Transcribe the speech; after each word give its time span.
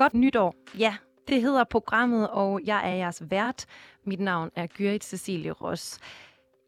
Godt 0.00 0.14
nytår. 0.14 0.54
Ja, 0.78 0.94
det 1.28 1.42
hedder 1.42 1.64
programmet, 1.64 2.28
og 2.30 2.60
jeg 2.64 2.90
er 2.90 2.94
jeres 2.94 3.22
vært. 3.30 3.66
Mit 4.04 4.20
navn 4.20 4.50
er 4.56 4.66
Gyrit 4.66 5.04
Cecilie 5.04 5.52
Ross. 5.52 5.98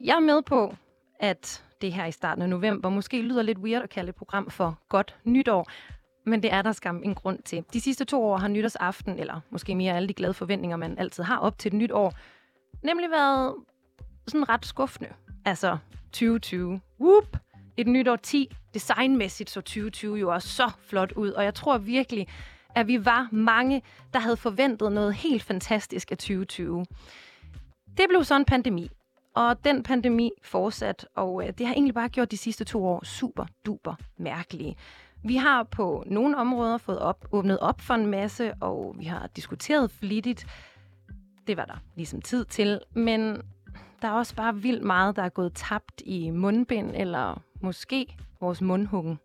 Jeg 0.01 0.16
er 0.16 0.21
med 0.21 0.43
på, 0.43 0.75
at 1.21 1.65
det 1.80 1.93
her 1.93 2.07
i 2.07 2.12
starten 2.12 2.43
af 2.43 2.48
november 2.48 2.89
måske 2.89 3.23
lyder 3.23 3.43
lidt 3.43 3.59
weird 3.59 3.83
at 3.83 3.91
kalde 3.91 4.09
et 4.09 4.15
program 4.15 4.51
for 4.51 4.79
Godt 4.89 5.16
Nytår, 5.25 5.66
men 6.27 6.42
det 6.42 6.53
er 6.53 6.62
der 6.62 6.73
skam 6.73 7.03
en 7.05 7.15
grund 7.15 7.39
til. 7.42 7.65
De 7.73 7.80
sidste 7.80 8.05
to 8.05 8.25
år 8.25 8.37
har 8.37 8.48
nytårsaften, 8.48 9.19
eller 9.19 9.41
måske 9.51 9.75
mere 9.75 9.97
alle 9.97 10.09
de 10.09 10.14
glade 10.14 10.34
forventninger, 10.34 10.77
man 10.77 10.98
altid 10.98 11.23
har 11.23 11.39
op 11.39 11.59
til 11.59 11.69
et 11.69 11.78
nyt 11.78 11.92
år, 11.92 12.12
nemlig 12.83 13.11
været 13.11 13.55
sådan 14.28 14.48
ret 14.48 14.67
skuffende. 14.67 15.11
Altså 15.45 15.78
2020. 16.05 16.80
Whoop! 17.01 17.37
Et 17.77 17.87
nyt 17.87 18.09
år 18.09 18.17
10. 18.17 18.56
Designmæssigt 18.75 19.51
så 19.51 19.61
2020 19.61 20.17
jo 20.17 20.33
også 20.33 20.48
så 20.48 20.70
flot 20.87 21.12
ud, 21.12 21.30
og 21.30 21.45
jeg 21.45 21.55
tror 21.55 21.78
virkelig, 21.78 22.28
at 22.75 22.87
vi 22.87 23.05
var 23.05 23.29
mange, 23.33 23.83
der 24.12 24.19
havde 24.19 24.37
forventet 24.37 24.93
noget 24.93 25.15
helt 25.15 25.43
fantastisk 25.43 26.11
af 26.11 26.19
2020. 26.19 26.87
Det 27.97 28.05
blev 28.09 28.25
så 28.25 28.37
en 28.37 28.45
pandemi, 28.45 28.91
og 29.35 29.65
den 29.65 29.83
pandemi 29.83 30.31
fortsat, 30.43 31.07
og 31.15 31.47
øh, 31.47 31.53
det 31.59 31.67
har 31.67 31.75
egentlig 31.75 31.95
bare 31.95 32.09
gjort 32.09 32.31
de 32.31 32.37
sidste 32.37 32.65
to 32.65 32.87
år 32.87 33.05
super 33.05 33.47
duper 33.67 33.95
mærkelige. 34.17 34.77
Vi 35.25 35.37
har 35.37 35.62
på 35.62 36.05
nogle 36.06 36.37
områder 36.37 36.79
fået 36.79 36.98
op, 36.98 37.29
åbnet 37.33 37.59
op 37.59 37.81
for 37.81 37.95
en 37.95 38.06
masse, 38.06 38.55
og 38.61 38.95
vi 38.98 39.05
har 39.05 39.27
diskuteret 39.27 39.91
flittigt. 39.91 40.47
Det 41.47 41.57
var 41.57 41.64
der 41.64 41.77
ligesom 41.97 42.23
tid 42.23 42.45
til, 42.45 42.81
men 42.95 43.42
der 44.03 44.09
er 44.09 44.12
også 44.12 44.34
bare 44.34 44.57
vildt 44.57 44.83
meget, 44.83 45.17
der 45.17 45.23
er 45.23 45.29
gået 45.29 45.53
tabt 45.55 46.03
i 46.05 46.31
mundbind, 46.31 46.91
eller 46.95 47.41
måske 47.61 48.17
vores 48.41 48.61
mundhuggen. 48.61 49.19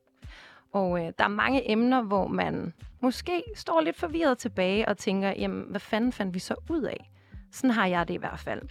Og 0.72 1.06
øh, 1.06 1.14
der 1.18 1.24
er 1.24 1.28
mange 1.28 1.72
emner, 1.72 2.02
hvor 2.02 2.28
man 2.28 2.74
måske 3.02 3.44
står 3.56 3.82
lidt 3.82 3.96
forvirret 3.96 4.38
tilbage 4.38 4.88
og 4.88 4.98
tænker, 4.98 5.30
jamen, 5.30 5.66
hvad 5.70 5.80
fanden 5.80 6.12
fandt 6.12 6.34
vi 6.34 6.40
så 6.40 6.56
ud 6.70 6.82
af? 6.82 7.12
Sådan 7.52 7.72
har 7.72 7.88
jeg 7.88 8.08
det 8.08 8.14
i 8.14 8.18
hvert 8.18 8.40
fald. 8.40 8.62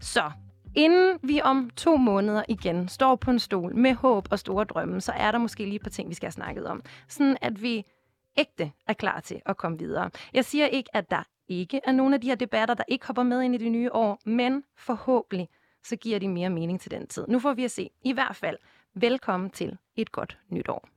Så 0.00 0.30
inden 0.74 1.18
vi 1.22 1.40
om 1.42 1.70
to 1.76 1.96
måneder 1.96 2.42
igen 2.48 2.88
står 2.88 3.16
på 3.16 3.30
en 3.30 3.38
stol 3.38 3.76
med 3.76 3.94
håb 3.94 4.28
og 4.30 4.38
store 4.38 4.64
drømme, 4.64 5.00
så 5.00 5.12
er 5.12 5.32
der 5.32 5.38
måske 5.38 5.64
lige 5.64 5.76
et 5.76 5.82
par 5.82 5.90
ting, 5.90 6.08
vi 6.08 6.14
skal 6.14 6.26
have 6.26 6.32
snakket 6.32 6.66
om. 6.66 6.82
Sådan 7.08 7.36
at 7.40 7.62
vi 7.62 7.84
ægte 8.36 8.72
er 8.88 8.92
klar 8.92 9.20
til 9.20 9.42
at 9.46 9.56
komme 9.56 9.78
videre. 9.78 10.10
Jeg 10.34 10.44
siger 10.44 10.66
ikke, 10.66 10.96
at 10.96 11.10
der 11.10 11.22
ikke 11.48 11.80
er 11.84 11.92
nogen 11.92 12.14
af 12.14 12.20
de 12.20 12.28
her 12.28 12.34
debatter, 12.34 12.74
der 12.74 12.84
ikke 12.88 13.06
hopper 13.06 13.22
med 13.22 13.42
ind 13.42 13.54
i 13.54 13.58
det 13.58 13.72
nye 13.72 13.92
år, 13.92 14.18
men 14.24 14.64
forhåbentlig 14.76 15.48
så 15.84 15.96
giver 15.96 16.18
de 16.18 16.28
mere 16.28 16.50
mening 16.50 16.80
til 16.80 16.90
den 16.90 17.06
tid. 17.06 17.24
Nu 17.28 17.38
får 17.38 17.52
vi 17.54 17.64
at 17.64 17.70
se. 17.70 17.90
I 18.04 18.12
hvert 18.12 18.36
fald, 18.36 18.56
velkommen 18.94 19.50
til 19.50 19.78
et 19.96 20.12
godt 20.12 20.38
nytår. 20.48 20.88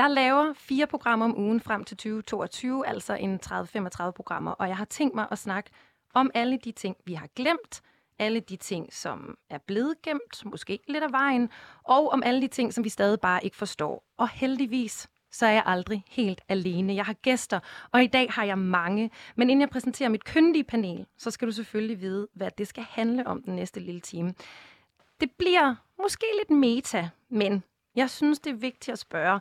Jeg 0.00 0.10
laver 0.10 0.52
fire 0.52 0.86
programmer 0.86 1.26
om 1.26 1.38
ugen 1.38 1.60
frem 1.60 1.84
til 1.84 1.96
2022, 1.96 2.86
altså 2.86 3.14
en 3.14 3.40
30-35 3.46 4.10
programmer, 4.10 4.50
og 4.50 4.68
jeg 4.68 4.76
har 4.76 4.84
tænkt 4.84 5.14
mig 5.14 5.26
at 5.30 5.38
snakke 5.38 5.70
om 6.14 6.30
alle 6.34 6.58
de 6.58 6.72
ting, 6.72 6.96
vi 7.04 7.14
har 7.14 7.28
glemt, 7.36 7.82
alle 8.18 8.40
de 8.40 8.56
ting, 8.56 8.92
som 8.92 9.38
er 9.50 9.58
blevet 9.58 10.02
gemt, 10.02 10.44
måske 10.44 10.80
lidt 10.88 11.04
af 11.04 11.12
vejen, 11.12 11.50
og 11.82 12.10
om 12.10 12.22
alle 12.22 12.42
de 12.42 12.46
ting, 12.46 12.74
som 12.74 12.84
vi 12.84 12.88
stadig 12.88 13.20
bare 13.20 13.44
ikke 13.44 13.56
forstår. 13.56 14.04
Og 14.16 14.28
heldigvis, 14.28 15.08
så 15.30 15.46
er 15.46 15.50
jeg 15.50 15.62
aldrig 15.66 16.04
helt 16.08 16.40
alene. 16.48 16.94
Jeg 16.94 17.04
har 17.04 17.12
gæster, 17.12 17.60
og 17.92 18.02
i 18.02 18.06
dag 18.06 18.30
har 18.30 18.44
jeg 18.44 18.58
mange. 18.58 19.10
Men 19.36 19.50
inden 19.50 19.60
jeg 19.60 19.70
præsenterer 19.70 20.08
mit 20.08 20.24
kyndige 20.24 20.64
panel, 20.64 21.06
så 21.18 21.30
skal 21.30 21.48
du 21.48 21.52
selvfølgelig 21.52 22.00
vide, 22.00 22.28
hvad 22.34 22.50
det 22.58 22.68
skal 22.68 22.86
handle 22.90 23.26
om 23.26 23.42
den 23.42 23.56
næste 23.56 23.80
lille 23.80 24.00
time. 24.00 24.34
Det 25.20 25.30
bliver 25.38 25.74
måske 26.02 26.26
lidt 26.38 26.50
meta, 26.58 27.08
men 27.28 27.62
jeg 27.96 28.10
synes, 28.10 28.38
det 28.38 28.50
er 28.50 28.56
vigtigt 28.56 28.92
at 28.92 28.98
spørge, 28.98 29.40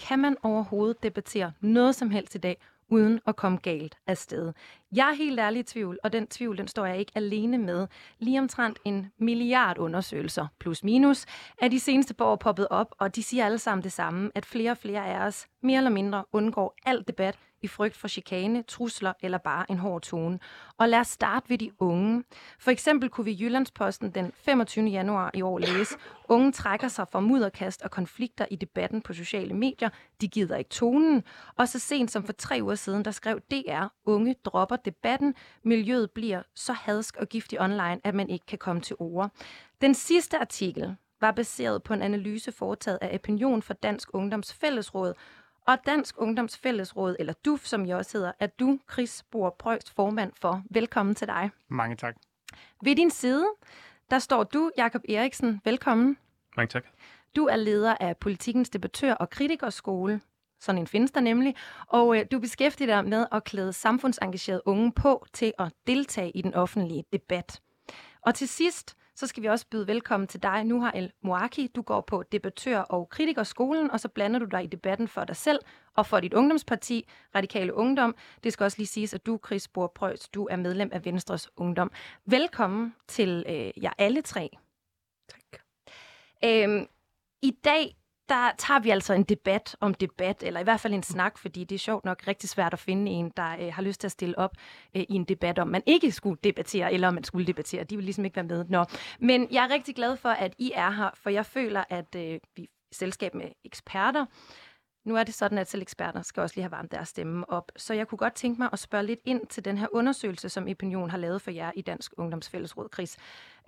kan 0.00 0.18
man 0.18 0.36
overhovedet 0.42 1.02
debattere 1.02 1.52
noget 1.60 1.94
som 1.94 2.10
helst 2.10 2.34
i 2.34 2.38
dag, 2.38 2.56
uden 2.88 3.20
at 3.26 3.36
komme 3.36 3.58
galt 3.58 3.96
af 4.06 4.18
sted. 4.18 4.52
Jeg 4.92 5.08
er 5.08 5.14
helt 5.14 5.40
ærlig 5.40 5.60
i 5.60 5.62
tvivl, 5.62 5.98
og 6.04 6.12
den 6.12 6.26
tvivl, 6.26 6.58
den 6.58 6.68
står 6.68 6.86
jeg 6.86 6.98
ikke 6.98 7.12
alene 7.14 7.58
med. 7.58 7.86
Lige 8.18 8.38
omtrent 8.38 8.78
en 8.84 9.12
milliard 9.18 9.78
undersøgelser, 9.78 10.46
plus 10.58 10.84
minus, 10.84 11.26
er 11.62 11.68
de 11.68 11.80
seneste 11.80 12.14
par 12.14 12.24
år 12.24 12.36
poppet 12.36 12.68
op, 12.70 12.94
og 12.98 13.16
de 13.16 13.22
siger 13.22 13.44
alle 13.44 13.58
sammen 13.58 13.84
det 13.84 13.92
samme, 13.92 14.30
at 14.34 14.46
flere 14.46 14.70
og 14.70 14.78
flere 14.78 15.06
af 15.06 15.26
os 15.26 15.46
mere 15.62 15.76
eller 15.76 15.90
mindre 15.90 16.24
undgår 16.32 16.76
al 16.86 17.04
debat 17.08 17.38
i 17.62 17.68
frygt 17.68 17.96
for 17.96 18.08
chikane, 18.08 18.62
trusler 18.62 19.12
eller 19.22 19.38
bare 19.38 19.70
en 19.70 19.78
hård 19.78 20.02
tone. 20.02 20.38
Og 20.78 20.88
lad 20.88 20.98
os 20.98 21.08
starte 21.08 21.50
ved 21.50 21.58
de 21.58 21.70
unge. 21.78 22.24
For 22.58 22.70
eksempel 22.70 23.08
kunne 23.08 23.24
vi 23.24 23.30
i 23.30 23.44
Jyllandsposten 23.44 24.10
den 24.10 24.32
25. 24.34 24.86
januar 24.86 25.30
i 25.34 25.42
år 25.42 25.58
læse, 25.58 25.94
unge 26.28 26.52
trækker 26.52 26.88
sig 26.88 27.08
fra 27.08 27.20
mudderkast 27.20 27.82
og 27.82 27.90
konflikter 27.90 28.46
i 28.50 28.56
debatten 28.56 29.02
på 29.02 29.12
sociale 29.12 29.54
medier. 29.54 29.88
De 30.20 30.28
gider 30.28 30.56
ikke 30.56 30.70
tonen. 30.70 31.24
Og 31.56 31.68
så 31.68 31.78
sent 31.78 32.10
som 32.10 32.24
for 32.24 32.32
tre 32.32 32.58
uger 32.62 32.74
siden, 32.74 33.04
der 33.04 33.10
skrev 33.10 33.40
DR, 33.50 33.84
unge 34.04 34.34
dropper 34.44 34.76
debatten. 34.84 35.34
Miljøet 35.62 36.10
bliver 36.10 36.42
så 36.54 36.72
hadsk 36.72 37.16
og 37.16 37.28
giftig 37.28 37.60
online, 37.60 38.00
at 38.04 38.14
man 38.14 38.30
ikke 38.30 38.46
kan 38.46 38.58
komme 38.58 38.82
til 38.82 38.96
ord. 38.98 39.30
Den 39.80 39.94
sidste 39.94 40.38
artikel 40.38 40.96
var 41.20 41.30
baseret 41.30 41.82
på 41.82 41.94
en 41.94 42.02
analyse 42.02 42.52
foretaget 42.52 42.98
af 43.00 43.14
Opinion 43.14 43.62
for 43.62 43.74
Dansk 43.74 44.08
Ungdoms 44.14 44.54
Fællesråd, 44.54 45.14
og 45.66 45.78
Dansk 45.86 46.14
Ungdoms 46.18 46.56
Fællesråd, 46.58 47.16
eller 47.18 47.32
DUF, 47.44 47.64
som 47.64 47.86
jeg 47.86 47.96
også 47.96 48.18
hedder, 48.18 48.32
er 48.40 48.46
du, 48.46 48.78
Chris 48.92 49.24
Bohr 49.30 49.56
Prøgst, 49.58 49.94
formand 49.94 50.32
for. 50.40 50.62
Velkommen 50.70 51.14
til 51.14 51.26
dig. 51.26 51.50
Mange 51.68 51.96
tak. 51.96 52.16
Ved 52.84 52.96
din 52.96 53.10
side, 53.10 53.46
der 54.10 54.18
står 54.18 54.44
du, 54.44 54.70
Jakob 54.76 55.02
Eriksen. 55.08 55.60
Velkommen. 55.64 56.16
Mange 56.56 56.68
tak. 56.68 56.84
Du 57.36 57.46
er 57.46 57.56
leder 57.56 57.94
af 58.00 58.16
Politikens 58.16 58.70
Debattør- 58.70 59.14
og 59.14 59.30
Kritikerskole. 59.30 60.20
Sådan 60.60 60.80
en 60.80 60.86
findes 60.86 61.10
der 61.10 61.20
nemlig. 61.20 61.54
Og 61.86 62.18
øh, 62.18 62.26
du 62.32 62.38
beskæftiger 62.38 62.86
dig 62.86 63.08
med 63.08 63.26
at 63.32 63.44
klæde 63.44 63.72
samfundsengagerede 63.72 64.62
unge 64.66 64.92
på 64.92 65.26
til 65.32 65.52
at 65.58 65.72
deltage 65.86 66.30
i 66.30 66.42
den 66.42 66.54
offentlige 66.54 67.04
debat. 67.12 67.60
Og 68.26 68.34
til 68.34 68.48
sidst, 68.48 68.96
så 69.14 69.26
skal 69.26 69.42
vi 69.42 69.48
også 69.48 69.66
byde 69.70 69.86
velkommen 69.86 70.26
til 70.26 70.42
dig, 70.42 70.64
Nuha 70.64 70.90
El 70.94 71.12
Moaki. 71.22 71.66
Du 71.66 71.82
går 71.82 72.00
på 72.00 72.22
debattør- 72.32 72.86
og 72.88 73.08
kritikerskolen, 73.08 73.90
og 73.90 74.00
så 74.00 74.08
blander 74.08 74.38
du 74.38 74.44
dig 74.44 74.64
i 74.64 74.66
debatten 74.66 75.08
for 75.08 75.24
dig 75.24 75.36
selv 75.36 75.58
og 75.96 76.06
for 76.06 76.20
dit 76.20 76.34
ungdomsparti, 76.34 77.08
Radikale 77.34 77.74
Ungdom. 77.74 78.14
Det 78.44 78.52
skal 78.52 78.64
også 78.64 78.78
lige 78.78 78.86
siges, 78.86 79.14
at 79.14 79.26
du, 79.26 79.38
Chris 79.46 79.68
Bohr 79.68 79.86
Prøjs, 79.86 80.28
du 80.28 80.48
er 80.50 80.56
medlem 80.56 80.90
af 80.92 81.04
Venstres 81.04 81.48
Ungdom. 81.56 81.92
Velkommen 82.26 82.94
til 83.08 83.44
øh, 83.48 83.84
jer 83.84 83.92
alle 83.98 84.22
tre. 84.22 84.50
Tak. 85.28 85.60
Øhm, 86.44 86.86
I 87.42 87.50
dag 87.64 87.96
der 88.30 88.50
tager 88.58 88.80
vi 88.80 88.90
altså 88.90 89.14
en 89.14 89.22
debat 89.22 89.76
om 89.80 89.94
debat, 89.94 90.42
eller 90.42 90.60
i 90.60 90.62
hvert 90.62 90.80
fald 90.80 90.94
en 90.94 91.02
snak, 91.02 91.38
fordi 91.38 91.64
det 91.64 91.74
er 91.74 91.78
sjovt 91.78 92.04
nok 92.04 92.26
rigtig 92.26 92.48
svært 92.48 92.72
at 92.72 92.78
finde 92.78 93.12
en, 93.12 93.32
der 93.36 93.56
øh, 93.60 93.72
har 93.74 93.82
lyst 93.82 94.00
til 94.00 94.08
at 94.08 94.12
stille 94.12 94.38
op 94.38 94.56
øh, 94.96 95.02
i 95.08 95.14
en 95.14 95.24
debat 95.24 95.58
om, 95.58 95.68
man 95.68 95.82
ikke 95.86 96.12
skulle 96.12 96.38
debattere, 96.44 96.92
eller 96.92 97.08
om 97.08 97.14
man 97.14 97.24
skulle 97.24 97.46
debattere. 97.46 97.84
De 97.84 97.96
vil 97.96 98.04
ligesom 98.04 98.24
ikke 98.24 98.36
være 98.36 98.44
med. 98.44 98.64
Nå. 98.68 98.84
Men 99.20 99.48
jeg 99.50 99.64
er 99.64 99.74
rigtig 99.74 99.94
glad 99.94 100.16
for, 100.16 100.28
at 100.28 100.54
I 100.58 100.72
er 100.74 100.90
her, 100.90 101.10
for 101.14 101.30
jeg 101.30 101.46
føler, 101.46 101.84
at 101.88 102.14
øh, 102.16 102.40
vi 102.56 102.62
er 102.62 102.66
selskab 102.92 103.34
med 103.34 103.46
eksperter. 103.64 104.26
Nu 105.04 105.16
er 105.16 105.24
det 105.24 105.34
sådan, 105.34 105.58
at 105.58 105.70
selv 105.70 105.82
eksperter 105.82 106.22
skal 106.22 106.40
også 106.40 106.56
lige 106.56 106.62
have 106.62 106.72
varmt 106.72 106.92
deres 106.92 107.08
stemme 107.08 107.50
op. 107.50 107.72
Så 107.76 107.94
jeg 107.94 108.08
kunne 108.08 108.18
godt 108.18 108.34
tænke 108.34 108.60
mig 108.60 108.68
at 108.72 108.78
spørge 108.78 109.06
lidt 109.06 109.20
ind 109.24 109.46
til 109.46 109.64
den 109.64 109.78
her 109.78 109.86
undersøgelse, 109.92 110.48
som 110.48 110.68
Opinion 110.68 111.10
har 111.10 111.18
lavet 111.18 111.42
for 111.42 111.50
jer 111.50 111.70
i 111.76 111.82
Dansk 111.82 112.12
Ungdomsfællesråd, 112.16 112.88
Chris. 112.94 113.16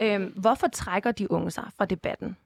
Øhm, 0.03 0.33
hvorfor 0.37 0.67
trækker 0.67 1.13
de 1.13 1.31
unge 1.31 1.51
sig 1.51 1.69
fra 1.79 1.85
debatten? 1.85 2.37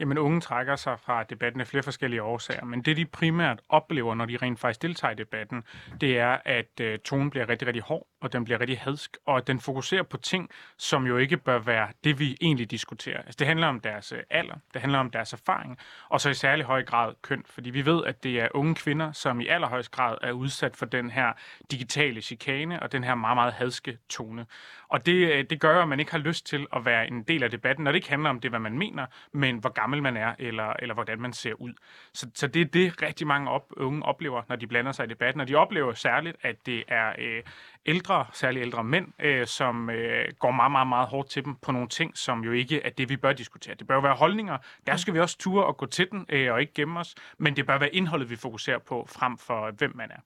Jamen, 0.00 0.18
unge 0.18 0.40
trækker 0.40 0.76
sig 0.76 1.00
fra 1.00 1.22
debatten 1.22 1.60
af 1.60 1.66
flere 1.66 1.82
forskellige 1.82 2.22
årsager, 2.22 2.64
men 2.64 2.82
det 2.82 2.96
de 2.96 3.04
primært 3.04 3.60
oplever, 3.68 4.14
når 4.14 4.24
de 4.24 4.36
rent 4.36 4.60
faktisk 4.60 4.82
deltager 4.82 5.12
i 5.12 5.14
debatten, 5.14 5.64
det 6.00 6.18
er, 6.18 6.38
at 6.44 6.80
øh, 6.80 6.98
tonen 6.98 7.30
bliver 7.30 7.48
rigtig, 7.48 7.68
rigtig 7.68 7.82
hård, 7.82 8.06
og 8.20 8.32
den 8.32 8.44
bliver 8.44 8.60
rigtig 8.60 8.78
hadsk, 8.78 9.16
og 9.26 9.36
at 9.36 9.46
den 9.46 9.60
fokuserer 9.60 10.02
på 10.02 10.16
ting, 10.16 10.50
som 10.76 11.06
jo 11.06 11.16
ikke 11.16 11.36
bør 11.36 11.58
være 11.58 11.88
det, 12.04 12.18
vi 12.18 12.36
egentlig 12.40 12.70
diskuterer. 12.70 13.18
Altså, 13.18 13.36
det 13.38 13.46
handler 13.46 13.66
om 13.66 13.80
deres 13.80 14.12
øh, 14.12 14.22
alder, 14.30 14.54
det 14.74 14.80
handler 14.80 14.98
om 14.98 15.10
deres 15.10 15.32
erfaring, 15.32 15.78
og 16.08 16.20
så 16.20 16.30
i 16.30 16.34
særlig 16.34 16.64
høj 16.64 16.84
grad 16.84 17.14
køn, 17.22 17.42
fordi 17.46 17.70
vi 17.70 17.86
ved, 17.86 18.04
at 18.04 18.22
det 18.24 18.40
er 18.40 18.48
unge 18.54 18.74
kvinder, 18.74 19.12
som 19.12 19.40
i 19.40 19.46
allerhøjst 19.46 19.90
grad 19.90 20.18
er 20.22 20.32
udsat 20.32 20.76
for 20.76 20.86
den 20.86 21.10
her 21.10 21.32
digitale 21.70 22.20
chikane 22.20 22.82
og 22.82 22.92
den 22.92 23.04
her 23.04 23.14
meget, 23.14 23.36
meget 23.36 23.52
hadske 23.52 23.98
tone. 24.08 24.46
Og 24.88 25.06
det, 25.06 25.32
øh, 25.32 25.44
det 25.50 25.60
gør, 25.60 25.82
at 25.82 25.88
man 25.88 26.00
ikke 26.00 26.12
har 26.12 26.18
lyst 26.18 26.46
til 26.46 26.66
at 26.76 26.84
være 26.84 27.06
en 27.08 27.22
del 27.22 27.42
af 27.42 27.50
debatten, 27.50 27.84
når 27.84 27.92
det 27.92 27.96
ikke 27.96 28.10
handler 28.10 28.30
om 28.30 28.40
det, 28.40 28.50
hvad 28.50 28.60
man 28.60 28.78
mener, 28.78 29.06
men 29.32 29.58
hvor 29.58 29.70
gammel 29.86 30.02
man 30.02 30.16
er, 30.16 30.34
eller, 30.38 30.72
eller 30.78 30.94
hvordan 30.94 31.20
man 31.20 31.32
ser 31.32 31.54
ud. 31.54 31.72
Så, 32.12 32.26
så 32.34 32.46
det 32.46 32.62
er 32.62 32.66
det, 32.66 33.02
rigtig 33.02 33.26
mange 33.26 33.50
op, 33.50 33.72
unge 33.76 34.02
oplever, 34.02 34.42
når 34.48 34.56
de 34.56 34.66
blander 34.66 34.92
sig 34.92 35.04
i 35.04 35.08
debatten. 35.08 35.40
Og 35.40 35.48
de 35.48 35.54
oplever 35.54 35.92
særligt, 35.92 36.36
at 36.42 36.66
det 36.66 36.84
er 36.88 37.12
øh, 37.18 37.42
ældre, 37.86 38.26
særligt 38.32 38.62
ældre 38.62 38.84
mænd, 38.84 39.06
øh, 39.18 39.46
som 39.46 39.90
øh, 39.90 40.28
går 40.38 40.50
meget, 40.50 40.72
meget, 40.72 40.86
meget 40.88 41.08
hårdt 41.08 41.30
til 41.30 41.44
dem 41.44 41.54
på 41.54 41.72
nogle 41.72 41.88
ting, 41.88 42.16
som 42.16 42.44
jo 42.44 42.52
ikke 42.52 42.82
er 42.82 42.90
det, 42.90 43.08
vi 43.08 43.16
bør 43.16 43.32
diskutere. 43.32 43.74
Det 43.74 43.86
bør 43.86 43.94
jo 43.94 44.00
være 44.00 44.14
holdninger. 44.14 44.58
Der 44.86 44.96
skal 44.96 45.14
vi 45.14 45.20
også 45.20 45.38
ture 45.38 45.64
og 45.64 45.76
gå 45.76 45.86
til 45.86 46.10
den, 46.10 46.26
øh, 46.28 46.52
og 46.52 46.60
ikke 46.60 46.74
gemme 46.74 47.00
os. 47.00 47.14
Men 47.38 47.56
det 47.56 47.66
bør 47.66 47.78
være 47.78 47.94
indholdet, 47.94 48.30
vi 48.30 48.36
fokuserer 48.36 48.78
på, 48.78 49.06
frem 49.08 49.38
for 49.38 49.70
hvem 49.70 49.96
man 49.96 50.10
er. 50.10 50.20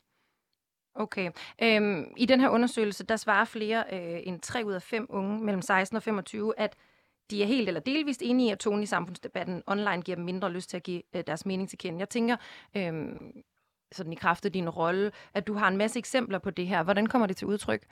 Okay. 0.94 1.30
Øhm, 1.62 2.12
I 2.16 2.26
den 2.26 2.40
her 2.40 2.48
undersøgelse, 2.48 3.04
der 3.06 3.16
svarer 3.16 3.44
flere 3.44 3.84
øh, 3.92 4.20
end 4.24 4.40
3 4.40 4.64
ud 4.64 4.72
af 4.72 4.82
5 4.82 5.06
unge 5.08 5.44
mellem 5.44 5.62
16 5.62 5.96
og 5.96 6.02
25, 6.02 6.54
at 6.58 6.76
de 7.30 7.42
er 7.42 7.46
helt 7.46 7.68
eller 7.68 7.80
delvist 7.80 8.22
enige 8.22 8.48
i, 8.48 8.52
at 8.52 8.58
tonen 8.58 8.82
i 8.82 8.86
samfundsdebatten 8.86 9.62
online 9.66 10.02
giver 10.02 10.16
dem 10.16 10.24
mindre 10.24 10.52
lyst 10.52 10.70
til 10.70 10.76
at 10.76 10.82
give 10.82 11.02
øh, 11.16 11.22
deres 11.26 11.46
mening 11.46 11.68
til 11.68 11.78
kende. 11.78 11.98
Jeg 11.98 12.08
tænker, 12.08 12.36
øh, 12.76 12.92
sådan 13.92 14.12
i 14.12 14.16
kraft 14.16 14.44
af 14.44 14.52
din 14.52 14.68
rolle, 14.68 15.12
at 15.34 15.46
du 15.46 15.54
har 15.54 15.68
en 15.68 15.76
masse 15.76 15.98
eksempler 15.98 16.38
på 16.38 16.50
det 16.50 16.66
her. 16.66 16.82
Hvordan 16.82 17.06
kommer 17.06 17.26
det 17.26 17.36
til 17.36 17.46
udtryk? 17.46 17.86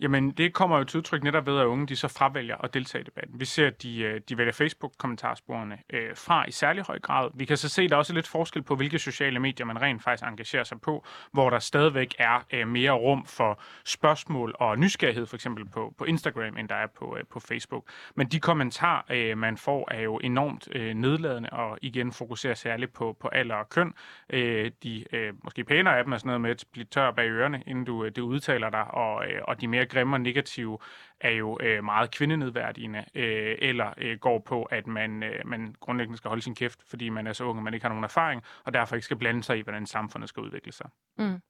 Jamen, 0.00 0.30
det 0.30 0.52
kommer 0.52 0.78
jo 0.78 0.84
til 0.84 0.98
udtryk 0.98 1.22
netop 1.22 1.46
ved, 1.46 1.58
at 1.58 1.66
unge 1.66 1.86
de 1.86 1.96
så 1.96 2.08
fravælger 2.08 2.56
at 2.64 2.74
deltage 2.74 3.02
i 3.02 3.04
debatten. 3.04 3.40
Vi 3.40 3.44
ser, 3.44 3.66
at 3.66 3.82
de, 3.82 4.00
øh, 4.00 4.20
de 4.28 4.38
vælger 4.38 4.52
Facebook-kommentarsporene 4.52 5.78
øh, 5.90 6.16
fra 6.16 6.44
i 6.48 6.50
særlig 6.50 6.84
høj 6.84 6.98
grad. 6.98 7.30
Vi 7.34 7.44
kan 7.44 7.56
så 7.56 7.68
se, 7.68 7.82
at 7.82 7.90
der 7.90 7.96
også 7.96 8.12
er 8.12 8.14
lidt 8.14 8.28
forskel 8.28 8.62
på, 8.62 8.76
hvilke 8.76 8.98
sociale 8.98 9.40
medier 9.40 9.66
man 9.66 9.82
rent 9.82 10.02
faktisk 10.02 10.28
engagerer 10.28 10.64
sig 10.64 10.80
på, 10.80 11.04
hvor 11.32 11.50
der 11.50 11.58
stadigvæk 11.58 12.14
er 12.18 12.46
øh, 12.52 12.68
mere 12.68 12.90
rum 12.90 13.26
for 13.26 13.60
spørgsmål 13.84 14.54
og 14.58 14.78
nysgerrighed, 14.78 15.26
for 15.26 15.36
eksempel 15.36 15.68
på, 15.68 15.94
på 15.98 16.04
Instagram, 16.04 16.56
end 16.56 16.68
der 16.68 16.74
er 16.74 16.86
på, 16.98 17.16
øh, 17.18 17.24
på 17.30 17.40
Facebook. 17.40 17.84
Men 18.14 18.26
de 18.26 18.40
kommentarer, 18.40 19.02
øh, 19.10 19.38
man 19.38 19.56
får, 19.56 19.88
er 19.90 20.00
jo 20.00 20.16
enormt 20.16 20.68
øh, 20.72 20.94
nedladende, 20.94 21.50
og 21.50 21.78
igen 21.82 22.12
fokuserer 22.12 22.54
særligt 22.54 22.92
på, 22.92 23.16
på 23.20 23.28
alder 23.28 23.54
og 23.54 23.68
køn. 23.68 23.94
Øh, 24.30 24.70
de 24.82 25.04
øh, 25.12 25.32
måske 25.44 25.64
pænere 25.64 25.98
af 25.98 26.04
dem 26.04 26.12
er 26.12 26.16
sådan 26.16 26.26
noget 26.26 26.40
med 26.40 26.50
at 26.50 26.64
blive 26.72 26.84
tør 26.84 27.10
bag 27.10 27.28
ørerne, 27.30 27.62
inden 27.66 27.84
du, 27.84 28.04
øh, 28.04 28.12
du 28.16 28.26
udtaler 28.26 28.70
dig, 28.70 28.84
og, 28.84 29.26
øh, 29.26 29.40
og 29.44 29.60
de 29.60 29.68
mere 29.68 29.81
grimme 29.88 30.16
og 30.16 30.20
negative 30.20 30.78
er 31.20 31.30
jo 31.30 31.58
øh, 31.62 31.84
meget 31.84 32.10
kvindenedværdigende, 32.10 33.04
øh, 33.14 33.56
eller 33.58 33.94
øh, 33.98 34.18
går 34.18 34.38
på, 34.38 34.62
at 34.62 34.86
man, 34.86 35.22
øh, 35.22 35.46
man 35.46 35.74
grundlæggende 35.80 36.16
skal 36.16 36.28
holde 36.28 36.42
sin 36.42 36.54
kæft, 36.54 36.80
fordi 36.86 37.08
man 37.08 37.26
er 37.26 37.32
så 37.32 37.44
ung, 37.44 37.58
og 37.58 37.64
man 37.64 37.74
ikke 37.74 37.84
har 37.84 37.88
nogen 37.88 38.04
erfaring, 38.04 38.42
og 38.64 38.74
derfor 38.74 38.96
ikke 38.96 39.04
skal 39.04 39.16
blande 39.16 39.42
sig 39.42 39.58
i, 39.58 39.60
hvordan 39.60 39.86
samfundet 39.86 40.28
skal 40.28 40.42
udvikle 40.42 40.72
sig. 40.72 40.86
Mm. 41.18 41.40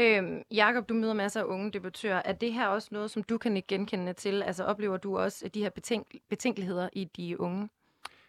Øhm, 0.00 0.42
Jakob, 0.50 0.88
du 0.88 0.94
møder 0.94 1.14
masser 1.14 1.40
af 1.40 1.44
unge 1.44 1.72
debattører. 1.72 2.22
Er 2.24 2.32
det 2.32 2.52
her 2.52 2.66
også 2.66 2.88
noget, 2.92 3.10
som 3.10 3.22
du 3.22 3.38
kan 3.38 3.56
ikke 3.56 3.68
genkende 3.68 4.12
til? 4.12 4.42
Altså 4.42 4.64
oplever 4.64 4.96
du 4.96 5.18
også 5.18 5.48
de 5.54 5.62
her 5.62 5.70
betænk- 5.70 6.18
betænkeligheder 6.28 6.88
i 6.92 7.04
de 7.04 7.40
unge? 7.40 7.68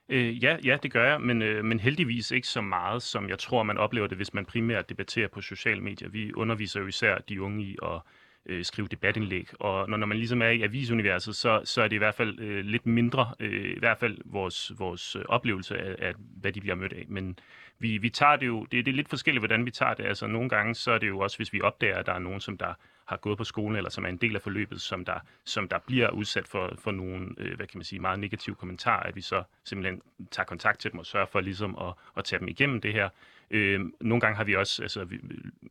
Øh, 0.09 0.43
ja, 0.43 0.57
ja, 0.65 0.77
det 0.83 0.91
gør 0.91 1.09
jeg, 1.09 1.21
men, 1.21 1.41
øh, 1.41 1.65
men 1.65 1.79
heldigvis 1.79 2.31
ikke 2.31 2.47
så 2.47 2.61
meget, 2.61 3.03
som 3.03 3.29
jeg 3.29 3.39
tror, 3.39 3.63
man 3.63 3.77
oplever 3.77 4.07
det, 4.07 4.17
hvis 4.17 4.33
man 4.33 4.45
primært 4.45 4.89
debatterer 4.89 5.27
på 5.27 5.41
sociale 5.41 5.81
medier. 5.81 6.09
Vi 6.09 6.33
underviser 6.33 6.79
jo 6.79 6.87
især 6.87 7.17
de 7.17 7.41
unge 7.41 7.63
i 7.63 7.77
at 7.83 8.01
øh, 8.45 8.65
skrive 8.65 8.87
debatindlæg. 8.87 9.49
Og 9.59 9.89
når, 9.89 9.97
når 9.97 10.07
man 10.07 10.17
ligesom 10.17 10.41
er 10.41 10.49
i 10.49 10.61
avisuniverset, 10.61 11.35
så, 11.35 11.61
så 11.63 11.81
er 11.81 11.87
det 11.87 11.95
i 11.95 11.97
hvert 11.97 12.15
fald 12.15 12.39
øh, 12.39 12.65
lidt 12.65 12.85
mindre, 12.85 13.33
øh, 13.39 13.75
i 13.75 13.79
hvert 13.79 13.97
fald 13.97 14.17
vores, 14.25 14.71
vores 14.77 15.15
øh, 15.15 15.21
oplevelse 15.29 15.77
af, 15.77 15.95
af, 15.99 16.13
hvad 16.17 16.51
de 16.51 16.61
bliver 16.61 16.75
mødt 16.75 16.93
af. 16.93 17.05
Men 17.07 17.39
vi, 17.79 17.97
vi 17.97 18.09
tager 18.09 18.35
det 18.35 18.47
jo, 18.47 18.65
det, 18.65 18.85
det 18.85 18.91
er 18.91 18.95
lidt 18.95 19.09
forskelligt, 19.09 19.41
hvordan 19.41 19.65
vi 19.65 19.71
tager 19.71 19.93
det. 19.93 20.05
Altså 20.05 20.27
nogle 20.27 20.49
gange, 20.49 20.75
så 20.75 20.91
er 20.91 20.97
det 20.97 21.07
jo 21.07 21.19
også, 21.19 21.37
hvis 21.37 21.53
vi 21.53 21.61
opdager, 21.61 21.97
at 21.97 22.05
der 22.05 22.13
er 22.13 22.19
nogen, 22.19 22.41
som 22.41 22.57
der 22.57 22.73
har 23.05 23.17
gået 23.17 23.37
på 23.37 23.43
skolen, 23.43 23.75
eller 23.75 23.89
som 23.89 24.05
er 24.05 24.09
en 24.09 24.17
del 24.17 24.35
af 24.35 24.41
forløbet, 24.41 24.81
som 24.81 25.05
der, 25.05 25.19
som 25.43 25.67
der 25.67 25.79
bliver 25.87 26.09
udsat 26.09 26.47
for, 26.47 26.73
for 26.77 26.91
nogle, 26.91 27.27
øh, 27.37 27.55
hvad 27.55 27.67
kan 27.67 27.77
man 27.77 27.83
sige, 27.83 27.99
meget 27.99 28.19
negative 28.19 28.55
kommentarer, 28.55 29.03
at 29.03 29.15
vi 29.15 29.21
så 29.21 29.43
simpelthen 29.63 30.01
tager 30.31 30.45
kontakt 30.45 30.79
til 30.79 30.91
dem 30.91 30.99
og 30.99 31.05
sørger 31.05 31.25
for 31.25 31.41
ligesom 31.41 31.77
at, 31.81 31.93
at 32.17 32.23
tage 32.23 32.39
dem 32.39 32.47
igennem 32.47 32.81
det 32.81 32.93
her. 32.93 33.09
Øh, 33.51 33.79
nogle 34.01 34.21
gange 34.21 34.35
har 34.37 34.43
vi 34.43 34.55
også 34.55 34.81
altså, 34.81 35.03
vi, 35.03 35.19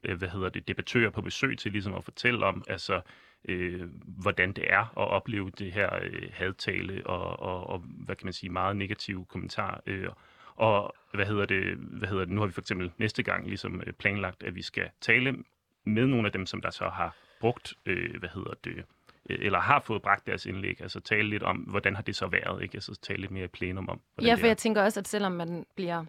øh, 0.05 0.19
hvad 0.19 0.29
hedder 0.29 0.49
det, 0.49 0.69
debattører 0.69 1.11
på 1.11 1.21
besøg 1.21 1.59
til 1.59 1.73
ligesom 1.73 1.95
at 1.95 2.05
fortælle 2.05 2.47
om, 2.47 2.65
altså, 2.69 3.01
øh, 3.49 3.89
hvordan 4.07 4.53
det 4.53 4.65
er 4.73 4.81
at 4.81 5.09
opleve 5.09 5.51
det 5.51 5.73
her 5.73 5.91
øh, 6.03 6.29
hadtale 6.33 7.07
og, 7.07 7.41
og, 7.41 7.67
og, 7.67 7.79
hvad 7.79 8.17
kan 8.17 8.27
man 8.27 8.33
sige, 8.33 8.51
meget 8.51 8.77
negative 8.77 9.25
kommentarer. 9.25 9.81
Øh, 9.87 10.09
og 10.57 10.95
hvad 11.15 11.27
hedder, 11.27 11.47
det, 11.47 11.77
hvad 11.77 12.09
hedder 12.09 12.25
det, 12.25 12.35
nu 12.35 12.41
har 12.41 12.47
vi 12.47 12.53
for 12.53 12.61
eksempel 12.61 12.91
næste 12.99 13.23
gang 13.23 13.47
ligesom 13.47 13.83
øh, 13.87 13.93
planlagt, 13.93 14.43
at 14.43 14.55
vi 14.55 14.63
skal 14.63 14.91
tale 15.01 15.37
med 15.85 16.07
nogle 16.07 16.27
af 16.27 16.33
dem, 16.33 16.47
som 16.47 16.61
der 16.61 16.71
så 16.71 16.89
har 16.89 17.17
brugt, 17.41 17.75
øh, 17.87 18.19
hvad 18.19 18.29
hedder 18.29 18.55
det, 18.65 18.85
øh, 19.31 19.39
eller 19.41 19.61
har 19.61 19.81
fået 19.81 20.03
bragt 20.03 20.27
deres 20.27 20.47
indlæg, 20.47 20.81
altså 20.81 21.01
tale 21.01 21.29
lidt 21.29 21.43
om, 21.43 21.57
hvordan 21.57 21.95
har 21.95 22.03
det 22.03 22.17
så 22.17 22.27
været, 22.27 22.63
ikke? 22.63 22.75
Altså 22.75 23.01
tale 23.03 23.21
lidt 23.21 23.31
mere 23.31 23.45
i 23.45 23.49
plenum 23.49 23.89
om, 23.89 24.01
Ja, 24.23 24.35
for 24.35 24.47
jeg 24.47 24.59
tænker 24.59 24.83
også, 24.83 25.01
at 25.01 25.09
selvom 25.09 25.33
man 25.33 25.67
bliver 25.77 26.05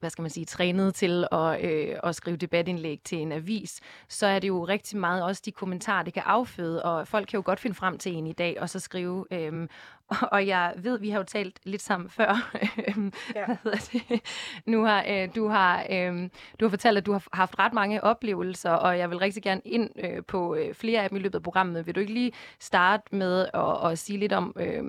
hvad 0.00 0.10
skal 0.10 0.22
man 0.22 0.30
sige, 0.30 0.44
trænet 0.44 0.94
til 0.94 1.26
at, 1.32 1.64
øh, 1.64 1.96
at 2.02 2.14
skrive 2.14 2.36
debatindlæg 2.36 3.00
til 3.04 3.18
en 3.18 3.32
avis, 3.32 3.80
så 4.08 4.26
er 4.26 4.38
det 4.38 4.48
jo 4.48 4.64
rigtig 4.64 4.98
meget 4.98 5.22
også 5.22 5.42
de 5.44 5.52
kommentarer, 5.52 6.02
det 6.02 6.14
kan 6.14 6.22
afføde, 6.26 6.82
og 6.82 7.08
folk 7.08 7.28
kan 7.28 7.38
jo 7.38 7.42
godt 7.46 7.60
finde 7.60 7.76
frem 7.76 7.98
til 7.98 8.12
en 8.14 8.26
i 8.26 8.32
dag, 8.32 8.56
og 8.60 8.70
så 8.70 8.80
skrive, 8.80 9.26
øhm, 9.30 9.68
og 10.32 10.46
jeg 10.46 10.74
ved, 10.76 10.98
vi 10.98 11.10
har 11.10 11.18
jo 11.18 11.24
talt 11.24 11.60
lidt 11.64 11.82
sammen 11.82 12.10
før, 12.10 12.52
øhm, 12.88 13.12
ja. 13.34 13.46
hvad 13.46 13.56
hedder 13.62 13.78
det? 13.92 14.20
Nu 14.66 14.84
har, 14.84 15.04
øh, 15.08 15.28
du, 15.34 15.48
har, 15.48 15.86
øh, 15.90 16.28
du 16.60 16.64
har 16.64 16.70
fortalt, 16.70 16.98
at 16.98 17.06
du 17.06 17.12
har 17.12 17.26
haft 17.32 17.58
ret 17.58 17.72
mange 17.72 18.04
oplevelser, 18.04 18.70
og 18.70 18.98
jeg 18.98 19.10
vil 19.10 19.18
rigtig 19.18 19.42
gerne 19.42 19.60
ind 19.64 19.90
øh, 20.04 20.24
på 20.24 20.54
øh, 20.54 20.74
flere 20.74 21.02
af 21.02 21.08
dem 21.08 21.16
i 21.16 21.20
løbet 21.20 21.34
af 21.34 21.42
programmet. 21.42 21.86
Vil 21.86 21.94
du 21.94 22.00
ikke 22.00 22.12
lige 22.12 22.32
starte 22.60 23.16
med 23.16 23.46
at, 23.54 23.92
at 23.92 23.98
sige 23.98 24.18
lidt 24.18 24.32
om, 24.32 24.56
øh, 24.58 24.84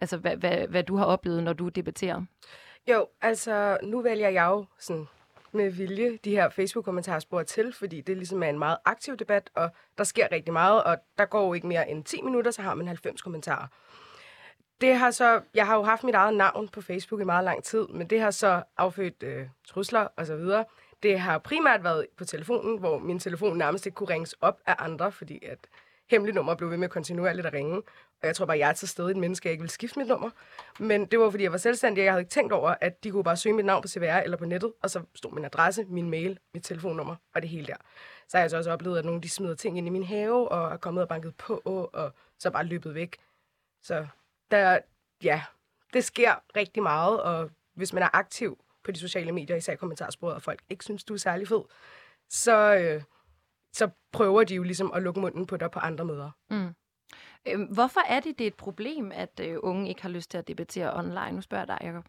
altså, 0.00 0.16
hvad, 0.16 0.36
hvad, 0.36 0.68
hvad 0.68 0.82
du 0.82 0.96
har 0.96 1.04
oplevet, 1.04 1.42
når 1.42 1.52
du 1.52 1.68
debatterer? 1.68 2.22
Jo, 2.86 3.06
altså 3.20 3.78
nu 3.82 4.00
vælger 4.00 4.28
jeg 4.28 4.46
jo 4.46 4.64
sådan 4.78 5.06
med 5.52 5.70
vilje 5.70 6.18
de 6.24 6.30
her 6.30 6.48
Facebook-kommentarspor 6.48 7.42
til, 7.42 7.72
fordi 7.72 8.00
det 8.00 8.16
ligesom 8.16 8.42
er 8.42 8.48
en 8.48 8.58
meget 8.58 8.76
aktiv 8.84 9.16
debat, 9.16 9.50
og 9.54 9.70
der 9.98 10.04
sker 10.04 10.32
rigtig 10.32 10.52
meget, 10.52 10.84
og 10.84 10.96
der 11.18 11.24
går 11.24 11.46
jo 11.46 11.52
ikke 11.52 11.66
mere 11.66 11.90
end 11.90 12.04
10 12.04 12.22
minutter, 12.22 12.50
så 12.50 12.62
har 12.62 12.74
man 12.74 12.86
90 12.86 13.22
kommentarer. 13.22 13.66
Det 14.80 14.96
har 14.96 15.10
så, 15.10 15.40
jeg 15.54 15.66
har 15.66 15.76
jo 15.76 15.82
haft 15.82 16.04
mit 16.04 16.14
eget 16.14 16.34
navn 16.34 16.68
på 16.68 16.80
Facebook 16.80 17.20
i 17.20 17.24
meget 17.24 17.44
lang 17.44 17.64
tid, 17.64 17.86
men 17.88 18.06
det 18.06 18.20
har 18.20 18.30
så 18.30 18.62
affødt 18.76 19.22
øh, 19.22 19.46
trusler 19.64 20.08
og 20.16 20.26
så 20.26 20.36
videre. 20.36 20.64
Det 21.02 21.20
har 21.20 21.38
primært 21.38 21.84
været 21.84 22.06
på 22.16 22.24
telefonen, 22.24 22.78
hvor 22.78 22.98
min 22.98 23.18
telefon 23.18 23.58
nærmest 23.58 23.86
ikke 23.86 23.96
kunne 23.96 24.08
ringes 24.08 24.32
op 24.32 24.60
af 24.66 24.76
andre, 24.78 25.12
fordi 25.12 25.44
at 25.44 25.58
hemmelige 26.10 26.34
nummer 26.34 26.54
blev 26.54 26.70
ved 26.70 26.76
med 26.76 26.88
kontinuerligt 26.88 27.46
at 27.46 27.52
ringe. 27.52 27.76
Og 28.22 28.26
jeg 28.26 28.36
tror 28.36 28.46
bare, 28.46 28.58
jeg 28.58 28.68
er 28.68 28.72
til 28.72 28.88
stede 28.88 29.10
et 29.10 29.16
menneske, 29.16 29.46
jeg 29.46 29.52
ikke 29.52 29.62
vil 29.62 29.70
skifte 29.70 29.98
mit 29.98 30.08
nummer. 30.08 30.30
Men 30.78 31.06
det 31.06 31.18
var, 31.18 31.30
fordi 31.30 31.44
jeg 31.44 31.52
var 31.52 31.58
selvstændig, 31.58 32.02
og 32.02 32.04
jeg 32.04 32.12
havde 32.12 32.20
ikke 32.20 32.30
tænkt 32.30 32.52
over, 32.52 32.74
at 32.80 33.04
de 33.04 33.10
kunne 33.10 33.24
bare 33.24 33.36
søge 33.36 33.54
mit 33.54 33.64
navn 33.64 33.82
på 33.82 33.88
CVR 33.88 34.04
eller 34.04 34.36
på 34.36 34.44
nettet, 34.44 34.72
og 34.82 34.90
så 34.90 35.02
stod 35.14 35.32
min 35.32 35.44
adresse, 35.44 35.84
min 35.84 36.10
mail, 36.10 36.38
mit 36.54 36.64
telefonnummer 36.64 37.16
og 37.34 37.42
det 37.42 37.50
hele 37.50 37.66
der. 37.66 37.76
Så 38.28 38.36
har 38.36 38.42
jeg 38.42 38.50
så 38.50 38.56
også 38.56 38.70
oplevet, 38.70 38.98
at 38.98 39.04
nogle 39.04 39.20
de 39.20 39.30
smider 39.30 39.54
ting 39.54 39.78
ind 39.78 39.86
i 39.86 39.90
min 39.90 40.04
have, 40.04 40.48
og 40.48 40.72
er 40.72 40.76
kommet 40.76 41.02
og 41.02 41.08
banket 41.08 41.34
på, 41.34 41.62
og 41.92 42.12
så 42.38 42.50
bare 42.50 42.64
løbet 42.64 42.94
væk. 42.94 43.16
Så 43.82 44.06
der, 44.50 44.78
ja, 45.22 45.42
det 45.92 46.04
sker 46.04 46.34
rigtig 46.56 46.82
meget, 46.82 47.22
og 47.22 47.50
hvis 47.74 47.92
man 47.92 48.02
er 48.02 48.08
aktiv 48.12 48.58
på 48.84 48.92
de 48.92 48.98
sociale 48.98 49.32
medier, 49.32 49.56
især 49.56 49.72
i 49.72 49.76
kommentarsporet, 49.76 50.34
og 50.34 50.42
folk 50.42 50.62
ikke 50.70 50.84
synes, 50.84 51.04
du 51.04 51.14
er 51.14 51.18
særlig 51.18 51.48
fed, 51.48 51.62
så, 52.28 52.74
øh, 52.74 53.02
så 53.76 53.90
prøver 54.12 54.44
de 54.44 54.54
jo 54.54 54.62
ligesom 54.62 54.92
at 54.94 55.02
lukke 55.02 55.20
munden 55.20 55.46
på 55.46 55.56
dig 55.56 55.70
på 55.70 55.78
andre 55.78 56.04
måder. 56.04 56.30
Mm. 56.50 56.74
Øh, 57.48 57.72
hvorfor 57.72 58.00
er 58.08 58.20
det, 58.20 58.38
det 58.38 58.44
er 58.44 58.48
et 58.48 58.54
problem, 58.54 59.12
at 59.14 59.40
øh, 59.42 59.56
unge 59.62 59.88
ikke 59.88 60.02
har 60.02 60.08
lyst 60.08 60.30
til 60.30 60.38
at 60.38 60.48
debattere 60.48 60.98
online? 60.98 61.32
Nu 61.32 61.40
spørger 61.40 61.64
jeg 61.68 61.68
dig, 61.68 61.86
Jacob. 61.86 62.04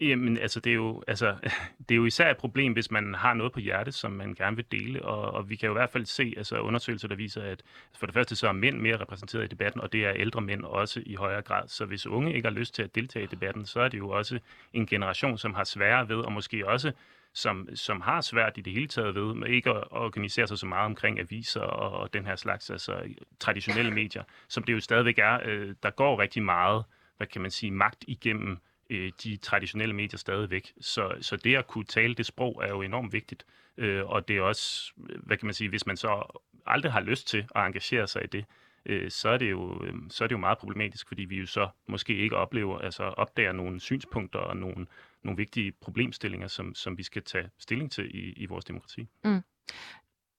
Jamen, 0.00 0.38
altså 0.38 0.60
det, 0.60 0.70
er 0.70 0.74
jo, 0.74 1.02
altså, 1.08 1.36
det 1.88 1.94
er 1.94 1.96
jo 1.96 2.04
især 2.04 2.30
et 2.30 2.36
problem, 2.36 2.72
hvis 2.72 2.90
man 2.90 3.14
har 3.14 3.34
noget 3.34 3.52
på 3.52 3.60
hjertet, 3.60 3.94
som 3.94 4.12
man 4.12 4.34
gerne 4.34 4.56
vil 4.56 4.64
dele, 4.72 5.04
og, 5.04 5.30
og 5.34 5.50
vi 5.50 5.56
kan 5.56 5.66
jo 5.66 5.72
i 5.72 5.78
hvert 5.78 5.90
fald 5.90 6.04
se 6.04 6.34
altså, 6.36 6.60
undersøgelser, 6.60 7.08
der 7.08 7.16
viser, 7.16 7.42
at 7.42 7.62
for 7.98 8.06
det 8.06 8.14
første 8.14 8.36
så 8.36 8.48
er 8.48 8.52
mænd 8.52 8.78
mere 8.78 8.96
repræsenteret 8.96 9.44
i 9.44 9.46
debatten, 9.46 9.80
og 9.80 9.92
det 9.92 10.04
er 10.06 10.12
ældre 10.16 10.40
mænd 10.40 10.64
også 10.64 11.02
i 11.06 11.14
højere 11.14 11.42
grad. 11.42 11.68
Så 11.68 11.84
hvis 11.84 12.06
unge 12.06 12.34
ikke 12.34 12.48
har 12.48 12.54
lyst 12.54 12.74
til 12.74 12.82
at 12.82 12.94
deltage 12.94 13.24
i 13.24 13.28
debatten, 13.28 13.66
så 13.66 13.80
er 13.80 13.88
det 13.88 13.98
jo 13.98 14.10
også 14.10 14.38
en 14.72 14.86
generation, 14.86 15.38
som 15.38 15.54
har 15.54 15.64
sværere 15.64 16.08
ved, 16.08 16.16
og 16.16 16.32
måske 16.32 16.68
også 16.68 16.92
som, 17.36 17.68
som 17.74 18.00
har 18.00 18.20
svært 18.20 18.58
i 18.58 18.60
det 18.60 18.72
hele 18.72 18.88
taget 18.88 19.14
ved, 19.14 19.34
med 19.34 19.48
ikke 19.48 19.70
at 19.70 19.84
organisere 19.90 20.46
sig 20.46 20.58
så 20.58 20.66
meget 20.66 20.84
omkring 20.84 21.20
aviser 21.20 21.60
og, 21.60 22.00
og 22.00 22.12
den 22.12 22.26
her 22.26 22.36
slags 22.36 22.70
altså, 22.70 23.02
traditionelle 23.40 23.90
medier, 23.90 24.22
som 24.48 24.62
det 24.62 24.72
jo 24.72 24.80
stadigvæk 24.80 25.18
er. 25.18 25.40
Øh, 25.44 25.74
der 25.82 25.90
går 25.90 26.20
rigtig 26.20 26.42
meget, 26.42 26.84
hvad 27.16 27.26
kan 27.26 27.40
man 27.40 27.50
sige, 27.50 27.70
magt 27.70 28.04
igennem 28.08 28.58
øh, 28.90 29.12
de 29.24 29.36
traditionelle 29.36 29.94
medier 29.94 30.18
stadigvæk. 30.18 30.72
Så, 30.80 31.14
så 31.20 31.36
det 31.36 31.56
at 31.56 31.66
kunne 31.66 31.84
tale 31.84 32.14
det 32.14 32.26
sprog 32.26 32.62
er 32.64 32.68
jo 32.68 32.82
enormt 32.82 33.12
vigtigt. 33.12 33.46
Øh, 33.76 34.04
og 34.06 34.28
det 34.28 34.36
er 34.36 34.42
også, 34.42 34.92
hvad 34.96 35.36
kan 35.36 35.46
man 35.46 35.54
sige, 35.54 35.68
hvis 35.68 35.86
man 35.86 35.96
så 35.96 36.40
aldrig 36.66 36.92
har 36.92 37.00
lyst 37.00 37.28
til 37.28 37.44
at 37.54 37.66
engagere 37.66 38.06
sig 38.06 38.24
i 38.24 38.26
det, 38.26 38.44
øh, 38.86 39.10
så, 39.10 39.28
er 39.28 39.36
det 39.36 39.50
jo, 39.50 39.84
øh, 39.84 39.94
så 40.10 40.24
er 40.24 40.28
det 40.28 40.32
jo 40.32 40.40
meget 40.40 40.58
problematisk, 40.58 41.08
fordi 41.08 41.24
vi 41.24 41.36
jo 41.36 41.46
så 41.46 41.68
måske 41.86 42.16
ikke 42.16 42.36
oplever, 42.36 42.78
altså 42.78 43.02
opdager 43.02 43.52
nogle 43.52 43.80
synspunkter 43.80 44.38
og 44.38 44.56
nogle, 44.56 44.86
nogle 45.26 45.36
vigtige 45.36 45.72
problemstillinger, 45.72 46.48
som, 46.48 46.74
som 46.74 46.98
vi 46.98 47.02
skal 47.02 47.22
tage 47.22 47.50
stilling 47.58 47.92
til 47.92 48.16
i, 48.16 48.32
i 48.32 48.46
vores 48.46 48.64
demokrati. 48.64 49.08
Mm. 49.24 49.40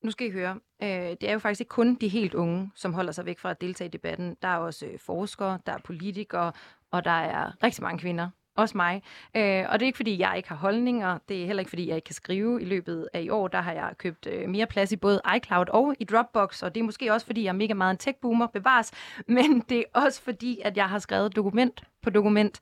Nu 0.03 0.11
skal 0.11 0.27
I 0.27 0.31
høre, 0.31 0.59
øh, 0.83 0.89
det 0.89 1.23
er 1.23 1.33
jo 1.33 1.39
faktisk 1.39 1.61
ikke 1.61 1.69
kun 1.69 1.95
de 1.95 2.07
helt 2.07 2.33
unge, 2.33 2.71
som 2.75 2.93
holder 2.93 3.11
sig 3.11 3.25
væk 3.25 3.39
fra 3.39 3.51
at 3.51 3.61
deltage 3.61 3.87
i 3.87 3.91
debatten. 3.91 4.37
Der 4.41 4.47
er 4.47 4.57
også 4.57 4.85
øh, 4.85 4.99
forskere, 4.99 5.59
der 5.65 5.73
er 5.73 5.77
politikere, 5.83 6.51
og 6.91 7.05
der 7.05 7.11
er 7.11 7.63
rigtig 7.63 7.83
mange 7.83 7.99
kvinder. 7.99 8.29
Også 8.55 8.77
mig. 8.77 9.03
Øh, 9.35 9.65
og 9.69 9.79
det 9.79 9.85
er 9.85 9.85
ikke, 9.85 9.95
fordi 9.95 10.19
jeg 10.19 10.33
ikke 10.37 10.49
har 10.49 10.55
holdninger. 10.55 11.17
Det 11.29 11.41
er 11.41 11.45
heller 11.45 11.61
ikke, 11.61 11.69
fordi 11.69 11.87
jeg 11.87 11.95
ikke 11.95 12.05
kan 12.05 12.15
skrive. 12.15 12.61
I 12.61 12.65
løbet 12.65 13.09
af 13.13 13.21
i 13.21 13.29
år, 13.29 13.47
der 13.47 13.61
har 13.61 13.71
jeg 13.71 13.93
købt 13.97 14.27
øh, 14.27 14.49
mere 14.49 14.67
plads 14.67 14.91
i 14.91 14.95
både 14.95 15.21
iCloud 15.35 15.65
og 15.69 15.95
i 15.99 16.03
Dropbox. 16.03 16.63
Og 16.63 16.75
det 16.75 16.81
er 16.81 16.85
måske 16.85 17.13
også, 17.13 17.25
fordi 17.25 17.43
jeg 17.43 17.49
er 17.49 17.53
mega 17.53 17.73
meget 17.73 17.91
en 17.91 17.97
tech-boomer, 17.97 18.47
bevares. 18.47 18.91
Men 19.27 19.59
det 19.69 19.77
er 19.77 19.99
også 19.99 20.21
fordi, 20.21 20.61
at 20.63 20.77
jeg 20.77 20.89
har 20.89 20.99
skrevet 20.99 21.35
dokument 21.35 21.83
på 22.01 22.09
dokument 22.09 22.59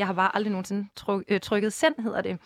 jeg 0.00 0.06
har 0.06 0.14
bare 0.14 0.36
aldrig 0.36 0.50
nogensinde 0.50 0.88
tryk, 0.96 1.24
øh, 1.28 1.40
trykket 1.40 1.72
send, 1.72 1.94
hedder 1.98 2.20
det. 2.20 2.38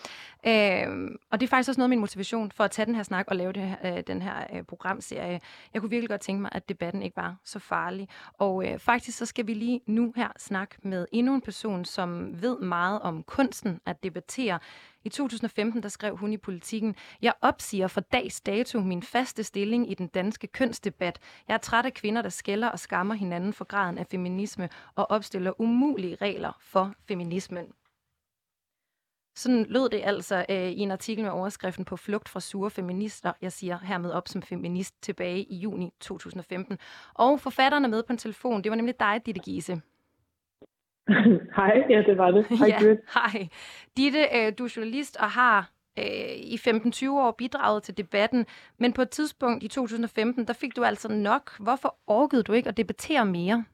Øh, 0.46 1.10
og 1.30 1.40
det 1.40 1.46
er 1.46 1.50
faktisk 1.50 1.68
også 1.68 1.80
noget 1.80 1.86
af 1.86 1.88
min 1.88 2.00
motivation 2.00 2.52
for 2.52 2.64
at 2.64 2.70
tage 2.70 2.86
den 2.86 2.94
her 2.94 3.02
snak 3.02 3.24
og 3.28 3.36
lave 3.36 3.52
det 3.52 3.76
øh, 3.84 4.02
den 4.06 4.22
her 4.22 4.44
øh, 4.54 4.62
programserie. 4.62 5.40
Jeg 5.74 5.80
kunne 5.80 5.90
virkelig 5.90 6.08
godt 6.08 6.20
tænke 6.20 6.42
mig, 6.42 6.50
at 6.52 6.68
debatten 6.68 7.02
ikke 7.02 7.16
var 7.16 7.36
så 7.44 7.58
farlig. 7.58 8.08
Og 8.38 8.66
øh, 8.66 8.78
faktisk 8.78 9.18
så 9.18 9.26
skal 9.26 9.46
vi 9.46 9.54
lige 9.54 9.80
nu 9.86 10.12
her 10.16 10.28
snakke 10.38 10.74
med 10.82 11.06
endnu 11.12 11.34
en 11.34 11.40
person, 11.40 11.84
som 11.84 12.42
ved 12.42 12.58
meget 12.58 13.00
om 13.02 13.22
kunsten 13.22 13.80
at 13.86 14.02
debattere 14.02 14.58
i 15.04 15.08
2015 15.08 15.82
der 15.82 15.88
skrev 15.88 16.16
hun 16.16 16.32
i 16.32 16.36
politikken, 16.36 16.96
jeg 17.22 17.32
opsiger 17.40 17.88
for 17.88 18.00
dags 18.00 18.40
dato 18.40 18.80
min 18.80 19.02
faste 19.02 19.44
stilling 19.44 19.90
i 19.90 19.94
den 19.94 20.06
danske 20.06 20.46
kønsdebat. 20.46 21.18
Jeg 21.48 21.54
er 21.54 21.58
træt 21.58 21.86
af 21.86 21.94
kvinder, 21.94 22.22
der 22.22 22.28
skælder 22.28 22.68
og 22.68 22.78
skammer 22.78 23.14
hinanden 23.14 23.52
for 23.52 23.64
graden 23.64 23.98
af 23.98 24.06
feminisme 24.06 24.68
og 24.94 25.10
opstiller 25.10 25.60
umulige 25.60 26.16
regler 26.16 26.52
for 26.60 26.94
feminismen. 27.08 27.66
Sådan 29.36 29.66
lød 29.68 29.88
det 29.88 30.00
altså 30.04 30.46
øh, 30.48 30.70
i 30.70 30.78
en 30.78 30.90
artikel 30.90 31.24
med 31.24 31.32
overskriften 31.32 31.84
på 31.84 31.96
flugt 31.96 32.28
fra 32.28 32.40
sure 32.40 32.70
feminister. 32.70 33.32
Jeg 33.42 33.52
siger 33.52 33.78
hermed 33.82 34.10
op 34.10 34.28
som 34.28 34.42
feminist 34.42 35.02
tilbage 35.02 35.44
i 35.44 35.56
juni 35.56 35.92
2015. 36.00 36.78
Og 37.14 37.40
forfatterne 37.40 37.88
med 37.88 38.02
på 38.02 38.12
en 38.12 38.18
telefon, 38.18 38.64
det 38.64 38.70
var 38.70 38.76
nemlig 38.76 39.00
dig, 39.00 39.22
Ditte 39.26 39.40
Giese. 39.40 39.82
hej, 41.56 41.84
ja, 41.90 42.02
det 42.06 42.18
var 42.18 42.30
det. 42.30 42.46
Hej, 42.60 42.68
ja, 42.68 42.96
hej. 43.14 43.48
Ditte, 43.96 44.22
øh, 44.36 44.52
du 44.58 44.64
er 44.64 44.74
journalist 44.76 45.16
og 45.20 45.30
har 45.30 45.70
øh, 45.98 46.34
i 46.36 46.56
15-20 46.56 47.10
år 47.10 47.34
bidraget 47.38 47.82
til 47.82 47.96
debatten, 47.96 48.46
men 48.78 48.92
på 48.92 49.02
et 49.02 49.10
tidspunkt 49.10 49.62
i 49.62 49.68
2015, 49.68 50.46
der 50.46 50.52
fik 50.52 50.76
du 50.76 50.84
altså 50.84 51.12
nok. 51.12 51.50
Hvorfor 51.60 51.96
orkede 52.06 52.42
du 52.42 52.52
ikke 52.52 52.68
at 52.68 52.76
debattere 52.76 53.26
mere? 53.26 53.64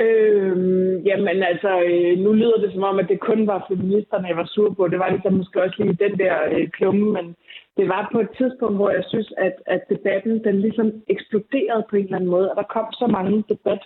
Øhm, 0.00 0.96
jamen 1.08 1.42
altså, 1.42 1.80
øh, 1.90 2.18
nu 2.18 2.32
lyder 2.32 2.58
det 2.60 2.72
som 2.72 2.82
om, 2.82 2.98
at 2.98 3.08
det 3.08 3.20
kun 3.20 3.46
var 3.46 3.66
feministerne, 3.68 4.28
jeg 4.28 4.36
var 4.36 4.46
sur 4.54 4.74
på. 4.74 4.88
Det 4.88 4.98
var 4.98 5.10
ligesom 5.10 5.32
måske 5.32 5.62
også 5.62 5.76
lige 5.82 6.04
den 6.08 6.18
der 6.18 6.34
øh, 6.52 6.68
klumme, 6.68 7.12
men 7.12 7.36
det 7.76 7.88
var 7.88 8.08
på 8.12 8.20
et 8.20 8.30
tidspunkt, 8.38 8.76
hvor 8.76 8.90
jeg 8.90 9.04
synes, 9.08 9.32
at, 9.38 9.54
at 9.66 9.82
debatten 9.88 10.44
den 10.44 10.60
ligesom 10.60 10.92
eksploderede 11.08 11.84
på 11.90 11.96
en 11.96 12.04
eller 12.04 12.16
anden 12.16 12.30
måde, 12.30 12.50
og 12.50 12.56
der 12.56 12.72
kom 12.76 12.92
så 12.92 13.06
mange 13.06 13.44
debat 13.48 13.82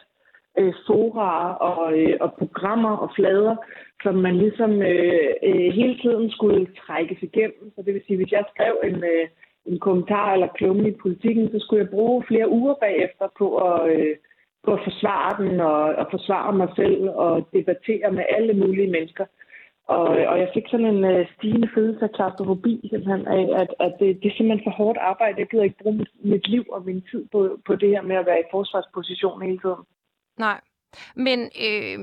øh, 0.59 0.75
fora 0.87 1.57
og, 1.71 1.99
øh, 1.99 2.17
og 2.21 2.35
programmer 2.39 2.97
og 2.97 3.11
flader, 3.17 3.57
som 4.03 4.15
man 4.15 4.37
ligesom 4.37 4.83
øh, 4.83 5.31
øh, 5.43 5.73
hele 5.79 5.99
tiden 6.03 6.31
skulle 6.31 6.67
trækkes 6.87 7.23
igennem. 7.23 7.73
Så 7.75 7.83
det 7.83 7.95
vil 7.95 8.03
sige, 8.07 8.17
hvis 8.17 8.33
jeg 8.33 8.45
skrev 8.55 8.75
en, 8.85 9.05
øh, 9.13 9.27
en 9.67 9.79
kommentar 9.79 10.33
eller 10.33 10.57
klumme 10.59 10.89
i 10.89 11.01
politikken, 11.03 11.51
så 11.51 11.59
skulle 11.59 11.83
jeg 11.83 11.91
bruge 11.91 12.25
flere 12.29 12.49
uger 12.49 12.75
bagefter 12.75 13.27
på 13.39 13.57
at, 13.57 13.81
øh, 13.93 14.17
på 14.65 14.73
at 14.73 14.81
forsvare 14.85 15.33
den 15.43 15.61
og, 15.61 15.83
og 16.01 16.07
forsvare 16.11 16.53
mig 16.53 16.69
selv 16.77 17.09
og 17.09 17.49
debattere 17.53 18.13
med 18.13 18.25
alle 18.37 18.55
mulige 18.55 18.91
mennesker. 18.91 19.25
Og, 19.89 20.09
og 20.31 20.39
jeg 20.39 20.51
fik 20.55 20.65
sådan 20.71 20.87
en 20.87 21.05
øh, 21.05 21.27
stigende 21.35 21.69
følelse 21.75 22.05
af 22.05 22.13
klaustrofobi, 22.13 22.89
simpelthen 22.91 23.27
af, 23.27 23.61
at, 23.61 23.75
at 23.81 23.93
det, 24.01 24.23
det 24.23 24.29
er 24.29 24.37
simpelthen 24.37 24.67
for 24.67 24.71
hårdt 24.71 24.99
arbejde. 24.99 25.39
Jeg 25.39 25.47
gider 25.47 25.63
ikke 25.65 25.83
bruge 25.83 25.97
mit, 25.97 26.13
mit 26.25 26.49
liv 26.49 26.65
og 26.73 26.85
min 26.85 27.03
tid 27.11 27.27
på, 27.33 27.59
på 27.67 27.77
det 27.77 27.89
her 27.89 28.03
med 28.03 28.17
at 28.17 28.27
være 28.27 28.41
i 28.41 28.51
forsvarsposition 28.51 29.43
hele 29.43 29.59
tiden. 29.59 29.83
Nej, 30.39 30.61
men 31.17 31.41
øh, 31.41 31.99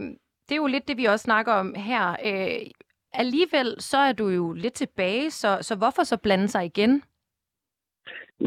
det 0.49 0.55
er 0.55 0.61
jo 0.61 0.67
lidt 0.67 0.87
det, 0.87 0.97
vi 0.97 1.05
også 1.05 1.23
snakker 1.23 1.53
om 1.53 1.73
her. 1.75 2.11
Øh, 2.25 2.67
alligevel 3.13 3.75
så 3.79 3.97
er 3.97 4.13
du 4.13 4.27
jo 4.27 4.53
lidt 4.53 4.73
tilbage, 4.73 5.31
så, 5.31 5.57
så 5.61 5.75
hvorfor 5.75 6.03
så 6.03 6.17
blande 6.17 6.47
sig 6.47 6.65
igen? 6.65 7.03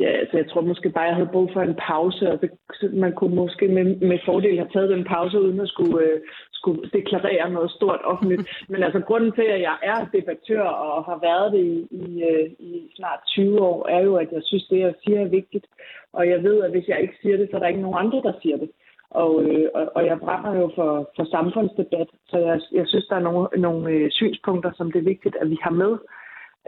Ja, 0.01 0.11
altså 0.21 0.37
jeg 0.37 0.49
tror 0.49 0.61
måske 0.61 0.91
bare, 0.91 1.05
jeg 1.05 1.15
havde 1.15 1.33
brug 1.33 1.51
for 1.53 1.63
en 1.63 1.75
pause, 1.75 2.33
og 2.33 2.41
det, 2.41 2.51
man 2.93 3.13
kunne 3.13 3.35
måske 3.35 3.69
med, 3.69 3.85
med 3.97 4.19
fordel 4.25 4.57
have 4.57 4.71
taget 4.73 4.91
den 4.91 5.05
pause, 5.05 5.41
uden 5.41 5.61
at 5.61 5.69
skulle, 5.69 6.07
øh, 6.07 6.21
skulle 6.53 6.91
deklarere 6.93 7.51
noget 7.51 7.71
stort 7.71 8.01
offentligt. 8.05 8.49
Men 8.71 8.83
altså 8.83 9.01
grunden 9.01 9.33
til, 9.33 9.43
at 9.43 9.61
jeg 9.61 9.77
er 9.83 10.07
debattør 10.13 10.63
og 10.63 11.05
har 11.05 11.19
været 11.29 11.53
det 11.53 11.65
i, 11.65 11.87
i, 11.91 12.23
øh, 12.23 12.51
i 12.59 12.93
snart 12.97 13.21
20 13.27 13.61
år, 13.61 13.89
er 13.89 14.01
jo, 14.01 14.17
at 14.17 14.33
jeg 14.33 14.43
synes, 14.45 14.65
det 14.65 14.79
jeg 14.79 14.95
siger 15.05 15.21
er 15.21 15.29
vigtigt. 15.39 15.67
Og 16.13 16.29
jeg 16.29 16.43
ved, 16.43 16.63
at 16.63 16.71
hvis 16.71 16.89
jeg 16.89 17.01
ikke 17.01 17.15
siger 17.23 17.37
det, 17.37 17.49
så 17.51 17.57
er 17.57 17.61
der 17.61 17.69
ikke 17.69 17.81
nogen 17.81 18.07
andre, 18.07 18.23
der 18.23 18.33
siger 18.43 18.57
det. 18.57 18.71
Og, 19.11 19.45
øh, 19.45 19.69
og, 19.75 19.93
og 19.95 20.07
jeg 20.07 20.21
brænder 20.21 20.61
jo 20.61 20.71
for, 20.75 21.11
for 21.17 21.25
samfundsdebat, 21.25 22.09
så 22.29 22.39
jeg, 22.39 22.61
jeg 22.73 22.87
synes, 22.89 23.07
der 23.07 23.17
er 23.17 23.27
nogle, 23.29 23.49
nogle 23.57 23.91
øh, 23.91 24.11
synspunkter, 24.11 24.71
som 24.77 24.93
det 24.93 24.99
er 24.99 25.11
vigtigt, 25.13 25.37
at 25.41 25.51
vi 25.51 25.59
har 25.63 25.71
med. 25.71 25.93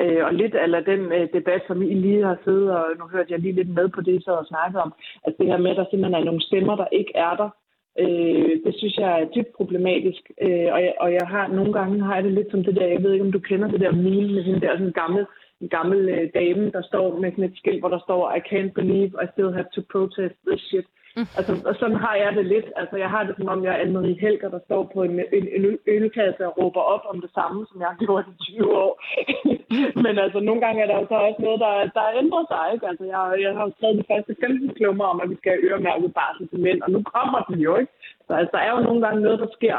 Øh, 0.03 0.25
og 0.25 0.35
lidt 0.35 0.55
af 0.55 0.85
den 0.85 1.13
øh, 1.13 1.29
debat, 1.33 1.63
som 1.67 1.83
I 1.83 1.95
lige 1.95 2.25
har 2.25 2.39
siddet, 2.45 2.71
og 2.71 2.85
nu 2.99 3.05
hørte 3.07 3.33
jeg 3.33 3.41
lige 3.41 3.59
lidt 3.59 3.75
med 3.79 3.89
på 3.89 4.01
det, 4.01 4.25
så 4.25 4.31
og 4.31 4.47
snakket 4.47 4.81
om, 4.81 4.93
at 5.25 5.35
det 5.39 5.47
her 5.47 5.57
med, 5.57 5.71
at 5.71 5.77
der 5.77 5.85
simpelthen 5.91 6.21
er 6.21 6.25
nogle 6.25 6.43
stemmer, 6.43 6.77
der 6.77 6.87
ikke 6.93 7.13
er 7.15 7.35
der, 7.37 7.51
øh, 8.03 8.53
det 8.65 8.75
synes 8.79 8.97
jeg 8.97 9.21
er 9.21 9.33
dybt 9.35 9.53
problematisk. 9.57 10.23
Øh, 10.43 10.69
og, 10.75 10.81
jeg, 10.87 10.95
og 11.01 11.13
jeg 11.13 11.27
har 11.35 11.49
nogle 11.49 11.73
gange 11.73 12.05
har 12.05 12.15
jeg 12.15 12.25
det 12.25 12.33
lidt 12.33 12.51
som 12.51 12.65
det 12.65 12.77
der, 12.77 12.87
jeg 12.87 13.03
ved 13.03 13.13
ikke, 13.13 13.25
om 13.25 13.33
du 13.33 13.39
kender 13.39 13.69
det 13.69 13.81
der 13.81 13.93
meme 13.93 14.33
med 14.35 14.45
den 14.45 14.61
der 14.63 14.73
sådan 14.73 14.93
gammel, 15.03 15.27
en 15.61 15.69
gammel 15.69 16.09
øh, 16.09 16.31
dame, 16.35 16.71
der 16.71 16.83
står 16.83 17.19
med 17.19 17.31
sådan 17.31 17.45
et 17.45 17.57
skilt, 17.57 17.81
hvor 17.81 17.89
der 17.89 17.99
står, 17.99 18.23
I 18.39 18.41
can't 18.51 18.73
believe 18.73 19.11
I 19.25 19.27
still 19.33 19.53
have 19.53 19.69
to 19.75 19.83
protest 19.93 20.37
this 20.49 20.61
shit. 20.61 20.87
Mm. 21.17 21.29
Altså, 21.39 21.53
og 21.69 21.75
sådan 21.81 22.01
har 22.05 22.15
jeg 22.23 22.31
det 22.39 22.47
lidt. 22.55 22.69
Altså, 22.81 22.97
jeg 22.97 23.11
har 23.15 23.23
det 23.25 23.35
som 23.37 23.49
om, 23.49 23.65
jeg 23.65 23.73
er 23.75 23.83
Anne-Marie 23.85 24.21
Helger, 24.25 24.49
der 24.49 24.61
står 24.69 24.83
på 24.95 25.03
en, 25.03 25.15
en, 25.39 25.45
en 25.57 25.79
ølkasse 25.87 26.43
og 26.49 26.53
råber 26.59 26.83
op 26.95 27.05
om 27.13 27.21
det 27.25 27.31
samme, 27.39 27.67
som 27.69 27.81
jeg 27.81 27.89
har 27.93 27.99
gjort 28.05 28.25
i 28.33 28.35
20 28.45 28.77
år. 28.85 28.93
Men 30.05 30.15
altså, 30.25 30.39
nogle 30.41 30.61
gange 30.65 30.83
er 30.83 30.87
der 30.87 30.97
jo 31.01 31.07
så 31.09 31.17
også 31.29 31.41
noget, 31.47 31.61
der, 31.65 31.75
der 31.97 32.17
ændrer 32.23 32.45
sig. 32.53 32.65
Ikke? 32.75 32.87
Altså, 32.91 33.05
jeg, 33.13 33.21
jeg 33.45 33.53
har 33.57 33.65
jo 33.67 33.73
skrevet 33.77 33.99
de 34.01 34.09
første 34.11 34.33
15 34.41 34.75
klummer 34.79 35.05
om, 35.13 35.21
at 35.23 35.31
vi 35.31 35.37
skal 35.39 35.53
have 35.53 35.65
øremærket 35.69 36.15
barsel 36.19 36.49
til 36.49 36.61
mænd, 36.67 36.81
og 36.83 36.91
nu 36.91 37.01
kommer 37.15 37.41
den 37.49 37.59
jo 37.67 37.73
ikke. 37.81 37.93
Så 38.27 38.33
altså, 38.41 38.53
der 38.57 38.63
er 38.67 38.73
jo 38.77 38.81
nogle 38.89 39.01
gange 39.07 39.21
noget, 39.23 39.39
der 39.45 39.51
sker. 39.59 39.79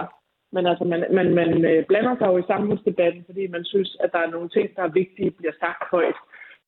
Men 0.55 0.63
altså, 0.71 0.83
man, 0.91 1.01
man, 1.17 1.27
man 1.39 1.65
øh, 1.71 1.85
blander 1.89 2.15
sig 2.17 2.27
jo 2.27 2.37
i 2.37 2.49
samfundsdebatten, 2.51 3.23
fordi 3.25 3.47
man 3.47 3.63
synes, 3.65 3.97
at 4.03 4.09
der 4.13 4.19
er 4.19 4.33
nogle 4.35 4.49
ting, 4.49 4.75
der 4.75 4.83
er 4.83 4.97
vigtige, 5.01 5.31
bliver 5.31 5.55
sagt 5.63 5.83
højt 5.91 6.19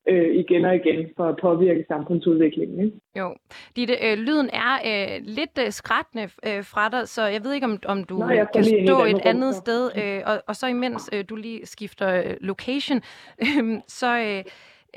øh, 0.08 0.36
igen 0.36 0.64
og 0.64 0.74
igen 0.74 1.10
for 1.16 1.24
at 1.24 1.36
påvirke 1.42 1.84
samfundsudviklingen. 1.88 2.84
Ikke? 2.84 2.96
Jo. 3.18 3.34
Ditte, 3.76 3.94
øh, 4.02 4.18
lyden 4.18 4.50
er 4.52 4.74
øh, 4.86 5.20
lidt 5.24 5.58
øh, 5.64 5.72
skrættende 5.72 6.22
øh, 6.22 6.64
fra 6.64 6.88
dig, 6.88 7.08
så 7.08 7.22
jeg 7.22 7.44
ved 7.44 7.52
ikke, 7.52 7.66
om, 7.66 7.78
om 7.86 8.04
du 8.04 8.18
Nå, 8.18 8.26
kan 8.54 8.64
stå 8.64 9.04
et 9.04 9.20
andet 9.24 9.54
sted, 9.54 9.90
øh, 9.96 10.22
og, 10.26 10.42
og 10.46 10.56
så 10.56 10.66
imens 10.66 11.10
øh, 11.12 11.24
du 11.28 11.36
lige 11.36 11.66
skifter 11.66 12.22
øh, 12.22 12.36
location, 12.40 13.00
øh, 13.46 13.80
så... 13.88 14.18
Øh, 14.18 14.44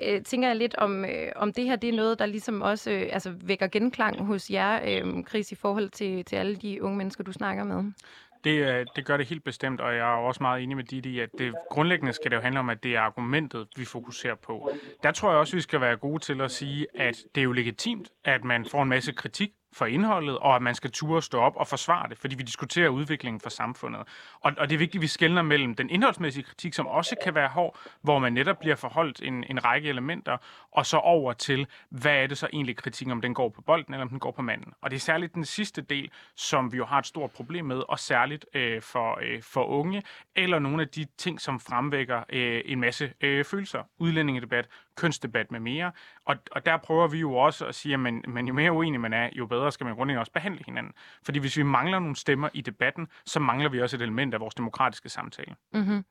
øh, 0.04 0.22
tænker 0.22 0.48
jeg 0.48 0.58
lidt 0.58 0.76
om, 0.76 1.06
øh, 1.06 1.32
om 1.36 1.54
det 1.54 1.64
her 1.64 1.76
det 1.76 1.90
er 1.90 1.94
noget, 1.94 2.20
der 2.20 2.26
ligesom 2.26 2.62
også 2.62 2.92
øh, 2.92 3.10
altså 3.12 3.34
vækker 3.44 3.68
genklang 3.68 4.26
hos 4.26 4.50
jer, 4.50 4.80
øh, 4.88 5.24
Chris, 5.30 5.52
i 5.52 5.56
forhold 5.56 5.90
til, 5.90 6.26
til 6.26 6.36
alle 6.36 6.56
de 6.56 6.84
unge 6.84 6.98
mennesker, 6.98 7.24
du 7.24 7.32
snakker 7.32 7.64
med. 7.64 7.92
Det, 8.44 8.50
øh, 8.50 8.86
det 8.96 9.06
gør 9.06 9.18
det 9.18 9.26
helt 9.26 9.44
bestemt, 9.44 9.82
og 9.82 9.94
jeg 9.94 10.14
er 10.14 10.18
også 10.18 10.44
meget 10.44 10.64
enig 10.64 10.78
med 10.78 10.84
dit 10.84 11.06
i, 11.06 11.20
at 11.20 11.30
det 11.38 11.54
grundlæggende 11.70 12.14
skal 12.14 12.32
det 12.32 12.38
jo 12.38 12.42
handle 12.42 12.60
om, 12.60 12.70
at 12.70 12.84
det 12.84 12.96
er 12.96 13.00
argumentet, 13.02 13.68
vi 13.76 13.86
fokuserer 13.86 14.36
på. 14.36 14.72
Der 15.04 15.12
tror 15.12 15.30
jeg 15.30 15.40
også, 15.40 15.56
vi 15.56 15.62
skal 15.62 15.82
være 15.82 15.98
gode 15.98 16.20
til 16.20 16.42
at 16.42 16.52
sige, 16.52 16.88
at 16.96 17.24
det 17.36 17.42
er 17.42 17.46
jo 17.46 17.52
legitimt, 17.52 18.10
at 18.24 18.44
man 18.44 18.66
får 18.66 18.84
en 18.84 18.90
masse 18.90 19.12
kritik 19.12 19.50
for 19.74 19.86
indholdet, 19.86 20.38
og 20.38 20.56
at 20.56 20.62
man 20.62 20.76
skal 20.76 20.92
ture 20.92 21.22
stå 21.22 21.40
op 21.40 21.56
og 21.56 21.68
forsvare 21.68 22.10
det, 22.10 22.18
fordi 22.18 22.36
vi 22.36 22.44
diskuterer 22.44 22.90
udviklingen 22.90 23.40
for 23.40 23.50
samfundet. 23.50 24.02
Og, 24.42 24.52
og 24.58 24.70
det 24.70 24.76
er 24.76 24.80
vigtigt, 24.80 25.00
at 25.00 25.02
vi 25.02 25.08
skældner 25.08 25.42
mellem 25.42 25.76
den 25.76 25.90
indholdsmæssige 25.90 26.44
kritik, 26.44 26.74
som 26.74 26.88
også 26.88 27.16
kan 27.24 27.36
være 27.36 27.48
hård, 27.48 27.78
hvor 28.02 28.20
man 28.20 28.34
netop 28.34 28.60
bliver 28.60 28.76
forholdt 28.76 29.22
en, 29.22 29.44
en 29.50 29.66
række 29.66 29.90
elementer, 29.90 30.38
og 30.72 30.86
så 30.86 30.98
over 30.98 31.34
til, 31.34 31.68
hvad 31.90 32.16
er 32.16 32.28
det 32.28 32.38
så 32.38 32.48
egentlig 32.54 32.76
kritikken, 32.76 33.12
om 33.12 33.22
den 33.22 33.34
går 33.34 33.50
på 33.50 33.62
bolden, 33.62 33.94
eller 33.94 34.04
om 34.04 34.10
den 34.10 34.20
går 34.20 34.32
på 34.32 34.42
manden. 34.42 34.74
Og 34.82 34.92
det 34.92 34.96
er 34.96 35.02
særligt 35.02 35.34
den 35.36 35.46
sidste 35.46 35.82
del, 35.82 36.12
som 36.36 36.72
vi 36.72 36.78
jo 36.78 36.86
har 36.86 37.00
et 37.00 37.06
stort 37.06 37.32
problem 37.32 37.66
med, 37.66 37.84
og 37.90 38.00
særligt 38.00 38.46
øh, 38.54 38.82
for, 38.82 39.20
øh, 39.22 39.42
for 39.44 39.66
unge, 39.66 40.04
eller 40.36 40.60
nogle 40.60 40.82
af 40.82 40.88
de 40.88 41.06
ting, 41.18 41.42
som 41.42 41.60
fremvækker 41.60 42.24
øh, 42.30 42.62
en 42.66 42.80
masse 42.80 43.14
øh, 43.22 43.46
følelser. 43.46 43.80
Udlændingedebat, 44.00 44.68
kønsdebat 44.96 45.52
med 45.52 45.60
mere. 45.60 45.92
Og, 46.26 46.36
og 46.52 46.66
der 46.66 46.78
prøver 46.78 47.08
vi 47.08 47.20
jo 47.20 47.36
også 47.36 47.66
at 47.66 47.76
sige, 47.76 47.94
at 47.94 48.00
man, 48.00 48.24
man 48.28 48.48
jo 48.48 48.54
mere 48.54 48.72
uenig 48.72 49.00
man 49.00 49.14
er, 49.14 49.30
jo 49.34 49.46
bedre 49.46 49.72
skal 49.72 49.86
man 49.86 49.96
grundlæggende 49.96 50.22
også 50.22 50.32
behandle 50.32 50.64
hinanden. 50.66 50.94
Fordi 51.24 51.40
hvis 51.40 51.58
vi 51.58 51.64
mangler 51.64 52.00
nogle 52.00 52.16
stemmer 52.16 52.50
i 52.54 52.62
debatten, 52.62 53.08
så 53.26 53.40
mangler 53.40 53.70
vi 53.70 53.82
også 53.82 53.96
et 53.96 54.02
element 54.02 54.34
af 54.34 54.40
vores 54.40 54.56
demokratiske 54.56 55.10
samtale. 55.10 55.56
Mm-hmm. 55.74 56.06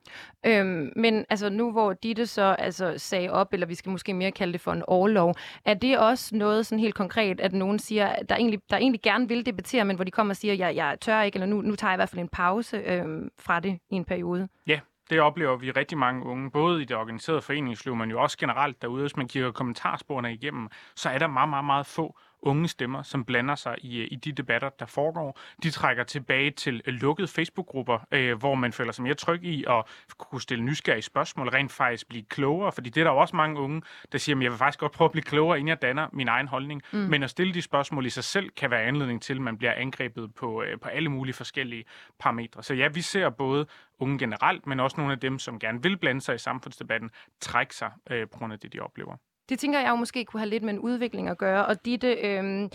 Øhm, 0.46 0.92
men 0.96 1.24
altså 1.30 1.48
nu 1.48 1.72
hvor 1.72 1.92
Ditte 1.92 2.26
så 2.26 2.56
altså, 2.58 2.94
sagde 2.98 3.30
op, 3.30 3.52
eller 3.52 3.66
vi 3.66 3.74
skal 3.74 3.92
måske 3.92 4.14
mere 4.14 4.32
kalde 4.32 4.52
det 4.52 4.60
for 4.60 4.72
en 4.72 4.82
overlov, 4.86 5.34
er 5.64 5.74
det 5.74 5.98
også 5.98 6.36
noget 6.36 6.66
sådan 6.66 6.80
helt 6.80 6.94
konkret, 6.94 7.40
at 7.40 7.52
nogen 7.52 7.78
siger, 7.78 8.16
der 8.28 8.36
egentlig, 8.36 8.60
der 8.70 8.76
egentlig 8.76 9.02
gerne 9.02 9.28
vil 9.28 9.46
debattere, 9.46 9.84
men 9.84 9.96
hvor 9.96 10.04
de 10.04 10.10
kommer 10.10 10.32
og 10.32 10.36
siger, 10.36 10.54
jeg, 10.54 10.76
jeg 10.76 10.96
tør 11.00 11.22
ikke, 11.22 11.36
eller 11.36 11.46
nu, 11.46 11.60
nu 11.60 11.76
tager 11.76 11.90
jeg 11.90 11.96
i 11.96 11.98
hvert 11.98 12.08
fald 12.08 12.20
en 12.20 12.28
pause 12.28 12.76
øhm, 12.76 13.30
fra 13.38 13.60
det 13.60 13.78
i 13.90 13.94
en 13.94 14.04
periode? 14.04 14.48
Ja, 14.66 14.80
det 15.12 15.20
oplever 15.20 15.56
vi 15.56 15.70
rigtig 15.70 15.98
mange 15.98 16.26
unge, 16.26 16.50
både 16.50 16.82
i 16.82 16.84
det 16.84 16.96
organiserede 16.96 17.42
foreningsliv, 17.42 17.96
men 17.96 18.10
jo 18.10 18.22
også 18.22 18.38
generelt 18.38 18.82
derude. 18.82 19.00
Hvis 19.00 19.16
man 19.16 19.28
kigger 19.28 19.52
kommentarsporene 19.52 20.32
igennem, 20.32 20.68
så 20.96 21.10
er 21.10 21.18
der 21.18 21.26
meget, 21.26 21.48
meget, 21.48 21.64
meget 21.64 21.86
få 21.86 22.18
unge 22.42 22.68
stemmer, 22.68 23.02
som 23.02 23.24
blander 23.24 23.54
sig 23.54 23.76
i, 23.78 24.00
øh, 24.00 24.08
i 24.10 24.14
de 24.14 24.32
debatter, 24.32 24.68
der 24.68 24.86
foregår. 24.86 25.38
De 25.62 25.70
trækker 25.70 26.04
tilbage 26.04 26.50
til 26.50 26.82
øh, 26.86 26.94
lukkede 26.94 27.28
Facebook-grupper, 27.28 27.98
øh, 28.12 28.38
hvor 28.38 28.54
man 28.54 28.72
føler 28.72 28.92
sig 28.92 29.02
mere 29.02 29.14
tryg 29.14 29.44
i 29.44 29.64
at 29.68 29.84
kunne 30.18 30.40
stille 30.40 30.64
nysgerrige 30.64 31.02
spørgsmål, 31.02 31.48
rent 31.48 31.72
faktisk 31.72 32.08
blive 32.08 32.24
klogere, 32.24 32.72
fordi 32.72 32.90
det 32.90 33.00
er 33.00 33.04
der 33.04 33.10
jo 33.10 33.18
også 33.18 33.36
mange 33.36 33.60
unge, 33.60 33.82
der 34.12 34.18
siger, 34.18 34.36
at 34.36 34.42
jeg 34.42 34.50
vil 34.50 34.58
faktisk 34.58 34.80
godt 34.80 34.92
prøve 34.92 35.06
at 35.06 35.12
blive 35.12 35.22
klogere, 35.22 35.58
inden 35.58 35.68
jeg 35.68 35.82
danner 35.82 36.08
min 36.12 36.28
egen 36.28 36.48
holdning. 36.48 36.82
Mm. 36.92 36.98
Men 36.98 37.22
at 37.22 37.30
stille 37.30 37.54
de 37.54 37.62
spørgsmål 37.62 38.06
i 38.06 38.10
sig 38.10 38.24
selv 38.24 38.50
kan 38.50 38.70
være 38.70 38.82
anledning 38.82 39.22
til, 39.22 39.34
at 39.34 39.40
man 39.40 39.58
bliver 39.58 39.72
angrebet 39.72 40.34
på, 40.34 40.62
øh, 40.62 40.80
på 40.80 40.88
alle 40.88 41.08
mulige 41.08 41.34
forskellige 41.34 41.84
parametre. 42.18 42.62
Så 42.62 42.74
ja, 42.74 42.88
vi 42.88 43.00
ser 43.00 43.30
både 43.30 43.66
unge 43.98 44.18
generelt, 44.18 44.66
men 44.66 44.80
også 44.80 44.96
nogle 44.96 45.12
af 45.12 45.20
dem, 45.20 45.38
som 45.38 45.58
gerne 45.58 45.82
vil 45.82 45.96
blande 45.96 46.20
sig 46.20 46.34
i 46.34 46.38
samfundsdebatten, 46.38 47.10
trække 47.40 47.74
sig 47.74 47.92
øh, 48.10 48.28
på 48.28 48.38
grund 48.38 48.52
af 48.52 48.58
det, 48.58 48.72
de 48.72 48.80
oplever. 48.80 49.16
Det 49.48 49.58
tænker 49.58 49.80
jeg 49.80 49.90
jo 49.90 49.96
måske 49.96 50.24
kunne 50.24 50.40
have 50.40 50.50
lidt 50.50 50.62
med 50.62 50.74
en 50.74 50.78
udvikling 50.78 51.28
at 51.28 51.38
gøre. 51.38 51.66
Og 51.66 51.84
Ditte, 51.84 52.12
øh, 52.12 52.68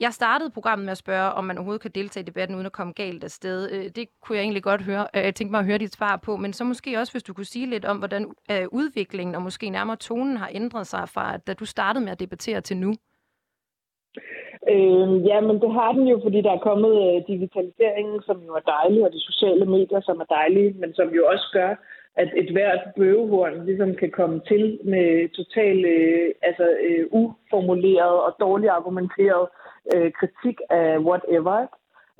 jeg 0.00 0.12
startede 0.12 0.50
programmet 0.50 0.84
med 0.84 0.90
at 0.92 0.98
spørge, 0.98 1.32
om 1.32 1.44
man 1.44 1.58
overhovedet 1.58 1.82
kan 1.82 1.90
deltage 1.90 2.22
i 2.22 2.26
debatten 2.26 2.54
uden 2.56 2.66
at 2.66 2.72
komme 2.72 2.92
galt 2.92 3.24
afsted. 3.24 3.70
Øh, 3.72 3.84
det 3.96 4.08
kunne 4.22 4.36
jeg 4.36 4.42
egentlig 4.42 4.62
godt 4.62 4.82
høre. 4.82 5.06
Øh, 5.14 5.24
jeg 5.24 5.34
tænkte 5.34 5.52
mig 5.52 5.58
at 5.58 5.66
høre 5.66 5.78
dit 5.78 5.94
svar 5.94 6.16
på. 6.16 6.36
Men 6.36 6.52
så 6.52 6.64
måske 6.64 6.98
også, 6.98 7.12
hvis 7.12 7.22
du 7.22 7.34
kunne 7.34 7.52
sige 7.54 7.66
lidt 7.66 7.84
om, 7.84 7.98
hvordan 7.98 8.22
øh, 8.50 8.66
udviklingen 8.72 9.34
og 9.34 9.42
måske 9.42 9.70
nærmere 9.70 9.96
tonen 9.96 10.36
har 10.36 10.50
ændret 10.54 10.86
sig 10.86 11.08
fra, 11.08 11.36
da 11.36 11.54
du 11.54 11.64
startede 11.64 12.04
med 12.04 12.12
at 12.12 12.20
debattere 12.20 12.60
til 12.60 12.76
nu. 12.76 12.92
Øh, 14.70 15.26
ja, 15.30 15.40
men 15.40 15.56
det 15.62 15.72
har 15.78 15.92
den 15.92 16.08
jo, 16.08 16.20
fordi 16.22 16.38
der 16.42 16.52
er 16.52 16.66
kommet 16.68 16.92
øh, 17.06 17.16
digitaliseringen, 17.32 18.22
som 18.22 18.36
jo 18.46 18.52
er 18.54 18.64
dejlig, 18.76 19.04
og 19.04 19.12
de 19.12 19.20
sociale 19.20 19.66
medier, 19.66 20.00
som 20.00 20.20
er 20.20 20.24
dejlige, 20.24 20.72
men 20.80 20.94
som 20.94 21.08
jo 21.08 21.26
også 21.32 21.46
gør, 21.52 21.70
at 22.16 22.30
et 22.36 22.50
hvert 22.52 22.80
bøvehorn 22.96 23.66
ligesom 23.66 23.94
kan 23.94 24.10
komme 24.10 24.40
til 24.48 24.80
med 24.84 25.28
totalt 25.28 25.86
øh, 25.86 26.34
altså, 26.42 26.66
øh, 26.86 27.06
uformuleret 27.10 28.16
og 28.26 28.36
dårligt 28.40 28.72
argumenteret 28.72 29.48
øh, 29.94 30.12
kritik 30.12 30.58
af 30.70 30.98
whatever. 30.98 31.66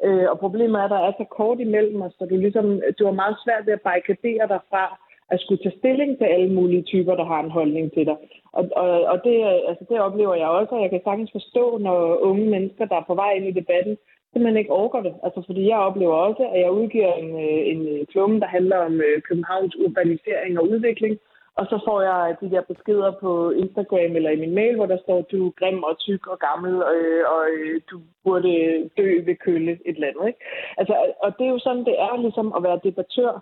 Øh, 0.04 0.26
og 0.30 0.38
problemet 0.38 0.78
er, 0.78 0.84
at 0.84 0.90
der 0.90 1.00
er 1.08 1.12
så 1.18 1.24
kort 1.38 1.60
imellem 1.60 2.02
os, 2.02 2.12
så 2.18 2.26
du, 2.30 2.36
ligesom, 2.36 2.82
du 2.98 3.04
har 3.04 3.12
meget 3.22 3.36
svært 3.44 3.66
ved 3.66 3.72
at 3.72 3.80
barrikadere 3.80 4.48
dig 4.48 4.60
fra 4.70 4.84
at 5.32 5.40
skulle 5.40 5.62
tage 5.62 5.78
stilling 5.78 6.18
til 6.18 6.24
alle 6.24 6.52
mulige 6.58 6.82
typer, 6.82 7.14
der 7.16 7.24
har 7.24 7.40
en 7.40 7.50
holdning 7.50 7.92
til 7.92 8.04
dig. 8.06 8.16
Og, 8.52 8.64
og, 8.76 8.90
og 9.12 9.18
det, 9.24 9.36
altså, 9.70 9.84
det 9.88 10.00
oplever 10.00 10.34
jeg 10.34 10.48
også, 10.48 10.72
og 10.74 10.82
jeg 10.82 10.90
kan 10.90 11.00
sagtens 11.04 11.30
forstå, 11.32 11.78
når 11.78 11.98
unge 12.28 12.46
mennesker, 12.50 12.84
der 12.84 12.96
er 12.96 13.08
på 13.10 13.14
vej 13.14 13.32
ind 13.32 13.46
i 13.46 13.58
debatten, 13.60 13.96
simpelthen 14.32 14.60
ikke 14.60 14.72
overgår 14.78 15.00
det. 15.00 15.14
Altså, 15.22 15.42
fordi 15.46 15.68
jeg 15.68 15.78
oplever 15.78 16.14
også, 16.14 16.42
at 16.54 16.60
jeg 16.60 16.70
udgiver 16.70 17.12
en, 17.12 17.30
øh, 17.46 17.60
en 17.72 17.80
øh, 17.92 18.06
klumme, 18.06 18.40
der 18.40 18.46
handler 18.46 18.76
om 18.76 18.94
øh, 19.00 19.22
Københavns 19.28 19.76
urbanisering 19.76 20.58
og 20.58 20.68
udvikling, 20.68 21.18
og 21.58 21.64
så 21.66 21.76
får 21.86 21.98
jeg 22.02 22.36
de 22.40 22.50
der 22.50 22.62
beskeder 22.72 23.12
på 23.20 23.50
Instagram 23.50 24.16
eller 24.16 24.30
i 24.30 24.42
min 24.44 24.54
mail, 24.54 24.74
hvor 24.76 24.86
der 24.86 24.98
står, 25.04 25.20
du 25.32 25.46
er 25.46 25.58
grim 25.60 25.82
og 25.82 25.98
tyk 25.98 26.26
og 26.26 26.38
gammel, 26.38 26.74
og, 26.82 26.96
og 27.34 27.42
du 27.90 27.96
burde 28.24 28.52
dø 28.96 29.08
ved 29.28 29.36
kølle 29.36 29.72
et 29.72 29.94
eller 29.96 30.08
andet. 30.08 30.26
Ikke? 30.28 30.40
Altså, 30.78 30.94
og 31.22 31.38
det 31.38 31.44
er 31.46 31.50
jo 31.50 31.58
sådan, 31.58 31.84
det 31.84 31.96
er 31.98 32.22
ligesom 32.22 32.52
at 32.56 32.62
være 32.62 32.80
debattør. 32.84 33.32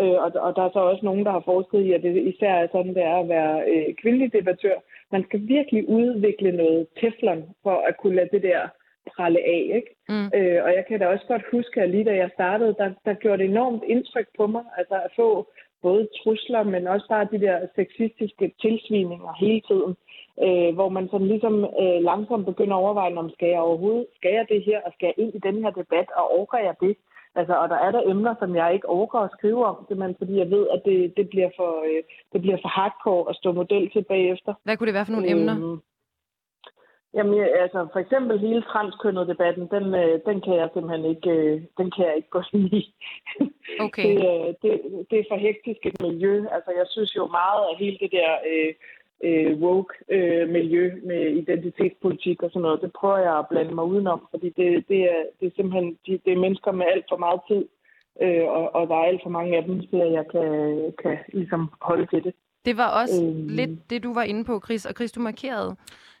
Øh, 0.00 0.18
og, 0.24 0.30
og 0.46 0.56
der 0.56 0.62
er 0.64 0.72
så 0.72 0.78
også 0.78 1.04
nogen, 1.04 1.24
der 1.24 1.30
har 1.30 1.42
forsket 1.52 1.80
i, 1.80 1.92
at 1.92 2.02
det 2.02 2.16
især 2.32 2.54
er 2.54 2.66
sådan, 2.72 2.94
det 2.94 3.04
er 3.04 3.18
at 3.20 3.28
være 3.28 3.54
øh, 3.72 3.94
kvindelig 4.00 4.32
debattør. 4.32 4.76
Man 5.12 5.24
skal 5.24 5.40
virkelig 5.48 5.88
udvikle 5.88 6.52
noget 6.52 6.86
teflon 7.00 7.42
for 7.62 7.76
at 7.88 7.96
kunne 7.96 8.16
lade 8.16 8.28
det 8.32 8.42
der 8.42 8.60
pralle 9.16 9.40
af. 9.56 9.62
Ikke? 9.78 9.90
Mm. 10.08 10.28
Øh, 10.36 10.58
og 10.64 10.70
jeg 10.76 10.84
kan 10.88 11.00
da 11.00 11.06
også 11.06 11.26
godt 11.28 11.44
huske, 11.50 11.80
at 11.82 11.90
lige 11.90 12.04
da 12.04 12.14
jeg 12.16 12.30
startede, 12.34 12.74
der, 12.78 12.90
der 13.04 13.14
gjorde 13.14 13.38
det 13.42 13.50
enormt 13.50 13.82
indtryk 13.86 14.28
på 14.38 14.46
mig, 14.46 14.64
altså 14.78 14.94
at 14.94 15.10
få 15.16 15.28
både 15.82 16.08
trusler, 16.18 16.62
men 16.62 16.82
også 16.94 17.06
bare 17.08 17.32
de 17.32 17.40
der 17.46 17.56
sexistiske 17.78 18.46
tilsvininger 18.62 19.32
hele 19.44 19.62
tiden, 19.70 19.92
øh, 20.44 20.70
hvor 20.76 20.88
man 20.96 21.06
sådan 21.08 21.30
ligesom 21.34 21.54
øh, 21.82 21.98
langsomt 22.10 22.46
begynder 22.46 22.76
at 22.76 22.82
overveje, 22.84 23.16
om 23.22 23.30
skal 23.30 23.48
jeg 23.48 23.60
overhovedet, 23.68 24.06
skal 24.18 24.32
jeg 24.38 24.46
det 24.48 24.62
her, 24.68 24.78
og 24.86 24.90
skal 24.94 25.06
jeg 25.06 25.18
ind 25.22 25.32
i 25.34 25.44
den 25.48 25.56
her 25.62 25.72
debat, 25.80 26.08
og 26.18 26.24
overgår 26.36 26.62
jeg 26.68 26.76
det? 26.80 26.94
Altså, 27.38 27.54
og 27.62 27.68
der 27.68 27.78
er 27.86 27.90
der 27.90 28.02
emner, 28.12 28.34
som 28.38 28.56
jeg 28.56 28.74
ikke 28.74 28.88
overgår 28.88 29.22
at 29.24 29.34
skrive 29.38 29.64
om, 29.70 29.76
simpelthen 29.88 30.16
fordi 30.20 30.34
jeg 30.38 30.50
ved, 30.50 30.64
at 30.74 30.80
det, 30.84 30.98
det, 31.16 31.26
bliver, 31.32 31.50
for, 31.58 31.70
øh, 31.88 32.02
det 32.32 32.40
bliver 32.44 32.58
for 32.62 32.68
hardcore 32.68 33.30
at 33.30 33.36
stå 33.36 33.52
model 33.52 33.90
til 33.90 34.02
bagefter. 34.14 34.52
Hvad 34.64 34.76
kunne 34.76 34.86
det 34.86 34.94
være 34.94 35.06
for 35.06 35.12
nogle 35.12 35.30
øh, 35.30 35.36
emner? 35.36 35.56
Øhm, 37.14 37.34
Jamen, 37.34 37.48
altså 37.62 37.88
for 37.92 38.00
eksempel 38.00 38.38
hele 38.38 38.62
transkønnet 38.62 39.28
debatten, 39.28 39.68
den, 39.74 39.94
øh, 39.94 40.20
den 40.26 40.40
kan 40.40 40.54
jeg 40.54 40.68
simpelthen 40.72 41.04
ikke, 41.04 41.30
øh, 41.30 41.62
den 41.78 41.90
kan 41.90 42.04
jeg 42.06 42.16
ikke 42.16 42.30
gå 42.30 42.42
ind 42.52 42.72
i. 42.72 42.82
Okay. 43.80 44.08
det, 44.08 44.16
øh, 44.30 44.48
det, 44.62 44.70
det 45.10 45.18
er 45.18 45.24
for 45.30 45.38
hektisk 45.46 45.86
et 45.86 46.02
miljø. 46.02 46.34
Altså 46.56 46.70
jeg 46.78 46.86
synes 46.88 47.16
jo 47.16 47.26
meget 47.26 47.62
af 47.70 47.78
hele 47.78 47.98
det 48.00 48.10
der 48.12 48.30
øh, 48.50 48.72
øh, 49.26 49.58
woke 49.62 49.94
øh, 50.08 50.48
miljø 50.48 50.92
med 51.04 51.22
identitetspolitik 51.42 52.42
og 52.42 52.50
sådan 52.50 52.62
noget, 52.62 52.82
det 52.82 52.92
prøver 52.92 53.18
jeg 53.18 53.38
at 53.38 53.48
blande 53.50 53.74
mig 53.74 53.84
udenom, 53.84 54.26
fordi 54.30 54.48
det, 54.48 54.88
det, 54.88 55.00
er, 55.12 55.20
det 55.40 55.46
er 55.46 55.56
simpelthen 55.56 55.98
det, 56.06 56.24
det 56.24 56.32
er 56.32 56.44
mennesker 56.44 56.72
med 56.72 56.86
alt 56.92 57.04
for 57.08 57.16
meget 57.16 57.40
tid, 57.48 57.64
øh, 58.22 58.46
og, 58.56 58.74
og 58.74 58.88
der 58.88 58.94
er 58.94 59.08
alt 59.10 59.22
for 59.22 59.30
mange 59.30 59.56
af 59.56 59.64
dem, 59.64 59.82
så 59.82 59.96
jeg 60.18 60.24
kan, 60.32 60.48
kan 61.02 61.18
ligesom 61.32 61.70
holde 61.80 62.06
til 62.06 62.24
det. 62.24 62.34
Det 62.64 62.76
var 62.76 63.00
også 63.02 63.24
øh, 63.24 63.46
lidt 63.58 63.90
det, 63.90 64.02
du 64.02 64.14
var 64.14 64.22
inde 64.22 64.44
på, 64.44 64.60
Chris, 64.64 64.86
og 64.86 64.94
Chris, 64.94 65.12
du 65.12 65.20
markerede 65.20 65.76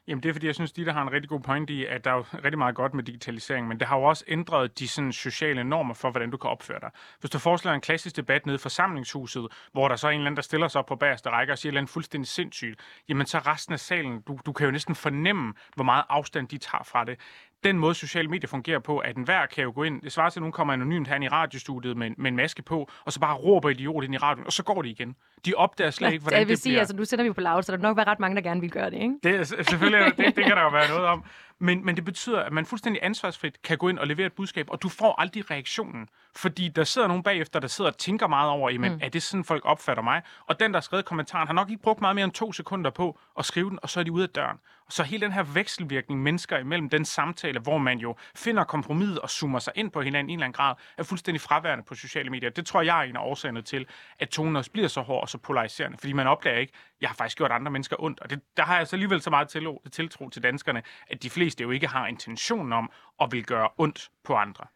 Jamen 0.08 0.22
det 0.22 0.28
er 0.28 0.32
fordi, 0.32 0.46
jeg 0.46 0.54
synes, 0.54 0.72
de 0.72 0.84
der 0.84 0.92
har 0.92 1.02
en 1.02 1.12
rigtig 1.12 1.28
god 1.28 1.40
point 1.40 1.70
i, 1.70 1.84
at 1.86 2.04
der 2.04 2.10
er 2.10 2.14
jo 2.14 2.22
rigtig 2.22 2.58
meget 2.58 2.74
godt 2.74 2.94
med 2.94 3.04
digitalisering, 3.04 3.68
men 3.68 3.80
det 3.80 3.88
har 3.88 3.96
jo 3.98 4.02
også 4.02 4.24
ændret 4.28 4.78
de 4.78 4.88
sådan, 4.88 5.12
sociale 5.12 5.64
normer 5.64 5.94
for, 5.94 6.10
hvordan 6.10 6.30
du 6.30 6.36
kan 6.36 6.50
opføre 6.50 6.80
dig. 6.80 6.90
Hvis 7.20 7.30
du 7.30 7.38
forestiller 7.38 7.74
en 7.74 7.80
klassisk 7.80 8.16
debat 8.16 8.46
nede 8.46 8.54
i 8.54 8.58
forsamlingshuset, 8.58 9.46
hvor 9.72 9.88
der 9.88 9.96
så 9.96 10.06
er 10.06 10.10
en 10.10 10.14
eller 10.14 10.26
anden, 10.26 10.36
der 10.36 10.42
stiller 10.42 10.68
sig 10.68 10.78
op 10.78 10.86
på 10.86 10.96
bagerste 10.96 11.30
række 11.30 11.52
og 11.52 11.58
siger 11.58 11.72
noget 11.72 11.88
fuldstændig 11.88 12.28
sindssygt, 12.28 12.80
jamen 13.08 13.26
så 13.26 13.38
resten 13.38 13.72
af 13.72 13.80
salen, 13.80 14.20
du, 14.20 14.38
du 14.46 14.52
kan 14.52 14.64
jo 14.64 14.70
næsten 14.70 14.94
fornemme, 14.94 15.54
hvor 15.74 15.84
meget 15.84 16.04
afstand 16.08 16.48
de 16.48 16.58
tager 16.58 16.84
fra 16.84 17.04
det 17.04 17.20
den 17.64 17.78
måde, 17.78 17.94
sociale 17.94 18.28
medier 18.28 18.48
fungerer 18.48 18.78
på, 18.78 18.98
at 18.98 19.16
enhver 19.16 19.46
kan 19.46 19.64
jo 19.64 19.72
gå 19.74 19.82
ind, 19.82 20.02
det 20.02 20.12
svarer 20.12 20.30
til, 20.30 20.38
at 20.38 20.42
nogen 20.42 20.52
kommer 20.52 20.72
anonymt 20.72 21.08
her 21.08 21.22
i 21.22 21.28
radiostudiet 21.28 21.96
med, 21.96 22.10
med 22.16 22.30
en 22.30 22.36
maske 22.36 22.62
på, 22.62 22.90
og 23.04 23.12
så 23.12 23.20
bare 23.20 23.34
råber 23.34 23.68
idiot 23.68 24.04
ind 24.04 24.14
i 24.14 24.18
radioen, 24.18 24.46
og 24.46 24.52
så 24.52 24.62
går 24.62 24.82
de 24.82 24.88
igen. 24.90 25.14
De 25.46 25.54
opdager 25.56 25.90
slet 25.90 26.12
ikke, 26.12 26.22
hvordan 26.22 26.40
det, 26.40 26.48
vil 26.48 26.56
det 26.56 26.62
sige, 26.62 26.70
bliver. 26.70 26.80
Altså, 26.80 26.96
nu 26.96 27.04
sender 27.04 27.24
vi 27.24 27.32
på 27.32 27.40
loud, 27.40 27.62
så 27.62 27.72
der 27.72 27.78
nok 27.78 27.96
være 27.96 28.06
ret 28.06 28.20
mange, 28.20 28.36
der 28.36 28.42
gerne 28.42 28.60
vil 28.60 28.70
gøre 28.70 28.90
det, 28.90 28.96
ikke? 28.96 29.14
Det, 29.22 29.46
selvfølgelig, 29.46 30.16
det, 30.16 30.36
det 30.36 30.44
kan 30.44 30.56
der 30.56 30.62
jo 30.62 30.68
være 30.68 30.88
noget 30.88 31.04
om. 31.04 31.24
Men, 31.64 31.84
men 31.84 31.96
det 31.96 32.04
betyder, 32.04 32.40
at 32.40 32.52
man 32.52 32.66
fuldstændig 32.66 33.04
ansvarsfrit 33.04 33.62
kan 33.62 33.78
gå 33.78 33.88
ind 33.88 33.98
og 33.98 34.06
levere 34.06 34.26
et 34.26 34.32
budskab, 34.32 34.66
og 34.70 34.82
du 34.82 34.88
får 34.88 35.20
aldrig 35.20 35.50
reaktionen. 35.50 36.08
Fordi 36.36 36.68
der 36.68 36.84
sidder 36.84 37.08
nogen 37.08 37.22
bagefter, 37.22 37.60
der 37.60 37.68
sidder 37.68 37.90
og 37.90 37.98
tænker 37.98 38.26
meget 38.26 38.50
over, 38.50 38.70
jamen, 38.70 38.92
mm. 38.92 39.00
er 39.02 39.08
det 39.08 39.22
sådan, 39.22 39.44
folk 39.44 39.62
opfatter 39.64 40.02
mig? 40.02 40.22
Og 40.46 40.60
den, 40.60 40.70
der 40.70 40.76
har 40.76 40.82
skrevet 40.82 41.04
kommentaren, 41.04 41.46
har 41.46 41.54
nok 41.54 41.70
ikke 41.70 41.82
brugt 41.82 42.00
meget 42.00 42.14
mere 42.14 42.24
end 42.24 42.32
to 42.32 42.52
sekunder 42.52 42.90
på 42.90 43.18
at 43.38 43.44
skrive 43.44 43.70
den, 43.70 43.78
og 43.82 43.90
så 43.90 44.00
er 44.00 44.04
de 44.04 44.12
ude 44.12 44.22
af 44.22 44.28
døren. 44.28 44.58
Så 44.88 45.02
hele 45.02 45.20
den 45.20 45.32
her 45.32 45.42
vekselvirkning 45.42 46.22
mennesker 46.22 46.58
imellem, 46.58 46.88
den 46.88 47.04
samtale, 47.04 47.60
hvor 47.60 47.78
man 47.78 47.98
jo 47.98 48.16
finder 48.34 48.64
kompromis 48.64 49.18
og 49.18 49.30
zoomer 49.30 49.58
sig 49.58 49.72
ind 49.76 49.90
på 49.90 50.00
hinanden 50.00 50.30
i 50.30 50.32
en 50.32 50.38
eller 50.38 50.44
anden 50.44 50.56
grad, 50.56 50.74
er 50.98 51.02
fuldstændig 51.02 51.40
fraværende 51.40 51.84
på 51.84 51.94
sociale 51.94 52.30
medier. 52.30 52.50
Det 52.50 52.66
tror 52.66 52.82
jeg 52.82 52.98
er 52.98 53.02
en 53.02 53.16
af 53.16 53.20
årsagerne 53.20 53.62
til, 53.62 53.86
at 54.18 54.28
tonen 54.28 54.56
også 54.56 54.70
bliver 54.70 54.88
så 54.88 55.00
hård 55.00 55.22
og 55.22 55.28
så 55.28 55.38
polariserende. 55.38 55.98
Fordi 55.98 56.12
man 56.12 56.26
opdager 56.26 56.58
ikke, 56.58 56.72
jeg 57.00 57.08
har 57.08 57.14
faktisk 57.14 57.36
gjort 57.36 57.50
andre 57.50 57.70
mennesker 57.70 57.96
ondt. 57.98 58.20
Og 58.20 58.30
det, 58.30 58.40
der 58.56 58.62
har 58.62 58.76
jeg 58.76 58.86
så 58.86 58.96
alligevel 58.96 59.22
så 59.22 59.30
meget 59.30 59.48
tiltro 59.92 60.30
til 60.30 60.42
danskerne, 60.42 60.82
at 61.08 61.22
de 61.22 61.30
fleste 61.30 61.53
jo 61.60 61.70
ikke 61.70 61.86
har 61.86 62.06
intentionen 62.06 62.72
om 62.72 62.90
at 63.20 63.32
vil 63.32 63.44
gøre 63.44 63.68
ondt 63.78 64.10
på 64.24 64.34
andre. 64.34 64.66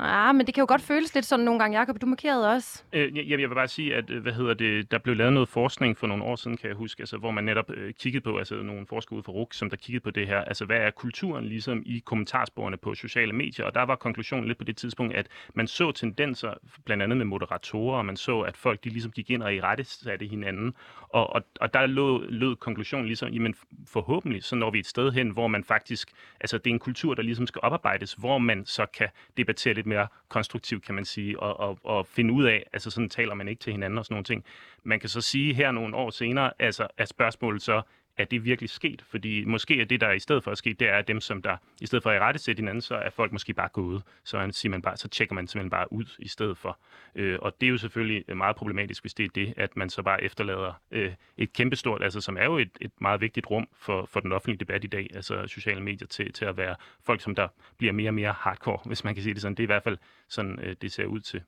Ja, 0.00 0.32
men 0.32 0.46
det 0.46 0.54
kan 0.54 0.62
jo 0.62 0.66
godt 0.68 0.82
føles 0.82 1.14
lidt 1.14 1.26
sådan 1.26 1.44
nogle 1.44 1.60
gange. 1.60 1.78
Jacob, 1.78 2.00
du 2.00 2.06
markerede 2.06 2.50
også. 2.50 2.82
Øh, 2.92 3.16
jeg, 3.16 3.40
jeg 3.40 3.48
vil 3.48 3.54
bare 3.54 3.68
sige, 3.68 3.94
at 3.94 4.10
øh, 4.10 4.22
hvad 4.22 4.32
hedder 4.32 4.54
det, 4.54 4.90
der 4.90 4.98
blev 4.98 5.16
lavet 5.16 5.32
noget 5.32 5.48
forskning 5.48 5.98
for 5.98 6.06
nogle 6.06 6.24
år 6.24 6.36
siden, 6.36 6.56
kan 6.56 6.68
jeg 6.68 6.76
huske, 6.76 7.00
altså, 7.00 7.16
hvor 7.16 7.30
man 7.30 7.44
netop 7.44 7.70
øh, 7.70 7.94
kiggede 7.94 8.24
på, 8.24 8.38
altså 8.38 8.54
nogle 8.54 8.86
forskere 8.86 9.18
ud 9.18 9.22
fra 9.22 9.32
RUK, 9.32 9.54
som 9.54 9.70
der 9.70 9.76
kiggede 9.76 10.02
på 10.02 10.10
det 10.10 10.26
her, 10.26 10.38
altså 10.38 10.64
hvad 10.64 10.76
er 10.76 10.90
kulturen 10.90 11.44
ligesom 11.44 11.82
i 11.86 12.02
kommentarsporene 12.04 12.76
på 12.76 12.94
sociale 12.94 13.32
medier, 13.32 13.66
og 13.66 13.74
der 13.74 13.82
var 13.82 13.96
konklusionen 13.96 14.46
lidt 14.46 14.58
på 14.58 14.64
det 14.64 14.76
tidspunkt, 14.76 15.14
at 15.14 15.26
man 15.54 15.66
så 15.66 15.92
tendenser, 15.92 16.54
blandt 16.84 17.02
andet 17.02 17.16
med 17.16 17.26
moderatorer, 17.26 17.98
og 17.98 18.06
man 18.06 18.16
så, 18.16 18.40
at 18.40 18.56
folk 18.56 18.84
de 18.84 18.88
ligesom 18.88 19.12
gik 19.12 19.30
ind 19.30 19.42
og 19.42 19.54
i 19.54 19.60
rette 19.60 19.84
satte 19.84 20.26
hinanden, 20.26 20.74
og, 21.08 21.32
og, 21.32 21.42
og 21.60 21.74
der 21.74 21.86
lød, 21.86 22.30
lød 22.30 22.56
konklusionen 22.56 23.06
ligesom, 23.06 23.28
jamen 23.28 23.54
forhåbentlig, 23.86 24.44
så 24.44 24.56
når 24.56 24.70
vi 24.70 24.78
et 24.78 24.86
sted 24.86 25.12
hen, 25.12 25.30
hvor 25.30 25.48
man 25.48 25.64
faktisk, 25.64 26.10
altså 26.40 26.58
det 26.58 26.66
er 26.66 26.74
en 26.74 26.78
kultur, 26.78 27.14
der 27.14 27.22
ligesom 27.22 27.46
skal 27.46 27.60
oparbejdes, 27.62 28.12
hvor 28.12 28.38
man 28.38 28.66
så 28.66 28.86
kan 28.86 29.08
debattere 29.36 29.81
lidt 29.82 29.86
mere 29.88 30.06
konstruktivt, 30.28 30.84
kan 30.84 30.94
man 30.94 31.04
sige, 31.04 31.40
og, 31.40 31.60
og, 31.60 31.78
og 31.84 32.06
finde 32.06 32.32
ud 32.34 32.44
af, 32.44 32.66
altså 32.72 32.90
sådan 32.90 33.08
taler 33.08 33.34
man 33.34 33.48
ikke 33.48 33.60
til 33.60 33.72
hinanden 33.72 33.98
og 33.98 34.04
sådan 34.04 34.14
nogle 34.14 34.24
ting. 34.24 34.44
Man 34.84 35.00
kan 35.00 35.08
så 35.08 35.20
sige 35.20 35.54
her 35.54 35.72
nogle 35.72 35.96
år 35.96 36.10
senere, 36.10 36.52
altså 36.58 36.86
at 36.98 37.08
spørgsmålet 37.08 37.62
så, 37.62 37.82
er 38.16 38.24
det 38.24 38.44
virkelig 38.44 38.70
sket? 38.70 39.02
Fordi 39.02 39.44
måske 39.44 39.80
er 39.80 39.84
det, 39.84 40.00
der 40.00 40.10
i 40.10 40.18
stedet 40.18 40.44
for 40.44 40.50
at 40.50 40.58
ske, 40.58 40.74
det 40.80 40.88
er 40.88 41.02
dem, 41.02 41.20
som 41.20 41.42
der, 41.42 41.56
i 41.80 41.86
stedet 41.86 42.02
for 42.02 42.10
at 42.10 42.16
i 42.16 42.18
rette 42.18 42.40
sætte 42.40 42.60
hinanden, 42.60 42.82
så 42.82 42.94
er 42.94 43.10
folk 43.10 43.32
måske 43.32 43.54
bare 43.54 43.68
gået. 43.72 44.02
Så, 44.24 44.48
siger 44.50 44.70
man 44.70 44.82
bare, 44.82 44.96
så 44.96 45.08
tjekker 45.08 45.34
man 45.34 45.46
simpelthen 45.46 45.70
bare 45.70 45.92
ud 45.92 46.04
i 46.18 46.28
stedet 46.28 46.58
for. 46.58 46.78
Øh, 47.14 47.38
og 47.42 47.60
det 47.60 47.66
er 47.66 47.70
jo 47.70 47.78
selvfølgelig 47.78 48.24
øh, 48.28 48.36
meget 48.36 48.56
problematisk, 48.56 49.02
hvis 49.02 49.14
det 49.14 49.24
er 49.24 49.28
det, 49.34 49.54
at 49.56 49.76
man 49.76 49.90
så 49.90 50.02
bare 50.02 50.22
efterlader 50.22 50.80
øh, 50.90 51.12
et 51.36 51.52
kæmpestort, 51.52 52.02
altså 52.02 52.20
som 52.20 52.36
er 52.36 52.44
jo 52.44 52.58
et, 52.58 52.70
et 52.80 52.92
meget 53.00 53.20
vigtigt 53.20 53.50
rum 53.50 53.68
for, 53.76 54.06
for 54.06 54.20
den 54.20 54.32
offentlige 54.32 54.58
debat 54.58 54.84
i 54.84 54.86
dag, 54.86 55.10
altså 55.14 55.46
sociale 55.46 55.80
medier, 55.80 56.08
til, 56.08 56.32
til 56.32 56.44
at 56.44 56.56
være 56.56 56.76
folk, 57.02 57.20
som 57.20 57.34
der 57.34 57.48
bliver 57.78 57.92
mere 57.92 58.10
og 58.10 58.14
mere 58.14 58.32
hardcore, 58.32 58.78
hvis 58.88 59.04
man 59.04 59.14
kan 59.14 59.22
sige 59.22 59.34
det 59.34 59.42
sådan. 59.42 59.54
Det 59.54 59.62
er 59.62 59.66
i 59.66 59.74
hvert 59.74 59.84
fald 59.84 59.98
sådan, 60.28 60.58
øh, 60.62 60.76
det 60.82 60.92
ser 60.92 61.04
ud 61.04 61.20
til. 61.20 61.42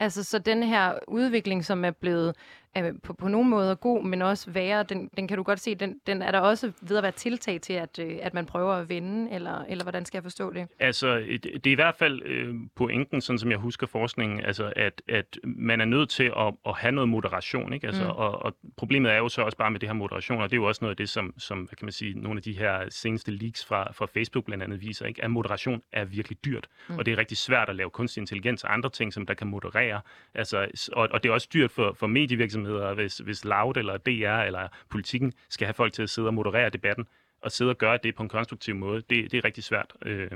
Altså, 0.00 0.24
så 0.24 0.38
den 0.38 0.62
her 0.62 0.98
udvikling, 1.08 1.64
som 1.64 1.84
er 1.84 1.90
blevet 1.90 2.36
øh, 2.76 2.94
på, 3.02 3.12
på 3.12 3.28
nogle 3.28 3.50
måder 3.50 3.74
god, 3.74 4.04
men 4.04 4.22
også 4.22 4.50
værre, 4.50 4.82
den, 4.82 5.10
den 5.16 5.28
kan 5.28 5.36
du 5.36 5.42
godt 5.42 5.60
se, 5.60 5.74
den, 5.74 6.00
den 6.06 6.22
er 6.22 6.30
der 6.30 6.40
også 6.40 6.72
ved 6.80 6.96
at 6.96 7.02
være 7.02 7.12
tiltag 7.12 7.60
til, 7.60 7.72
at, 7.72 7.98
øh, 7.98 8.18
at 8.22 8.34
man 8.34 8.46
prøver 8.46 8.72
at 8.72 8.88
vende, 8.88 9.30
eller, 9.30 9.64
eller 9.68 9.84
hvordan 9.84 10.04
skal 10.04 10.18
jeg 10.18 10.22
forstå 10.22 10.52
det? 10.52 10.68
Altså, 10.78 11.16
det 11.18 11.68
det 11.68 11.70
er 11.70 11.72
i 11.72 11.74
hvert 11.74 11.94
fald 11.94 12.22
øh, 12.22 12.54
pointen, 12.76 13.20
sådan 13.20 13.38
som 13.38 13.50
jeg 13.50 13.58
husker 13.58 13.86
forskningen, 13.86 14.40
altså, 14.44 14.72
at, 14.76 15.02
at 15.08 15.38
man 15.44 15.80
er 15.80 15.84
nødt 15.84 16.10
til 16.10 16.32
at, 16.36 16.54
at 16.66 16.74
have 16.76 16.92
noget 16.92 17.08
moderation, 17.08 17.72
ikke? 17.72 17.86
Altså, 17.86 18.04
mm. 18.04 18.10
og, 18.10 18.42
og 18.42 18.56
problemet 18.76 19.12
er 19.12 19.16
jo 19.16 19.28
så 19.28 19.42
også 19.42 19.58
bare 19.58 19.70
med 19.70 19.80
det 19.80 19.88
her 19.88 19.94
moderation, 19.94 20.42
og 20.42 20.50
det 20.50 20.56
er 20.56 20.60
jo 20.60 20.68
også 20.68 20.78
noget 20.84 20.92
af 20.92 20.96
det, 20.96 21.08
som, 21.08 21.34
som 21.38 21.58
hvad 21.58 21.76
kan 21.76 21.86
man 21.86 21.92
sige, 21.92 22.20
nogle 22.20 22.38
af 22.38 22.42
de 22.42 22.52
her 22.52 22.88
seneste 22.90 23.32
leaks 23.32 23.64
fra, 23.64 23.92
fra 23.92 24.06
Facebook 24.14 24.44
blandt 24.44 24.64
andet 24.64 24.80
viser, 24.80 25.06
ikke? 25.06 25.24
at 25.24 25.30
moderation 25.30 25.82
er 25.92 26.04
virkelig 26.04 26.44
dyrt, 26.44 26.68
mm. 26.88 26.98
og 26.98 27.06
det 27.06 27.12
er 27.12 27.18
rigtig 27.18 27.36
svært 27.36 27.68
at 27.68 27.76
lave 27.76 27.90
kunstig 27.90 28.20
intelligens 28.20 28.64
og 28.64 28.72
andre 28.72 28.90
ting, 28.90 29.12
som 29.12 29.26
der 29.26 29.34
kan 29.34 29.46
moderere. 29.46 30.00
Altså, 30.34 30.88
og, 30.92 31.08
og 31.10 31.22
det 31.22 31.28
er 31.28 31.32
også 31.32 31.48
dyrt 31.54 31.70
for, 31.70 31.92
for 31.92 32.06
medievirksomheder, 32.06 32.57
hvis, 32.94 33.18
hvis 33.18 33.44
Loud 33.44 33.76
eller 33.76 33.96
DR 33.96 34.42
eller 34.46 34.68
politikken 34.90 35.32
skal 35.48 35.66
have 35.66 35.74
folk 35.74 35.92
til 35.92 36.02
at 36.02 36.10
sidde 36.10 36.28
og 36.28 36.34
moderere 36.34 36.70
debatten, 36.70 37.06
og 37.42 37.50
sidde 37.50 37.70
og 37.70 37.78
gøre 37.78 37.98
det 38.02 38.14
på 38.14 38.22
en 38.22 38.28
konstruktiv 38.28 38.74
måde, 38.74 39.02
det, 39.10 39.32
det 39.32 39.34
er 39.34 39.44
rigtig 39.44 39.64
svært 39.64 39.92
øh, 40.02 40.30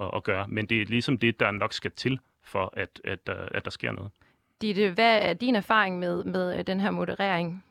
at, 0.00 0.10
at 0.16 0.22
gøre. 0.24 0.46
Men 0.48 0.66
det 0.66 0.82
er 0.82 0.86
ligesom 0.86 1.18
det, 1.18 1.40
der 1.40 1.50
nok 1.50 1.72
skal 1.72 1.90
til 1.90 2.20
for, 2.44 2.72
at, 2.76 3.00
at, 3.04 3.18
at, 3.26 3.48
at 3.54 3.64
der 3.64 3.70
sker 3.70 3.92
noget. 3.92 4.10
Ditte, 4.62 4.92
hvad 4.94 5.18
er 5.22 5.32
din 5.32 5.56
erfaring 5.56 5.98
med, 5.98 6.24
med 6.24 6.64
den 6.64 6.80
her 6.80 6.90
moderering? 6.90 7.64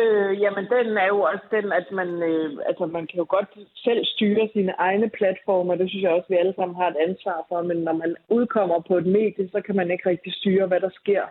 Øh, 0.00 0.40
jamen, 0.42 0.64
den 0.64 0.98
er 0.98 1.06
jo 1.06 1.20
også 1.20 1.46
den, 1.50 1.72
at 1.72 1.86
man, 1.92 2.08
øh, 2.22 2.58
altså, 2.66 2.86
man 2.86 3.06
kan 3.06 3.18
jo 3.18 3.26
godt 3.28 3.48
selv 3.74 4.04
styre 4.04 4.48
sine 4.52 4.72
egne 4.78 5.08
platformer. 5.08 5.74
Det 5.74 5.90
synes 5.90 6.02
jeg 6.02 6.10
også, 6.10 6.28
vi 6.28 6.36
alle 6.36 6.54
sammen 6.56 6.76
har 6.76 6.88
et 6.88 6.96
ansvar 7.08 7.44
for. 7.48 7.62
Men 7.62 7.76
når 7.76 7.92
man 7.92 8.16
udkommer 8.28 8.80
på 8.88 8.96
et 8.96 9.06
medie, 9.06 9.48
så 9.48 9.60
kan 9.66 9.76
man 9.76 9.90
ikke 9.90 10.08
rigtig 10.08 10.32
styre, 10.34 10.66
hvad 10.66 10.80
der 10.80 10.90
sker 10.90 11.22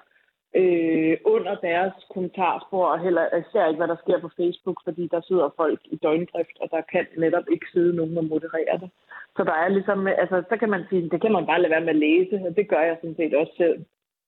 øh, 0.61 1.17
under 1.33 1.55
deres 1.55 1.93
kommentarspor, 2.13 2.85
og 2.93 2.99
heller 2.99 3.23
især 3.41 3.67
ikke, 3.67 3.81
hvad 3.81 3.87
der 3.87 4.03
sker 4.03 4.19
på 4.21 4.29
Facebook, 4.39 4.77
fordi 4.83 5.07
der 5.07 5.21
sidder 5.21 5.49
folk 5.55 5.79
i 5.85 5.95
døgndrift, 5.95 6.55
og 6.61 6.67
der 6.71 6.81
kan 6.91 7.05
netop 7.17 7.47
ikke 7.53 7.67
sidde 7.73 7.95
nogen 7.95 8.17
og 8.17 8.25
moderere 8.25 8.77
det. 8.83 8.89
Så 9.35 9.43
der 9.43 9.53
er 9.63 9.69
ligesom, 9.69 10.07
altså, 10.07 10.43
så 10.49 10.57
kan 10.57 10.69
man 10.69 10.83
sige, 10.89 11.09
det 11.09 11.21
kan 11.21 11.31
man 11.31 11.45
bare 11.45 11.61
lade 11.61 11.71
være 11.71 11.87
med 11.87 11.95
at 11.97 12.03
læse, 12.07 12.35
og 12.47 12.55
det 12.57 12.69
gør 12.69 12.83
jeg 12.89 12.97
sådan 13.01 13.15
set 13.15 13.33
også 13.41 13.53
selv. 13.57 13.77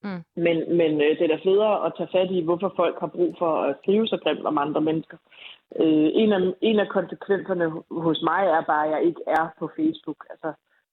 Mm. 0.04 0.22
Men, 0.46 0.58
men 0.80 0.92
øh, 1.02 1.12
det 1.18 1.22
er 1.22 1.34
da 1.36 1.40
federe 1.50 1.86
at 1.86 1.94
tage 1.98 2.13
fat 2.16 2.32
i, 2.32 2.42
hvorfor 2.44 2.74
folk 2.76 3.00
har 3.00 3.12
brug 3.18 3.36
for 3.38 3.52
at 3.62 3.76
skrive 3.82 4.08
så 4.08 4.18
grimt 4.24 4.46
om 4.46 4.58
andre 4.58 4.82
mennesker. 4.82 5.18
Øh, 5.82 6.10
en, 6.22 6.34
af, 6.34 6.42
en 6.62 6.80
af 6.80 6.88
konsekvenserne 6.88 7.68
hos 7.92 8.22
mig 8.24 8.44
er 8.58 8.62
bare, 8.62 8.86
at 8.86 8.92
jeg 8.92 9.04
ikke 9.04 9.22
er 9.28 9.46
på 9.60 9.70
Facebook. 9.76 10.20
Altså, 10.30 10.50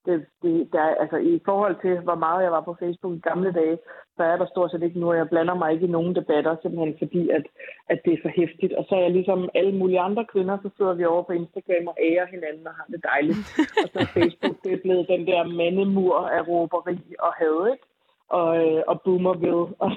det, 0.07 0.27
det, 0.43 0.69
der, 0.73 0.83
altså, 1.03 1.17
I 1.17 1.41
forhold 1.45 1.77
til, 1.85 1.95
hvor 2.07 2.15
meget 2.15 2.43
jeg 2.45 2.53
var 2.53 2.61
på 2.61 2.77
Facebook 2.81 3.15
i 3.17 3.27
gamle 3.29 3.53
dage, 3.53 3.79
så 4.17 4.23
er 4.23 4.37
der 4.37 4.47
stort 4.47 4.71
set 4.71 4.83
ikke 4.83 5.01
nu, 5.01 5.11
og 5.11 5.17
jeg 5.17 5.29
blander 5.29 5.55
mig 5.55 5.73
ikke 5.73 5.87
i 5.87 5.95
nogen 5.97 6.15
debatter, 6.15 6.57
simpelthen 6.63 6.95
fordi, 6.99 7.23
at, 7.37 7.45
at 7.89 7.99
det 8.05 8.13
er 8.13 8.23
for 8.23 8.33
hæftigt. 8.41 8.73
Og 8.73 8.85
så 8.89 8.95
er 8.95 9.01
jeg 9.01 9.11
ligesom 9.11 9.49
alle 9.55 9.75
mulige 9.81 10.01
andre 10.01 10.25
kvinder, 10.33 10.59
så 10.63 10.71
sidder 10.77 10.95
vi 10.95 11.05
over 11.05 11.23
på 11.23 11.33
Instagram 11.33 11.87
og 11.87 11.97
ærer 12.11 12.27
hinanden 12.27 12.67
og 12.67 12.75
har 12.79 12.87
det 12.93 13.01
dejligt. 13.13 13.43
og 13.83 13.89
så 13.93 13.99
er 14.05 14.15
Facebook, 14.19 14.57
det 14.65 14.73
er 14.73 14.83
blevet 14.85 15.09
den 15.09 15.27
der 15.27 15.41
mandemur 15.61 16.19
af 16.37 16.49
råberi 16.49 16.99
og 17.19 17.33
had, 17.41 17.73
ikke? 17.73 17.87
Og, 18.29 18.51
øh, 18.63 18.83
og 18.87 19.03
boomerville, 19.03 19.67
og, 19.85 19.91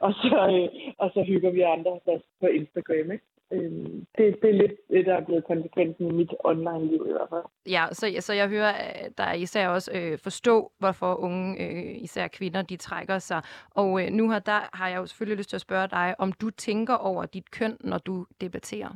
og, 0.00 0.12
så, 0.12 0.36
øh, 0.54 0.94
og 0.98 1.10
så 1.14 1.22
hygger 1.22 1.50
vi 1.50 1.60
andre 1.60 2.00
på 2.40 2.46
Instagram. 2.46 3.12
Ikke? 3.12 3.24
Øh, 3.52 3.70
det, 4.18 4.42
det 4.42 4.50
er 4.50 4.58
lidt 4.62 4.72
det, 4.90 5.06
der 5.06 5.14
er 5.14 5.24
blevet 5.24 5.44
konsekvensen 5.44 6.06
i 6.06 6.12
mit 6.12 6.34
online-liv 6.44 7.06
i 7.08 7.12
hvert 7.12 7.28
fald. 7.30 7.44
Ja, 7.66 7.86
så, 7.92 8.16
så 8.20 8.32
jeg 8.32 8.48
hører 8.48 8.72
at 8.72 9.18
der 9.18 9.32
især 9.32 9.68
også 9.68 9.90
øh, 9.94 10.18
forstå, 10.18 10.72
hvorfor 10.78 11.14
unge, 11.14 11.62
øh, 11.64 12.02
især 12.02 12.28
kvinder, 12.28 12.62
de 12.62 12.76
trækker 12.76 13.18
sig. 13.18 13.42
Og 13.70 14.02
øh, 14.02 14.10
nu 14.10 14.30
her, 14.30 14.38
der 14.38 14.76
har 14.76 14.88
jeg 14.88 14.96
jo 14.96 15.06
selvfølgelig 15.06 15.38
lyst 15.38 15.50
til 15.50 15.56
at 15.56 15.60
spørge 15.60 15.88
dig, 15.88 16.14
om 16.18 16.32
du 16.32 16.50
tænker 16.50 16.94
over 16.94 17.26
dit 17.26 17.50
køn, 17.50 17.76
når 17.80 17.98
du 17.98 18.26
debatterer? 18.40 18.90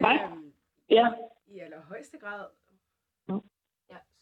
Nej. 0.00 0.18
Ja. 0.90 1.08
I 1.46 1.58
allerhøjeste 1.58 2.18
grad. 2.18 2.44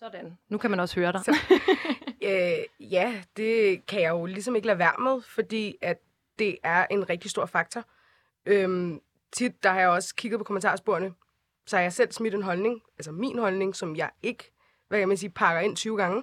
Sådan. 0.03 0.39
Nu 0.49 0.59
kan 0.59 0.71
man 0.71 0.81
også 0.81 1.01
høre 1.01 1.13
dig. 1.13 1.21
Så, 1.25 1.37
øh, 2.29 2.93
ja, 2.93 3.23
det 3.37 3.87
kan 3.87 4.01
jeg 4.01 4.11
jo 4.11 4.27
ligesom 4.27 4.57
ikke 4.57 4.67
lade 4.67 4.79
være 4.79 4.95
med, 4.99 5.23
fordi 5.23 5.77
at 5.83 5.99
det 6.39 6.59
er 6.63 6.87
en 6.91 7.11
rigtig 7.11 7.31
stor 7.31 7.47
faktor. 7.47 7.85
Øhm, 8.47 9.01
tit, 9.33 9.63
der 9.63 9.71
har 9.71 9.81
jeg 9.81 9.89
også 9.89 10.15
kigget 10.15 10.39
på 10.39 10.45
kommentarsporene, 10.45 11.15
så 11.67 11.77
har 11.77 11.83
jeg 11.83 11.93
selv 11.93 12.13
smidt 12.13 12.35
en 12.35 12.43
holdning, 12.43 12.83
altså 12.99 13.13
min 13.13 13.39
holdning, 13.39 13.77
som 13.77 13.97
jeg 13.97 14.11
ikke, 14.23 14.53
hvad 14.89 14.99
kan 14.99 15.09
man 15.09 15.17
sige, 15.17 15.31
pakker 15.31 15.61
ind 15.61 15.77
20 15.77 15.97
gange. 15.97 16.23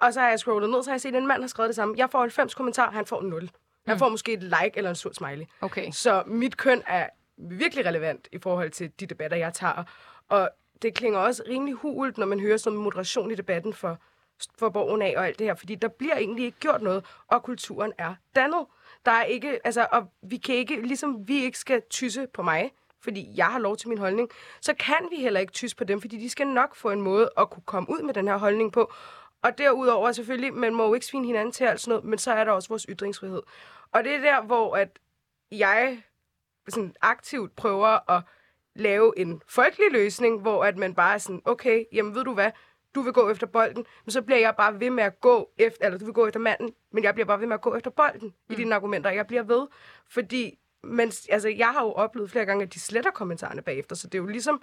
Og 0.00 0.12
så 0.12 0.20
har 0.20 0.28
jeg 0.28 0.38
scrollet 0.38 0.70
ned, 0.70 0.82
så 0.82 0.90
har 0.90 0.94
jeg 0.94 1.00
set, 1.00 1.14
at 1.14 1.22
en 1.22 1.26
mand 1.26 1.42
har 1.42 1.48
skrevet 1.48 1.68
det 1.68 1.76
samme. 1.76 1.94
Jeg 1.98 2.10
får 2.10 2.20
90 2.20 2.54
kommentarer, 2.54 2.90
han 2.90 3.06
får 3.06 3.22
0. 3.22 3.50
Jeg 3.86 3.94
mm. 3.94 3.98
får 3.98 4.08
måske 4.08 4.32
et 4.32 4.42
like 4.42 4.72
eller 4.74 4.90
en 4.90 4.96
sur 4.96 5.12
smiley. 5.12 5.44
Okay. 5.60 5.90
Så 5.90 6.22
mit 6.26 6.56
køn 6.56 6.82
er 6.86 7.08
virkelig 7.36 7.86
relevant 7.86 8.28
i 8.32 8.38
forhold 8.38 8.70
til 8.70 8.92
de 9.00 9.06
debatter, 9.06 9.36
jeg 9.36 9.54
tager. 9.54 9.84
Og 10.28 10.50
det 10.84 10.94
klinger 10.94 11.18
også 11.18 11.42
rimelig 11.48 11.74
hult, 11.74 12.18
når 12.18 12.26
man 12.26 12.40
hører 12.40 12.56
sådan 12.56 12.78
moderation 12.78 13.30
i 13.30 13.34
debatten 13.34 13.72
for, 13.72 13.98
for 14.58 14.68
borgen 14.68 15.02
af 15.02 15.14
og 15.16 15.26
alt 15.26 15.38
det 15.38 15.46
her, 15.46 15.54
fordi 15.54 15.74
der 15.74 15.88
bliver 15.88 16.16
egentlig 16.16 16.44
ikke 16.44 16.58
gjort 16.60 16.82
noget, 16.82 17.04
og 17.28 17.42
kulturen 17.42 17.92
er 17.98 18.14
dannet. 18.36 18.66
Der 19.04 19.10
er 19.10 19.24
ikke, 19.24 19.66
altså, 19.66 19.86
og 19.92 20.10
vi 20.22 20.36
kan 20.36 20.54
ikke, 20.54 20.80
ligesom 20.80 21.28
vi 21.28 21.44
ikke 21.44 21.58
skal 21.58 21.82
tysse 21.90 22.26
på 22.26 22.42
mig, 22.42 22.72
fordi 23.00 23.32
jeg 23.36 23.46
har 23.46 23.58
lov 23.58 23.76
til 23.76 23.88
min 23.88 23.98
holdning, 23.98 24.30
så 24.60 24.74
kan 24.74 25.08
vi 25.10 25.16
heller 25.16 25.40
ikke 25.40 25.52
tysse 25.52 25.76
på 25.76 25.84
dem, 25.84 26.00
fordi 26.00 26.18
de 26.18 26.30
skal 26.30 26.46
nok 26.46 26.74
få 26.74 26.90
en 26.90 27.00
måde 27.00 27.30
at 27.38 27.50
kunne 27.50 27.62
komme 27.66 27.90
ud 27.90 28.02
med 28.02 28.14
den 28.14 28.28
her 28.28 28.36
holdning 28.36 28.72
på. 28.72 28.92
Og 29.42 29.58
derudover 29.58 30.12
selvfølgelig, 30.12 30.54
man 30.54 30.74
må 30.74 30.86
jo 30.86 30.94
ikke 30.94 31.06
svine 31.06 31.26
hinanden 31.26 31.52
til 31.52 31.64
alt 31.64 31.80
sådan 31.80 31.90
noget, 31.90 32.04
men 32.04 32.18
så 32.18 32.32
er 32.32 32.44
der 32.44 32.52
også 32.52 32.68
vores 32.68 32.86
ytringsfrihed. 32.88 33.42
Og 33.92 34.04
det 34.04 34.14
er 34.14 34.20
der, 34.20 34.42
hvor 34.42 34.76
at 34.76 34.98
jeg 35.50 36.02
sådan 36.68 36.94
aktivt 37.00 37.56
prøver 37.56 38.10
at 38.10 38.22
lave 38.74 39.18
en 39.18 39.42
folkelig 39.48 39.92
løsning, 39.92 40.40
hvor 40.40 40.64
at 40.64 40.76
man 40.76 40.94
bare 40.94 41.14
er 41.14 41.18
sådan, 41.18 41.42
okay, 41.44 41.84
jamen 41.92 42.14
ved 42.14 42.24
du 42.24 42.34
hvad, 42.34 42.50
du 42.94 43.00
vil 43.00 43.12
gå 43.12 43.30
efter 43.30 43.46
bolden, 43.46 43.84
men 44.04 44.10
så 44.10 44.22
bliver 44.22 44.38
jeg 44.38 44.54
bare 44.56 44.80
ved 44.80 44.90
med 44.90 45.04
at 45.04 45.20
gå 45.20 45.50
efter, 45.58 45.84
eller 45.86 45.98
du 45.98 46.04
vil 46.04 46.14
gå 46.14 46.26
efter 46.26 46.40
manden, 46.40 46.74
men 46.92 47.04
jeg 47.04 47.14
bliver 47.14 47.26
bare 47.26 47.40
ved 47.40 47.46
med 47.46 47.54
at 47.54 47.60
gå 47.60 47.74
efter 47.74 47.90
bolden 47.90 48.34
mm. 48.48 48.52
i 48.52 48.56
dine 48.56 48.74
argumenter. 48.74 49.10
Jeg 49.10 49.26
bliver 49.26 49.42
ved, 49.42 49.66
fordi 50.08 50.58
men, 50.82 51.12
altså, 51.28 51.48
jeg 51.48 51.68
har 51.68 51.82
jo 51.84 51.92
oplevet 51.92 52.30
flere 52.30 52.44
gange, 52.44 52.62
at 52.62 52.74
de 52.74 52.80
sletter 52.80 53.10
kommentarerne 53.10 53.62
bagefter, 53.62 53.96
så 53.96 54.06
det 54.06 54.14
er 54.14 54.22
jo 54.22 54.26
ligesom 54.26 54.62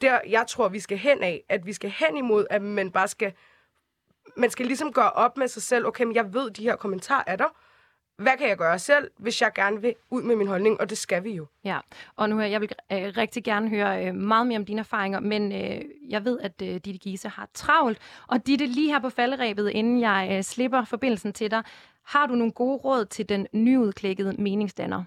der, 0.00 0.20
jeg 0.28 0.46
tror, 0.48 0.68
vi 0.68 0.80
skal 0.80 0.98
hen 0.98 1.22
af, 1.22 1.44
at 1.48 1.66
vi 1.66 1.72
skal 1.72 1.90
hen 1.90 2.16
imod, 2.16 2.46
at 2.50 2.62
man 2.62 2.90
bare 2.90 3.08
skal, 3.08 3.32
man 4.36 4.50
skal 4.50 4.66
ligesom 4.66 4.92
gøre 4.92 5.10
op 5.12 5.36
med 5.36 5.48
sig 5.48 5.62
selv, 5.62 5.86
okay, 5.86 6.04
men 6.04 6.14
jeg 6.14 6.34
ved, 6.34 6.50
de 6.50 6.62
her 6.62 6.76
kommentarer 6.76 7.24
er 7.26 7.36
der, 7.36 7.56
hvad 8.18 8.36
kan 8.38 8.48
jeg 8.48 8.56
gøre 8.56 8.78
selv, 8.78 9.10
hvis 9.18 9.42
jeg 9.42 9.50
gerne 9.54 9.82
vil 9.82 9.94
ud 10.10 10.22
med 10.22 10.36
min 10.36 10.46
holdning, 10.46 10.80
og 10.80 10.90
det 10.90 10.98
skal 10.98 11.24
vi 11.24 11.30
jo. 11.30 11.46
Ja, 11.64 11.78
og 12.16 12.28
nu 12.28 12.40
jeg 12.40 12.60
vil 12.60 12.70
øh, 12.92 12.98
rigtig 13.16 13.44
gerne 13.44 13.68
høre 13.68 14.06
øh, 14.06 14.14
meget 14.14 14.46
mere 14.46 14.58
om 14.58 14.64
dine 14.64 14.80
erfaringer, 14.80 15.20
men 15.20 15.52
øh, 15.52 15.80
jeg 16.10 16.24
ved, 16.24 16.40
at 16.40 16.62
øh, 16.62 16.68
Ditte 16.68 16.98
Gise 16.98 17.28
har 17.28 17.48
travlt, 17.54 17.98
og 18.28 18.46
Ditte, 18.46 18.66
lige 18.66 18.92
her 18.92 19.00
på 19.00 19.10
falderæbet, 19.10 19.70
inden 19.70 20.00
jeg 20.00 20.28
øh, 20.32 20.42
slipper 20.42 20.84
forbindelsen 20.84 21.32
til 21.32 21.50
dig, 21.50 21.62
har 22.06 22.26
du 22.26 22.34
nogle 22.34 22.52
gode 22.52 22.76
råd 22.76 23.04
til 23.04 23.28
den 23.28 23.46
nyudklækkede 23.52 24.42
meningsdanner? 24.42 25.04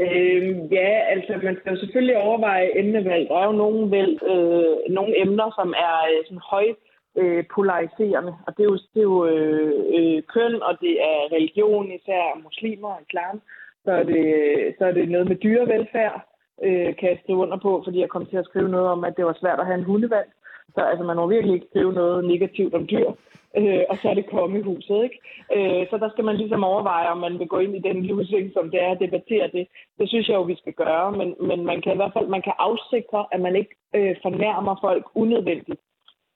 Øh, 0.00 0.72
ja, 0.72 0.90
altså 1.14 1.40
man 1.42 1.56
skal 1.56 1.72
jo 1.72 1.78
selvfølgelig 1.78 2.16
overveje 2.16 2.78
emnevalg. 2.78 3.28
Der 3.28 3.38
er 3.38 3.46
jo 3.46 3.52
nogle, 3.52 3.90
vel, 3.96 4.20
øh, 4.32 4.94
nogle 4.94 5.20
emner, 5.22 5.50
som 5.58 5.68
er 5.86 5.96
øh, 6.10 6.24
sådan 6.26 6.38
højt 6.50 6.76
øh, 7.20 7.44
polariserende. 7.54 8.34
Og 8.46 8.56
det 8.56 8.62
er 8.62 8.70
jo, 8.72 8.78
det 8.94 9.00
er 9.04 9.10
jo 9.12 9.26
øh, 9.26 9.72
øh, 9.96 10.22
køn, 10.34 10.62
og 10.62 10.74
det 10.80 10.94
er 11.10 11.32
religion, 11.36 11.92
især 11.92 12.40
muslimer 12.44 12.88
og 12.88 13.00
islam. 13.08 13.40
Så 13.84 13.90
er 13.90 14.02
det, 14.02 14.24
så 14.78 14.84
er 14.84 14.92
det 14.92 15.08
noget 15.08 15.28
med 15.28 15.36
dyrevelfærd, 15.36 16.16
øh, 16.64 16.96
kan 16.96 17.08
jeg 17.08 17.18
skrive 17.22 17.38
under 17.38 17.58
på, 17.58 17.82
fordi 17.84 18.00
jeg 18.00 18.08
kom 18.08 18.26
til 18.26 18.36
at 18.36 18.44
skrive 18.44 18.68
noget 18.68 18.88
om, 18.88 19.04
at 19.04 19.16
det 19.16 19.24
var 19.24 19.36
svært 19.40 19.60
at 19.60 19.66
have 19.66 19.78
en 19.78 19.90
hundevalg. 19.90 20.28
Så 20.74 20.80
altså, 20.80 21.04
man 21.04 21.16
må 21.16 21.26
virkelig 21.26 21.54
ikke 21.54 21.66
skrive 21.70 21.92
noget 21.92 22.24
negativt 22.24 22.74
om 22.74 22.86
dyr. 22.86 23.10
Øh, 23.56 23.84
og 23.90 23.96
så 24.02 24.08
er 24.10 24.14
det 24.14 24.30
kongehuset, 24.30 25.02
ikke? 25.02 25.18
Øh, 25.56 25.86
så 25.90 25.98
der 25.98 26.10
skal 26.10 26.24
man 26.24 26.36
ligesom 26.36 26.64
overveje, 26.64 27.08
om 27.08 27.18
man 27.18 27.38
vil 27.38 27.48
gå 27.48 27.58
ind 27.58 27.76
i 27.76 27.86
den 27.88 28.02
livsving, 28.02 28.52
som 28.52 28.70
det 28.70 28.82
er 28.82 28.90
at 28.90 29.00
debattere 29.00 29.48
det. 29.52 29.66
Det 29.98 30.08
synes 30.08 30.28
jeg 30.28 30.34
jo, 30.34 30.42
vi 30.42 30.56
skal 30.56 30.72
gøre, 30.72 31.12
men, 31.12 31.34
men 31.40 31.66
man 31.66 31.82
kan 31.82 31.92
i 31.92 31.96
hvert 31.96 32.12
fald 32.12 32.26
man 32.26 32.42
kan 32.42 32.52
afsikre, 32.58 33.26
at 33.32 33.40
man 33.40 33.56
ikke 33.56 33.74
øh, 33.94 34.16
fornærmer 34.22 34.74
folk 34.80 35.04
unødvendigt. 35.14 35.80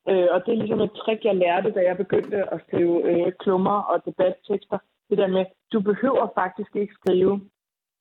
Øh, 0.09 0.27
og 0.31 0.45
det 0.45 0.51
er 0.51 0.57
ligesom 0.57 0.81
et 0.81 0.91
trick, 0.91 1.25
jeg 1.25 1.35
lærte, 1.35 1.71
da 1.71 1.79
jeg 1.79 1.97
begyndte 1.97 2.53
at 2.53 2.61
skrive 2.67 2.95
øh, 3.11 3.31
klummer 3.39 3.77
og 3.91 4.05
debattekster. 4.05 4.77
Det 5.09 5.17
der 5.17 5.27
med, 5.27 5.45
du 5.73 5.81
behøver 5.81 6.27
faktisk 6.35 6.75
ikke 6.75 6.93
skrive, 6.93 7.41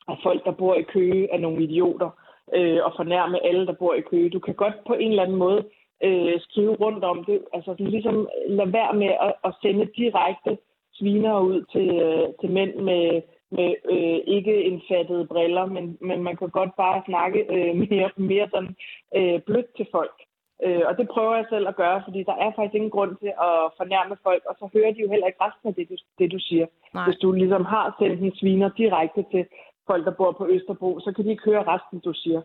at 0.08 0.16
folk, 0.22 0.44
der 0.44 0.52
bor 0.52 0.74
i 0.74 0.82
Køge, 0.82 1.32
er 1.34 1.38
nogle 1.38 1.62
idioter, 1.62 2.10
øh, 2.54 2.78
og 2.84 2.92
fornærme 2.96 3.46
alle, 3.46 3.66
der 3.66 3.72
bor 3.72 3.94
i 3.94 4.00
Køge. 4.00 4.30
Du 4.30 4.38
kan 4.38 4.54
godt 4.54 4.74
på 4.86 4.94
en 4.94 5.10
eller 5.10 5.22
anden 5.22 5.36
måde 5.36 5.64
øh, 6.04 6.40
skrive 6.40 6.74
rundt 6.74 7.04
om 7.04 7.24
det. 7.24 7.40
Altså 7.52 7.70
sådan 7.70 7.86
ligesom 7.86 8.28
lade 8.48 8.72
være 8.72 8.94
med 8.94 9.12
at, 9.26 9.32
at 9.44 9.54
sende 9.62 9.86
direkte 9.96 10.58
sviner 10.94 11.40
ud 11.40 11.64
til, 11.72 11.88
øh, 12.06 12.28
til 12.40 12.50
mænd 12.50 12.74
med, 12.74 13.22
med 13.50 13.74
øh, 13.90 14.18
ikke 14.36 14.62
indfattede 14.62 15.26
briller, 15.26 15.66
men, 15.66 15.98
men 16.00 16.22
man 16.22 16.36
kan 16.36 16.50
godt 16.50 16.76
bare 16.76 17.02
snakke 17.06 17.40
øh, 17.54 17.76
mere, 17.90 18.10
mere 18.16 18.48
sådan 18.54 18.76
øh, 19.16 19.40
blødt 19.40 19.76
til 19.76 19.86
folk. 19.90 20.16
Øh, 20.64 20.82
og 20.88 20.92
det 20.98 21.08
prøver 21.08 21.34
jeg 21.36 21.46
selv 21.48 21.68
at 21.68 21.76
gøre, 21.76 22.02
fordi 22.06 22.20
der 22.22 22.36
er 22.44 22.50
faktisk 22.56 22.74
ingen 22.74 22.90
grund 22.90 23.16
til 23.22 23.32
at 23.48 23.56
fornærme 23.76 24.16
folk, 24.22 24.42
og 24.50 24.54
så 24.58 24.68
hører 24.74 24.92
de 24.92 25.00
jo 25.00 25.10
heller 25.10 25.26
ikke 25.26 25.44
resten 25.46 25.68
af 25.68 25.74
det, 25.74 25.88
du, 25.90 25.96
det, 26.18 26.32
du 26.32 26.38
siger. 26.38 26.66
Nej. 26.94 27.04
Hvis 27.06 27.18
du 27.18 27.32
ligesom 27.32 27.64
har 27.64 27.96
sendt 27.98 28.20
en 28.20 28.36
sviner 28.36 28.70
direkte 28.80 29.24
til 29.32 29.46
folk, 29.86 30.04
der 30.04 30.14
bor 30.20 30.32
på 30.32 30.46
Østerbro, 30.50 31.00
så 31.00 31.12
kan 31.12 31.24
de 31.24 31.30
ikke 31.30 31.44
høre 31.50 31.62
resten, 31.72 31.98
du 32.00 32.12
siger. 32.12 32.40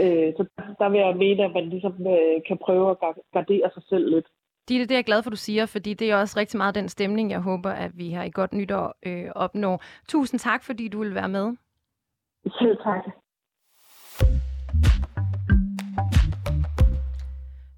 Øh, 0.00 0.28
så 0.36 0.42
der 0.78 0.88
vil 0.88 1.00
jeg 1.00 1.16
mene, 1.16 1.44
at 1.44 1.52
man 1.54 1.68
ligesom 1.68 1.92
øh, 1.92 2.42
kan 2.48 2.58
prøve 2.58 2.90
at 2.90 2.96
gar- 3.04 3.30
gardere 3.32 3.70
sig 3.74 3.82
selv 3.88 4.14
lidt. 4.14 4.26
Det 4.68 4.90
er 4.90 4.94
jeg 4.94 5.04
glad 5.04 5.22
for, 5.22 5.30
du 5.30 5.36
siger, 5.36 5.66
fordi 5.66 5.94
det 5.94 6.10
er 6.10 6.16
også 6.16 6.40
rigtig 6.40 6.58
meget 6.58 6.74
den 6.74 6.88
stemning, 6.88 7.30
jeg 7.30 7.40
håber, 7.40 7.70
at 7.70 7.90
vi 7.94 8.10
har 8.10 8.24
i 8.24 8.30
godt 8.30 8.52
nytår 8.52 8.94
øh, 9.06 9.30
opnår. 9.34 9.82
Tusind 10.08 10.40
tak, 10.40 10.64
fordi 10.64 10.88
du 10.88 10.98
vil 10.98 11.14
være 11.14 11.28
med. 11.28 11.56
Selv 12.58 12.76
tak. 12.82 13.04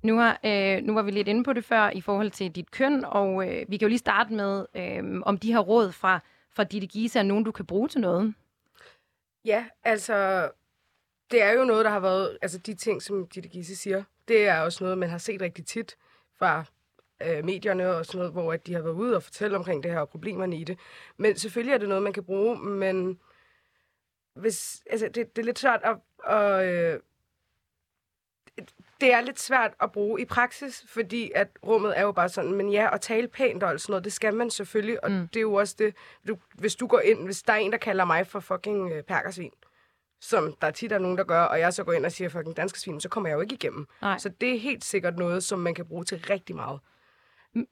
Nu, 0.06 0.16
har, 0.16 0.40
øh, 0.44 0.82
nu 0.82 0.94
var 0.94 1.02
vi 1.02 1.10
lidt 1.10 1.28
inde 1.28 1.44
på 1.44 1.52
det 1.52 1.64
før 1.64 1.90
i 1.90 2.00
forhold 2.00 2.30
til 2.30 2.54
dit 2.54 2.70
køn, 2.70 3.04
og 3.04 3.48
øh, 3.48 3.64
vi 3.68 3.76
kan 3.76 3.86
jo 3.86 3.88
lige 3.88 3.98
starte 3.98 4.34
med, 4.34 4.66
øh, 4.74 5.20
om 5.22 5.38
de 5.38 5.52
her 5.52 5.60
råd 5.60 5.92
fra, 5.92 6.20
fra 6.50 6.64
Ditte 6.64 6.86
Giese 6.86 7.18
er 7.18 7.22
nogen, 7.22 7.44
du 7.44 7.52
kan 7.52 7.66
bruge 7.66 7.88
til 7.88 8.00
noget. 8.00 8.34
Ja, 9.44 9.66
altså, 9.84 10.50
det 11.30 11.42
er 11.42 11.52
jo 11.52 11.64
noget, 11.64 11.84
der 11.84 11.90
har 11.90 12.00
været, 12.00 12.38
altså 12.42 12.58
de 12.58 12.74
ting, 12.74 13.02
som 13.02 13.26
Ditte 13.28 13.48
Gisse 13.48 13.76
siger, 13.76 14.04
det 14.28 14.48
er 14.48 14.60
også 14.60 14.84
noget, 14.84 14.98
man 14.98 15.10
har 15.10 15.18
set 15.18 15.40
rigtig 15.40 15.66
tit 15.66 15.96
fra 16.38 16.64
øh, 17.22 17.44
medierne 17.44 17.94
og 17.94 18.06
sådan 18.06 18.18
noget, 18.18 18.32
hvor 18.32 18.52
at 18.52 18.66
de 18.66 18.74
har 18.74 18.82
været 18.82 18.94
ude 18.94 19.16
og 19.16 19.22
fortælle 19.22 19.56
omkring 19.56 19.82
det 19.82 19.90
her 19.90 20.00
og 20.00 20.08
problemerne 20.08 20.56
i 20.56 20.64
det. 20.64 20.78
Men 21.16 21.36
selvfølgelig 21.36 21.74
er 21.74 21.78
det 21.78 21.88
noget, 21.88 22.02
man 22.02 22.12
kan 22.12 22.24
bruge, 22.24 22.58
men 22.58 23.20
hvis, 24.34 24.82
altså, 24.90 25.08
det, 25.08 25.36
det 25.36 25.42
er 25.42 25.46
lidt 25.46 25.58
svært 25.58 25.80
at, 25.84 25.96
at 26.34 26.64
øh, 26.64 27.00
det 29.00 29.12
er 29.12 29.20
lidt 29.20 29.40
svært 29.40 29.72
at 29.80 29.92
bruge 29.92 30.20
i 30.20 30.24
praksis, 30.24 30.84
fordi 30.88 31.30
at 31.34 31.48
rummet 31.66 31.98
er 31.98 32.02
jo 32.02 32.12
bare 32.12 32.28
sådan, 32.28 32.52
men 32.54 32.68
ja, 32.72 32.88
at 32.94 33.00
tale 33.00 33.28
pænt 33.28 33.62
og 33.62 33.80
sådan 33.80 33.92
noget, 33.92 34.04
det 34.04 34.12
skal 34.12 34.34
man 34.34 34.50
selvfølgelig, 34.50 35.04
og 35.04 35.10
Mm. 35.10 35.28
det 35.28 35.36
er 35.36 35.40
jo 35.40 35.54
også 35.54 35.74
det, 35.78 35.94
du, 36.28 36.36
hvis 36.54 36.74
du 36.76 36.86
går 36.86 37.00
ind, 37.00 37.24
hvis 37.24 37.42
der 37.42 37.52
er 37.52 37.56
en, 37.56 37.72
der 37.72 37.78
kalder 37.78 38.04
mig 38.04 38.26
for 38.26 38.40
fucking 38.40 38.92
øh, 38.92 39.02
perkersvin, 39.02 39.50
som 40.20 40.54
der 40.62 40.70
tit 40.70 40.92
er 40.92 40.98
nogen, 40.98 41.18
der 41.18 41.24
gør, 41.24 41.42
og 41.42 41.58
jeg 41.60 41.72
så 41.72 41.84
går 41.84 41.92
ind 41.92 42.06
og 42.06 42.12
siger 42.12 42.28
fucking 42.28 42.56
danske 42.56 42.80
svin, 42.80 43.00
så 43.00 43.08
kommer 43.08 43.28
jeg 43.28 43.36
jo 43.36 43.40
ikke 43.40 43.54
igennem. 43.54 43.86
Nej. 44.02 44.18
Så 44.18 44.28
det 44.28 44.54
er 44.54 44.58
helt 44.58 44.84
sikkert 44.84 45.16
noget, 45.18 45.44
som 45.44 45.58
man 45.58 45.74
kan 45.74 45.86
bruge 45.86 46.04
til 46.04 46.24
rigtig 46.30 46.56
meget. 46.56 46.80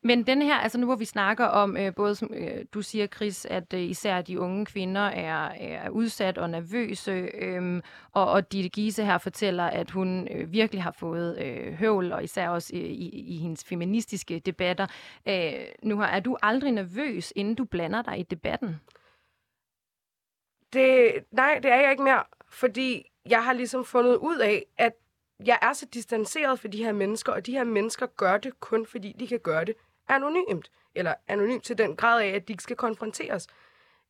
Men 0.02 0.26
den 0.26 0.42
her, 0.42 0.54
altså 0.54 0.78
nu 0.78 0.86
hvor 0.86 0.96
vi 0.96 1.04
snakker 1.04 1.44
om, 1.44 1.76
øh, 1.76 1.94
både 1.94 2.14
som 2.14 2.30
øh, 2.34 2.64
du 2.74 2.82
siger, 2.82 3.06
Chris, 3.06 3.44
at 3.44 3.74
øh, 3.74 3.80
især 3.80 4.22
de 4.22 4.40
unge 4.40 4.66
kvinder 4.66 5.00
er, 5.00 5.48
er 5.48 5.88
udsat 5.90 6.38
og 6.38 6.50
nervøse, 6.50 7.10
øh, 7.34 7.82
og, 8.12 8.30
og 8.30 8.52
Ditte 8.52 8.68
Giese 8.68 9.04
her 9.04 9.18
fortæller, 9.18 9.64
at 9.64 9.90
hun 9.90 10.28
øh, 10.30 10.52
virkelig 10.52 10.82
har 10.82 10.92
fået 10.98 11.38
øh, 11.42 11.72
høvl, 11.72 12.12
og 12.12 12.24
især 12.24 12.48
også 12.48 12.74
i, 12.74 12.78
i, 12.78 13.08
i 13.34 13.36
hendes 13.36 13.64
feministiske 13.64 14.38
debatter. 14.38 14.86
Øh, 15.28 15.52
nu 15.82 15.96
har, 15.96 16.06
er 16.06 16.20
du 16.20 16.36
aldrig 16.42 16.72
nervøs, 16.72 17.32
inden 17.36 17.54
du 17.54 17.64
blander 17.64 18.02
dig 18.02 18.18
i 18.18 18.22
debatten? 18.22 18.80
Det, 20.72 21.12
nej, 21.32 21.58
det 21.62 21.70
er 21.72 21.80
jeg 21.80 21.90
ikke 21.90 22.02
mere, 22.02 22.22
fordi 22.50 23.10
jeg 23.28 23.44
har 23.44 23.52
ligesom 23.52 23.84
fundet 23.84 24.16
ud 24.16 24.38
af, 24.38 24.66
at 24.78 24.92
jeg 25.46 25.58
er 25.62 25.72
så 25.72 25.86
distanceret 25.94 26.60
for 26.60 26.68
de 26.68 26.84
her 26.84 26.92
mennesker, 26.92 27.32
og 27.32 27.46
de 27.46 27.52
her 27.52 27.64
mennesker 27.64 28.06
gør 28.06 28.36
det 28.36 28.60
kun, 28.60 28.86
fordi 28.86 29.16
de 29.18 29.26
kan 29.26 29.38
gøre 29.38 29.64
det 29.64 29.74
anonymt. 30.08 30.70
Eller 30.94 31.14
anonymt 31.28 31.64
til 31.64 31.78
den 31.78 31.96
grad 31.96 32.22
af, 32.22 32.28
at 32.28 32.48
de 32.48 32.52
ikke 32.52 32.62
skal 32.62 32.76
konfronteres. 32.76 33.46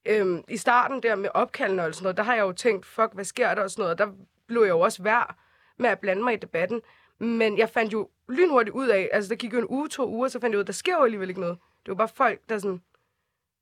Øhm, 0.07 0.45
I 0.49 0.57
starten 0.57 1.03
der 1.03 1.15
med 1.15 1.29
opkaldene 1.35 1.85
og 1.85 1.95
sådan 1.95 2.05
noget, 2.05 2.17
der 2.17 2.23
har 2.23 2.35
jeg 2.35 2.43
jo 2.43 2.53
tænkt, 2.53 2.87
fuck, 2.87 3.11
hvad 3.13 3.25
sker 3.25 3.55
der 3.55 3.63
og 3.63 3.71
sådan 3.71 3.83
noget, 3.83 3.99
der 3.99 4.09
blev 4.47 4.61
jeg 4.63 4.71
jo 4.71 4.81
også 4.81 5.03
værd 5.03 5.37
med 5.77 5.91
at 5.91 5.99
blande 5.99 6.23
mig 6.23 6.35
i 6.35 6.37
debatten. 6.37 6.83
Men 7.19 7.59
jeg 7.59 7.69
fandt 7.69 7.93
jo 7.93 8.09
lynhurtigt 8.29 8.75
ud 8.75 8.89
af, 8.89 9.09
altså 9.13 9.29
der 9.29 9.37
gik 9.37 9.53
jo 9.53 9.59
en 9.59 9.67
uge, 9.69 9.89
to 9.89 10.09
uger, 10.09 10.29
så 10.29 10.41
fandt 10.41 10.53
jeg 10.53 10.59
ud 10.59 10.63
af, 10.63 10.67
der 10.67 10.73
sker 10.73 10.97
jo 10.97 11.05
alligevel 11.05 11.29
ikke 11.29 11.41
noget. 11.41 11.59
Det 11.87 11.89
var 11.89 11.95
bare 11.95 12.09
folk, 12.09 12.41
der 12.49 12.59
sådan, 12.59 12.83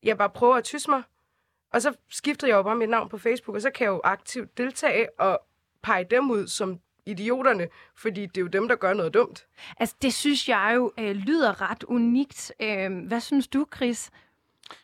jeg 0.02 0.18
bare 0.18 0.30
prøver 0.30 0.56
at 0.56 0.64
tysse 0.64 0.90
mig. 0.90 1.02
Og 1.72 1.82
så 1.82 1.94
skiftede 2.08 2.50
jeg 2.50 2.56
jo 2.56 2.62
bare 2.62 2.76
mit 2.76 2.88
navn 2.88 3.08
på 3.08 3.18
Facebook, 3.18 3.54
og 3.54 3.62
så 3.62 3.70
kan 3.70 3.84
jeg 3.84 3.90
jo 3.90 4.00
aktivt 4.04 4.58
deltage 4.58 5.20
og 5.20 5.40
pege 5.82 6.04
dem 6.04 6.30
ud 6.30 6.46
som 6.46 6.80
idioterne, 7.06 7.68
fordi 7.96 8.26
det 8.26 8.36
er 8.36 8.40
jo 8.40 8.46
dem, 8.46 8.68
der 8.68 8.76
gør 8.76 8.94
noget 8.94 9.14
dumt. 9.14 9.46
Altså 9.80 9.96
det 10.02 10.14
synes 10.14 10.48
jeg 10.48 10.72
jo 10.74 10.92
øh, 10.98 11.16
lyder 11.16 11.70
ret 11.70 11.84
unikt. 11.84 12.52
Øh, 12.60 13.06
hvad 13.06 13.20
synes 13.20 13.48
du, 13.48 13.66
Chris? 13.76 14.10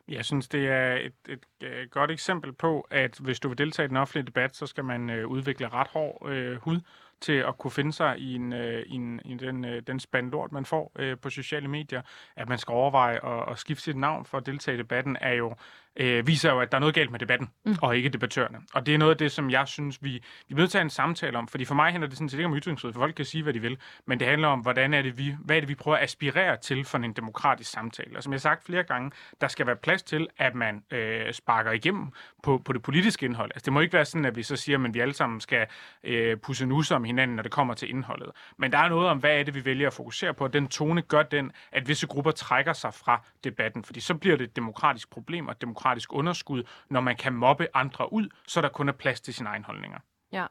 Jeg 0.08 0.24
synes, 0.24 0.48
det 0.48 0.68
er 0.68 0.94
et, 0.94 1.12
et, 1.28 1.46
et 1.60 1.90
godt 1.90 2.10
eksempel 2.10 2.52
på, 2.52 2.86
at 2.90 3.18
hvis 3.18 3.40
du 3.40 3.48
vil 3.48 3.58
deltage 3.58 3.86
i 3.86 3.88
den 3.88 3.96
offentlige 3.96 4.26
debat, 4.26 4.56
så 4.56 4.66
skal 4.66 4.84
man 4.84 5.10
øh, 5.10 5.28
udvikle 5.28 5.68
ret 5.68 5.88
hård 5.88 6.28
øh, 6.30 6.56
hud 6.56 6.80
til 7.20 7.32
at 7.32 7.58
kunne 7.58 7.70
finde 7.70 7.92
sig 7.92 8.18
i, 8.18 8.34
en, 8.34 8.52
øh, 8.52 8.82
i, 8.86 8.94
en, 8.94 9.20
i 9.24 9.34
den, 9.34 9.64
øh, 9.64 9.82
den 9.86 10.00
spand 10.00 10.30
lort, 10.30 10.52
man 10.52 10.64
får 10.64 10.92
øh, 10.98 11.18
på 11.18 11.30
sociale 11.30 11.68
medier. 11.68 12.02
At 12.36 12.48
man 12.48 12.58
skal 12.58 12.72
overveje 12.72 13.26
at, 13.26 13.52
at 13.52 13.58
skifte 13.58 13.82
sit 13.82 13.96
navn 13.96 14.24
for 14.24 14.38
at 14.38 14.46
deltage 14.46 14.74
i 14.74 14.78
debatten, 14.78 15.16
er 15.20 15.32
jo, 15.32 15.54
øh, 15.98 16.26
viser 16.26 16.52
jo, 16.52 16.60
at 16.60 16.72
der 16.72 16.78
er 16.78 16.80
noget 16.80 16.94
galt 16.94 17.10
med 17.10 17.18
debatten, 17.18 17.50
mm. 17.64 17.76
og 17.82 17.96
ikke 17.96 18.08
debattørerne. 18.08 18.58
Og 18.74 18.86
det 18.86 18.94
er 18.94 18.98
noget 18.98 19.12
af 19.12 19.18
det, 19.18 19.32
som 19.32 19.50
jeg 19.50 19.68
synes, 19.68 19.98
vi, 20.02 20.10
vi 20.48 20.54
er 20.54 20.54
nødt 20.54 20.70
til 20.70 20.78
at 20.78 20.80
have 20.80 20.86
en 20.86 20.90
samtale 20.90 21.38
om. 21.38 21.48
Fordi 21.48 21.64
for 21.64 21.74
mig 21.74 21.90
handler 21.90 22.08
det 22.08 22.18
sådan 22.18 22.28
set 22.28 22.38
ikke 22.38 22.46
om 22.46 22.56
ytringsfrihed, 22.56 22.94
for 22.94 23.00
folk 23.00 23.14
kan 23.14 23.24
sige, 23.24 23.42
hvad 23.42 23.52
de 23.52 23.60
vil. 23.60 23.78
Men 24.06 24.20
det 24.20 24.28
handler 24.28 24.48
om, 24.48 24.60
hvordan 24.60 24.94
er 24.94 25.02
det, 25.02 25.18
vi, 25.18 25.36
hvad 25.40 25.56
er 25.56 25.60
det, 25.60 25.68
vi 25.68 25.74
prøver 25.74 25.96
at 25.96 26.02
aspirere 26.02 26.56
til 26.56 26.84
for 26.84 26.98
en 26.98 27.12
demokratisk 27.12 27.70
samtale. 27.70 28.16
Og 28.16 28.22
som 28.22 28.32
jeg 28.32 28.36
har 28.36 28.40
sagt 28.40 28.64
flere 28.64 28.82
gange, 28.82 29.10
der 29.40 29.48
skal 29.48 29.66
være 29.66 29.76
plads 29.76 30.02
til, 30.02 30.28
at 30.38 30.54
man 30.54 30.82
øh, 30.90 31.32
sparker 31.32 31.72
igennem 31.72 32.12
på, 32.42 32.62
på 32.64 32.72
det 32.72 32.82
politiske 32.82 33.26
indhold. 33.26 33.50
Altså, 33.54 33.64
det 33.64 33.72
må 33.72 33.80
ikke 33.80 33.92
være 33.92 34.04
sådan, 34.04 34.24
at 34.24 34.36
vi 34.36 34.42
så 34.42 34.56
siger, 34.56 34.84
at 34.84 34.94
vi 34.94 35.00
alle 35.00 35.14
sammen 35.14 35.40
skal 35.40 35.66
øh, 36.04 36.36
pusse 36.36 36.66
nusser 36.66 36.96
om 36.96 37.04
hinanden, 37.04 37.36
når 37.36 37.42
det 37.42 37.52
kommer 37.52 37.74
til 37.74 37.90
indholdet. 37.90 38.30
Men 38.56 38.72
der 38.72 38.78
er 38.78 38.88
noget 38.88 39.08
om, 39.08 39.18
hvad 39.18 39.38
er 39.38 39.42
det, 39.42 39.54
vi 39.54 39.64
vælger 39.64 39.86
at 39.86 39.92
fokusere 39.92 40.34
på. 40.34 40.48
Den 40.48 40.68
tone 40.68 41.02
gør 41.02 41.22
den, 41.22 41.52
at 41.72 41.88
visse 41.88 42.06
grupper 42.06 42.30
trækker 42.30 42.72
sig 42.72 42.94
fra 42.94 43.22
debatten, 43.44 43.84
fordi 43.84 44.00
så 44.00 44.14
bliver 44.14 44.36
det 44.36 44.44
et 44.44 44.56
demokratisk 44.56 45.10
problem 45.10 45.46
og 45.46 45.52
et 45.52 45.62
demokratisk 45.88 46.12
underskud, 46.12 46.62
når 46.90 47.00
man 47.00 47.16
kan 47.16 47.32
mobbe 47.32 47.66
andre 47.74 48.12
ud, 48.12 48.28
så 48.46 48.60
der 48.60 48.68
kun 48.68 48.88
er 48.88 48.92
plads 48.92 49.20
til 49.20 49.34
sine 49.34 49.48
egne 49.48 49.64
holdninger. 49.64 49.98
Ja. 50.32 50.46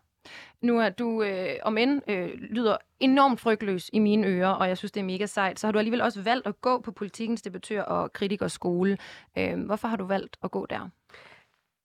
Nu 0.61 0.79
er 0.79 0.89
du, 0.89 1.23
øh, 1.23 1.55
om 1.63 1.77
end 1.77 2.01
øh, 2.07 2.29
lyder 2.33 2.77
enormt 2.99 3.39
frygtløs 3.39 3.89
i 3.93 3.99
mine 3.99 4.27
ører, 4.27 4.49
og 4.49 4.67
jeg 4.67 4.77
synes, 4.77 4.91
det 4.91 4.99
er 4.99 5.05
mega 5.05 5.25
sejt, 5.25 5.59
så 5.59 5.67
har 5.67 5.71
du 5.71 5.79
alligevel 5.79 6.01
også 6.01 6.21
valgt 6.21 6.47
at 6.47 6.61
gå 6.61 6.81
på 6.81 6.91
politikens 6.91 7.41
debattør 7.41 7.81
og 7.81 8.13
kritikers 8.13 8.51
skole. 8.51 8.97
Øh, 9.37 9.65
hvorfor 9.65 9.87
har 9.87 9.97
du 9.97 10.05
valgt 10.05 10.37
at 10.43 10.51
gå 10.51 10.65
der? 10.65 10.89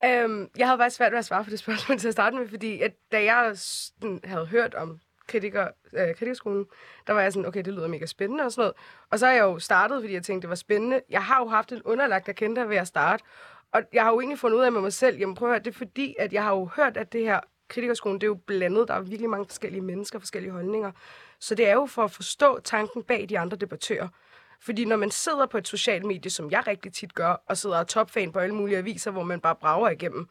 Øhm, 0.05 0.49
jeg 0.59 0.67
havde 0.67 0.79
faktisk 0.79 0.97
svært 0.97 1.13
ved 1.13 1.19
at 1.19 1.25
svare 1.25 1.45
på 1.45 1.51
det 1.51 1.59
spørgsmål 1.59 1.99
til 1.99 2.09
at 2.09 2.15
starte 2.15 2.37
med, 2.37 2.49
fordi 2.49 2.81
at, 2.81 2.95
da 3.13 3.25
jeg 3.25 3.53
sådan, 3.55 4.21
havde 4.25 4.47
hørt 4.47 4.75
om 4.75 5.01
kritiker, 5.27 5.69
øh, 5.93 6.15
kritikerskolen, 6.15 6.67
der 7.07 7.13
var 7.13 7.21
jeg 7.21 7.33
sådan, 7.33 7.47
okay, 7.47 7.63
det 7.65 7.75
lyder 7.75 7.89
mega 7.89 8.07
spændende 8.07 8.45
og 8.45 8.53
sådan 8.53 8.63
noget. 8.63 8.75
Og 9.11 9.19
så 9.19 9.27
er 9.27 9.33
jeg 9.33 9.43
jo 9.43 9.59
startet, 9.59 10.03
fordi 10.03 10.15
jeg 10.15 10.23
tænkte, 10.23 10.43
det 10.43 10.49
var 10.49 10.55
spændende. 10.55 11.01
Jeg 11.11 11.25
har 11.25 11.41
jo 11.41 11.49
haft 11.49 11.73
en 11.73 11.83
underlagt 11.83 12.29
agenda 12.29 12.61
ved 12.61 12.77
at 12.77 12.87
starte, 12.87 13.25
og 13.73 13.83
jeg 13.93 14.03
har 14.03 14.11
jo 14.11 14.21
egentlig 14.21 14.39
fundet 14.39 14.59
ud 14.59 14.63
af 14.63 14.73
med 14.73 14.81
mig 14.81 14.93
selv, 14.93 15.19
jamen 15.19 15.35
prøv 15.35 15.49
at 15.49 15.53
høre, 15.53 15.65
det 15.65 15.75
er 15.75 15.79
fordi, 15.79 16.15
at 16.19 16.33
jeg 16.33 16.43
har 16.43 16.51
jo 16.51 16.69
hørt, 16.77 16.97
at 16.97 17.13
det 17.13 17.21
her 17.21 17.41
kritikerskolen, 17.69 18.21
det 18.21 18.27
er 18.27 18.29
jo 18.29 18.39
blandet. 18.47 18.89
Der 18.89 18.95
er 18.95 19.01
virkelig 19.01 19.31
mange 19.31 19.47
forskellige 19.47 19.83
mennesker, 19.83 20.19
forskellige 20.19 20.53
holdninger. 20.53 20.93
Så 21.41 21.55
det 21.55 21.69
er 21.69 21.73
jo 21.73 21.87
for 21.87 22.05
at 22.05 22.11
forstå 22.11 22.61
tanken 22.61 23.03
bag 23.03 23.27
de 23.29 23.39
andre 23.39 23.57
debattører. 23.57 24.09
Fordi 24.61 24.85
når 24.85 24.97
man 24.97 25.11
sidder 25.11 25.47
på 25.47 25.59
et 25.59 25.69
socialt 25.69 26.05
medie, 26.05 26.31
som 26.31 26.51
jeg 26.51 26.67
rigtig 26.67 26.93
tit 26.93 27.15
gør, 27.15 27.43
og 27.47 27.57
sidder 27.57 27.79
og 27.79 27.89
topfan 27.89 28.33
på 28.33 28.39
alle 28.39 28.55
mulige 28.55 28.79
aviser, 28.79 29.11
hvor 29.11 29.23
man 29.23 29.41
bare 29.41 29.57
brager 29.57 29.89
igennem, 29.91 30.29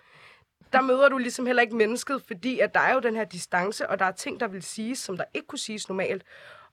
der 0.73 0.81
møder 0.81 1.09
du 1.09 1.17
ligesom 1.17 1.45
heller 1.45 1.61
ikke 1.61 1.75
mennesket, 1.75 2.21
fordi 2.27 2.59
at 2.59 2.73
der 2.73 2.79
er 2.79 2.93
jo 2.93 2.99
den 2.99 3.15
her 3.15 3.25
distance, 3.25 3.89
og 3.89 3.99
der 3.99 4.05
er 4.05 4.11
ting, 4.11 4.39
der 4.39 4.47
vil 4.47 4.63
siges, 4.63 4.99
som 4.99 5.17
der 5.17 5.23
ikke 5.33 5.47
kunne 5.47 5.59
siges 5.59 5.89
normalt. 5.89 6.23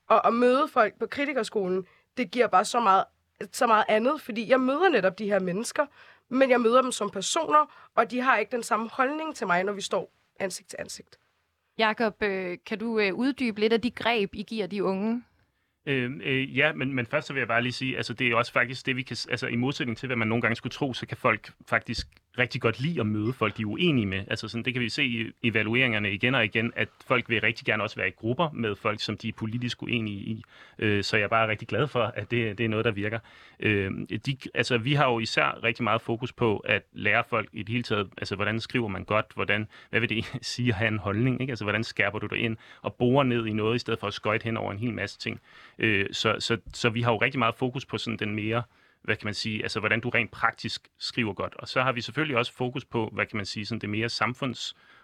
Og 0.07 0.27
at 0.27 0.33
møde 0.33 0.67
folk 0.67 0.99
på 0.99 1.07
kritikerskolen, 1.07 1.87
det 2.17 2.31
giver 2.31 2.47
bare 2.47 2.65
så 2.65 2.79
meget, 2.79 3.03
så 3.51 3.67
meget 3.67 3.85
andet, 3.89 4.21
fordi 4.21 4.49
jeg 4.49 4.59
møder 4.59 4.89
netop 4.89 5.19
de 5.19 5.25
her 5.25 5.39
mennesker, 5.39 5.85
men 6.29 6.49
jeg 6.49 6.61
møder 6.61 6.81
dem 6.81 6.91
som 6.91 7.09
personer, 7.09 7.89
og 7.95 8.11
de 8.11 8.19
har 8.19 8.37
ikke 8.37 8.51
den 8.51 8.63
samme 8.63 8.89
holdning 8.89 9.35
til 9.35 9.47
mig, 9.47 9.63
når 9.63 9.73
vi 9.73 9.81
står 9.81 10.11
ansigt 10.39 10.69
til 10.69 10.77
ansigt. 10.79 11.19
Jakob, 11.77 12.23
øh, 12.23 12.57
kan 12.65 12.79
du 12.79 12.99
øh, 12.99 13.13
uddybe 13.13 13.59
lidt 13.59 13.73
af 13.73 13.81
de 13.81 13.91
greb, 13.91 14.35
I 14.35 14.43
giver 14.43 14.67
de 14.67 14.83
unge? 14.83 15.23
Øh, 15.85 16.11
øh, 16.23 16.57
ja, 16.57 16.73
men, 16.73 16.93
men 16.93 17.05
først 17.05 17.27
så 17.27 17.33
vil 17.33 17.39
jeg 17.39 17.47
bare 17.47 17.61
lige 17.61 17.73
sige, 17.73 17.97
altså 17.97 18.13
det 18.13 18.27
er 18.27 18.35
også 18.35 18.51
faktisk 18.51 18.85
det, 18.85 18.95
vi 18.95 19.01
kan, 19.01 19.17
altså 19.29 19.47
i 19.47 19.55
modsætning 19.55 19.97
til, 19.97 20.07
hvad 20.07 20.15
man 20.17 20.27
nogle 20.27 20.41
gange 20.41 20.55
skulle 20.55 20.73
tro, 20.73 20.93
så 20.93 21.05
kan 21.05 21.17
folk 21.17 21.51
faktisk 21.67 22.07
rigtig 22.39 22.61
godt 22.61 22.79
lide 22.79 22.99
at 22.99 23.07
møde 23.07 23.33
folk, 23.33 23.57
de 23.57 23.61
er 23.61 23.65
uenige 23.65 24.05
med. 24.05 24.23
Altså 24.27 24.47
sådan, 24.47 24.65
det 24.65 24.73
kan 24.73 24.81
vi 24.81 24.89
se 24.89 25.05
i 25.05 25.31
evalueringerne 25.43 26.11
igen 26.11 26.35
og 26.35 26.45
igen, 26.45 26.73
at 26.75 26.89
folk 27.07 27.29
vil 27.29 27.41
rigtig 27.41 27.65
gerne 27.65 27.83
også 27.83 27.95
være 27.95 28.07
i 28.07 28.11
grupper 28.11 28.49
med 28.53 28.75
folk, 28.75 29.01
som 29.01 29.17
de 29.17 29.27
er 29.27 29.33
politisk 29.37 29.83
uenige 29.83 30.17
i. 30.17 30.43
Øh, 30.79 31.03
så 31.03 31.17
jeg 31.17 31.23
er 31.23 31.27
bare 31.27 31.47
rigtig 31.47 31.67
glad 31.67 31.87
for, 31.87 32.03
at 32.03 32.31
det, 32.31 32.57
det 32.57 32.63
er 32.63 32.69
noget, 32.69 32.85
der 32.85 32.91
virker. 32.91 33.19
Øh, 33.59 33.91
de, 34.25 34.37
altså, 34.53 34.77
vi 34.77 34.93
har 34.93 35.05
jo 35.05 35.19
især 35.19 35.63
rigtig 35.63 35.83
meget 35.83 36.01
fokus 36.01 36.31
på 36.31 36.57
at 36.57 36.83
lære 36.93 37.23
folk 37.29 37.49
i 37.53 37.63
det 37.63 37.69
hele 37.69 37.83
taget, 37.83 38.09
altså 38.17 38.35
hvordan 38.35 38.59
skriver 38.59 38.87
man 38.87 39.03
godt, 39.03 39.25
hvordan, 39.35 39.67
hvad 39.89 39.99
vil 39.99 40.09
det 40.09 40.25
sige 40.41 40.69
at 40.69 40.75
have 40.75 40.87
en 40.87 40.99
holdning, 40.99 41.41
ikke? 41.41 41.51
altså 41.51 41.65
hvordan 41.65 41.83
skærper 41.83 42.19
du 42.19 42.27
dig 42.27 42.37
ind 42.37 42.57
og 42.81 42.93
borer 42.93 43.23
ned 43.23 43.45
i 43.45 43.53
noget, 43.53 43.75
i 43.75 43.79
stedet 43.79 43.99
for 43.99 44.07
at 44.07 44.13
skøjte 44.13 44.43
hen 44.43 44.57
over 44.57 44.71
en 44.71 44.79
hel 44.79 44.93
masse 44.93 45.19
ting. 45.19 45.39
Øh, 45.79 46.05
så, 46.11 46.35
så, 46.39 46.57
så 46.73 46.89
vi 46.89 47.01
har 47.01 47.11
jo 47.11 47.17
rigtig 47.17 47.39
meget 47.39 47.55
fokus 47.55 47.85
på 47.85 47.97
sådan 47.97 48.17
den 48.17 48.35
mere 48.35 48.63
hvad 49.01 49.15
kan 49.15 49.27
man 49.27 49.33
sige, 49.33 49.63
altså 49.63 49.79
hvordan 49.79 49.99
du 49.99 50.09
rent 50.09 50.31
praktisk 50.31 50.87
skriver 50.97 51.33
godt. 51.33 51.55
Og 51.55 51.67
så 51.67 51.81
har 51.81 51.91
vi 51.91 52.01
selvfølgelig 52.01 52.37
også 52.37 52.53
fokus 52.53 52.85
på, 52.85 53.09
hvad 53.13 53.25
kan 53.25 53.37
man 53.37 53.45
sige, 53.45 53.65
sådan 53.65 53.81
det 53.81 53.89
mere 53.89 54.09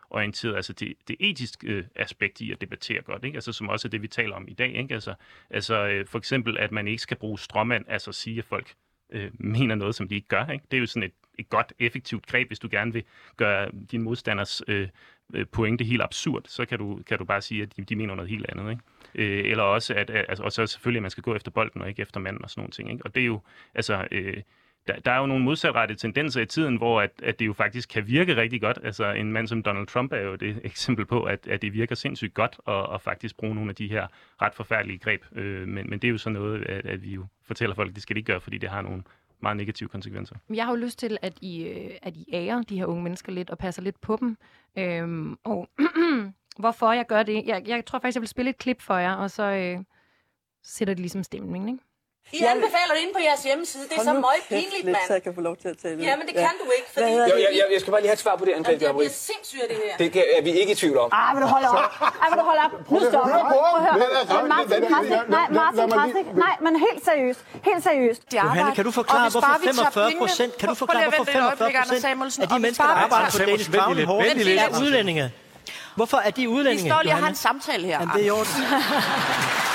orienteret, 0.09 0.55
altså 0.55 0.73
det, 0.73 0.93
det 1.07 1.15
etiske 1.19 1.67
øh, 1.67 1.83
aspekt 1.95 2.41
i 2.41 2.51
at 2.51 2.61
debattere 2.61 3.01
godt, 3.01 3.23
ikke? 3.23 3.35
Altså 3.35 3.53
som 3.53 3.69
også 3.69 3.87
er 3.87 3.89
det, 3.89 4.01
vi 4.01 4.07
taler 4.07 4.35
om 4.35 4.47
i 4.47 4.53
dag, 4.53 4.75
ikke? 4.75 4.93
Altså, 4.93 5.13
altså 5.49 5.87
øh, 5.87 6.07
for 6.07 6.17
eksempel, 6.17 6.57
at 6.57 6.71
man 6.71 6.87
ikke 6.87 7.01
skal 7.01 7.17
bruge 7.17 7.39
stråmand, 7.39 7.85
altså 7.87 8.11
at 8.11 8.15
sige, 8.15 8.39
at 8.39 8.45
folk 8.45 8.73
øh, 9.09 9.31
mener 9.33 9.75
noget, 9.75 9.95
som 9.95 10.07
de 10.07 10.15
ikke 10.15 10.27
gør, 10.27 10.47
ikke? 10.47 10.65
Det 10.71 10.77
er 10.77 10.81
jo 10.81 10.85
sådan 10.85 11.03
et, 11.03 11.13
et 11.39 11.49
godt, 11.49 11.73
effektivt 11.79 12.25
greb, 12.25 12.47
hvis 12.47 12.59
du 12.59 12.67
gerne 12.71 12.93
vil 12.93 13.03
gøre 13.37 13.71
din 13.91 14.01
modstanders 14.01 14.61
øh 14.67 14.87
Øh, 15.33 15.45
pointe 15.51 15.83
helt 15.83 16.01
absurd, 16.01 16.43
så 16.47 16.65
kan 16.65 16.79
du, 16.79 16.99
kan 17.07 17.17
du 17.17 17.25
bare 17.25 17.41
sige, 17.41 17.63
at 17.63 17.77
de, 17.77 17.83
de 17.83 17.95
mener 17.95 18.15
noget 18.15 18.29
helt 18.29 18.45
andet, 18.49 18.71
ikke? 18.71 18.83
Øh, 19.15 19.51
eller 19.51 19.63
også, 19.63 19.93
at, 19.93 20.09
altså, 20.09 20.43
og 20.43 20.51
så 20.51 20.67
selvfølgelig, 20.67 20.99
at 20.99 21.01
man 21.01 21.11
skal 21.11 21.23
gå 21.23 21.35
efter 21.35 21.51
bolden 21.51 21.81
og 21.81 21.89
ikke 21.89 22.01
efter 22.01 22.19
manden 22.19 22.43
og 22.43 22.49
sådan 22.49 22.61
nogle 22.61 22.71
ting, 22.71 22.91
ikke? 22.91 23.05
Og 23.05 23.15
det 23.15 23.21
er 23.21 23.25
jo, 23.25 23.41
altså... 23.75 24.07
Øh, 24.11 24.41
der, 24.87 24.99
der 24.99 25.11
er 25.11 25.19
jo 25.19 25.25
nogle 25.25 25.43
modsatrettede 25.43 25.99
tendenser 25.99 26.41
i 26.41 26.45
tiden, 26.45 26.75
hvor 26.75 27.01
at, 27.01 27.11
at 27.23 27.39
det 27.39 27.45
jo 27.45 27.53
faktisk 27.53 27.89
kan 27.89 28.07
virke 28.07 28.35
rigtig 28.35 28.61
godt. 28.61 28.79
Altså 28.83 29.11
en 29.11 29.31
mand 29.31 29.47
som 29.47 29.63
Donald 29.63 29.87
Trump 29.87 30.11
er 30.11 30.21
jo 30.21 30.35
det 30.35 30.61
eksempel 30.63 31.05
på, 31.05 31.23
at, 31.23 31.47
at 31.47 31.61
det 31.61 31.73
virker 31.73 31.95
sindssygt 31.95 32.33
godt 32.33 32.59
at, 32.67 32.93
at 32.93 33.01
faktisk 33.01 33.37
bruge 33.37 33.55
nogle 33.55 33.69
af 33.69 33.75
de 33.75 33.87
her 33.87 34.07
ret 34.41 34.53
forfærdelige 34.53 34.99
greb. 34.99 35.23
Øh, 35.35 35.67
men, 35.67 35.89
men 35.89 35.99
det 35.99 36.07
er 36.07 36.11
jo 36.11 36.17
så 36.17 36.29
noget, 36.29 36.65
at, 36.65 36.85
at 36.85 37.03
vi 37.03 37.13
jo 37.13 37.25
fortæller 37.43 37.75
folk, 37.75 37.89
at 37.89 37.95
det 37.95 38.03
skal 38.03 38.15
de 38.15 38.19
ikke 38.19 38.31
gøre, 38.31 38.41
fordi 38.41 38.57
det 38.57 38.69
har 38.69 38.81
nogle 38.81 39.03
meget 39.45 39.57
negative 39.57 39.89
konsekvenser. 39.89 40.35
Jeg 40.53 40.65
har 40.65 40.71
jo 40.71 40.77
lyst 40.77 40.99
til, 40.99 41.17
at 41.21 41.33
I, 41.41 41.63
øh, 41.63 41.91
at 42.01 42.17
I 42.17 42.25
ærer 42.33 42.61
de 42.61 42.77
her 42.77 42.85
unge 42.85 43.03
mennesker 43.03 43.31
lidt 43.31 43.49
og 43.49 43.57
passer 43.57 43.81
lidt 43.81 44.01
på 44.01 44.17
dem. 44.19 44.37
Øhm, 44.77 45.37
og 45.43 45.69
hvorfor 46.61 46.91
jeg 46.91 47.05
gør 47.07 47.23
det? 47.23 47.45
Jeg, 47.45 47.63
jeg 47.67 47.85
tror 47.85 47.99
faktisk, 47.99 48.15
jeg 48.15 48.21
vil 48.21 48.27
spille 48.27 48.49
et 48.49 48.57
klip 48.57 48.81
for 48.81 48.97
jer, 48.97 49.13
og 49.13 49.31
så 49.31 49.43
øh, 49.43 49.83
sætter 50.63 50.93
det 50.93 50.99
ligesom 50.99 51.23
stemningen, 51.23 51.69
ikke? 51.69 51.83
I 52.33 52.43
anbefaler 52.43 52.93
det 52.95 53.01
inde 53.03 53.13
på 53.17 53.21
jeres 53.27 53.43
hjemmeside. 53.43 53.83
Det 53.89 53.97
er 53.97 54.03
så 54.03 54.13
meget 54.13 54.41
pinligt, 54.49 54.85
mand. 54.85 55.07
så 55.07 55.13
jeg 55.13 55.23
kan 55.23 55.33
få 55.35 55.41
lov 55.49 55.55
til 55.61 55.67
at 55.73 55.77
tale. 55.83 56.03
Ja, 56.09 56.13
men 56.19 56.25
det 56.27 56.35
kan 56.35 56.55
du 56.63 56.67
ikke, 56.77 56.89
fordi... 56.93 57.11
Jo, 57.11 57.19
jeg, 57.45 57.51
jeg, 57.59 57.65
jeg 57.73 57.79
skal 57.81 57.91
bare 57.91 58.01
lige 58.01 58.11
have 58.11 58.19
et 58.19 58.25
svar 58.25 58.35
på 58.35 58.45
det, 58.45 58.53
Andrea 58.59 58.73
Det 58.73 58.95
bliver 58.97 59.09
sindssygt, 59.29 59.67
det 59.69 59.77
her. 59.85 59.97
Det 60.03 60.07
kan, 60.11 60.23
er 60.37 60.41
vi 60.47 60.51
ikke 60.61 60.71
i 60.71 60.75
tvivl 60.75 60.97
om. 60.97 61.09
Ej, 61.11 61.33
vil 61.33 61.41
du 61.45 61.47
holde 61.55 61.67
op. 61.69 61.91
Ej, 62.21 62.29
vil 62.31 62.37
du 62.41 62.45
holde 62.51 62.61
op. 62.65 62.73
Nu 62.91 62.99
stop. 63.09 63.27
Prøv 63.53 63.63
at 63.77 63.81
høre. 63.85 63.95
Men 64.41 64.49
Martin 64.55 64.81
Krasnik, 64.91 65.23
nej, 65.37 65.47
Martin 65.59 65.89
Krasnik, 65.97 66.27
nej, 66.45 66.55
men 66.65 66.73
helt 66.85 67.05
seriøst. 67.09 67.39
Helt 67.69 67.83
seriøst. 67.83 68.21
Johanne, 68.33 68.75
kan 68.75 68.85
du 68.85 68.91
forklare, 68.91 69.29
hvorfor 69.29 69.59
45 69.63 70.11
procent, 70.17 70.57
kan 70.57 70.69
du 70.69 70.75
forklare, 70.75 71.03
hvorfor 71.09 71.31
45 71.31 71.71
procent 71.85 72.43
af 72.43 72.47
de 72.47 72.59
mennesker, 72.59 72.83
der 72.83 72.93
arbejder 72.93 73.29
på 73.31 73.37
Danish 73.37 73.71
Crown 73.71 73.97
Hall, 73.97 74.59
er 74.59 74.81
udlændinge? 74.81 75.31
Hvorfor 75.95 76.17
er 76.17 76.29
de 76.29 76.49
udlændinge, 76.49 76.83
Vi 76.83 76.89
står 76.89 77.01
lige 77.01 77.13
og 77.13 77.19
har 77.19 77.29
en 77.29 77.35
samtale 77.35 77.87
her. 77.87 77.99
Jamen, 77.99 78.15
det 78.15 78.21
er 78.21 78.25
i 78.25 78.29
orden. 78.29 78.51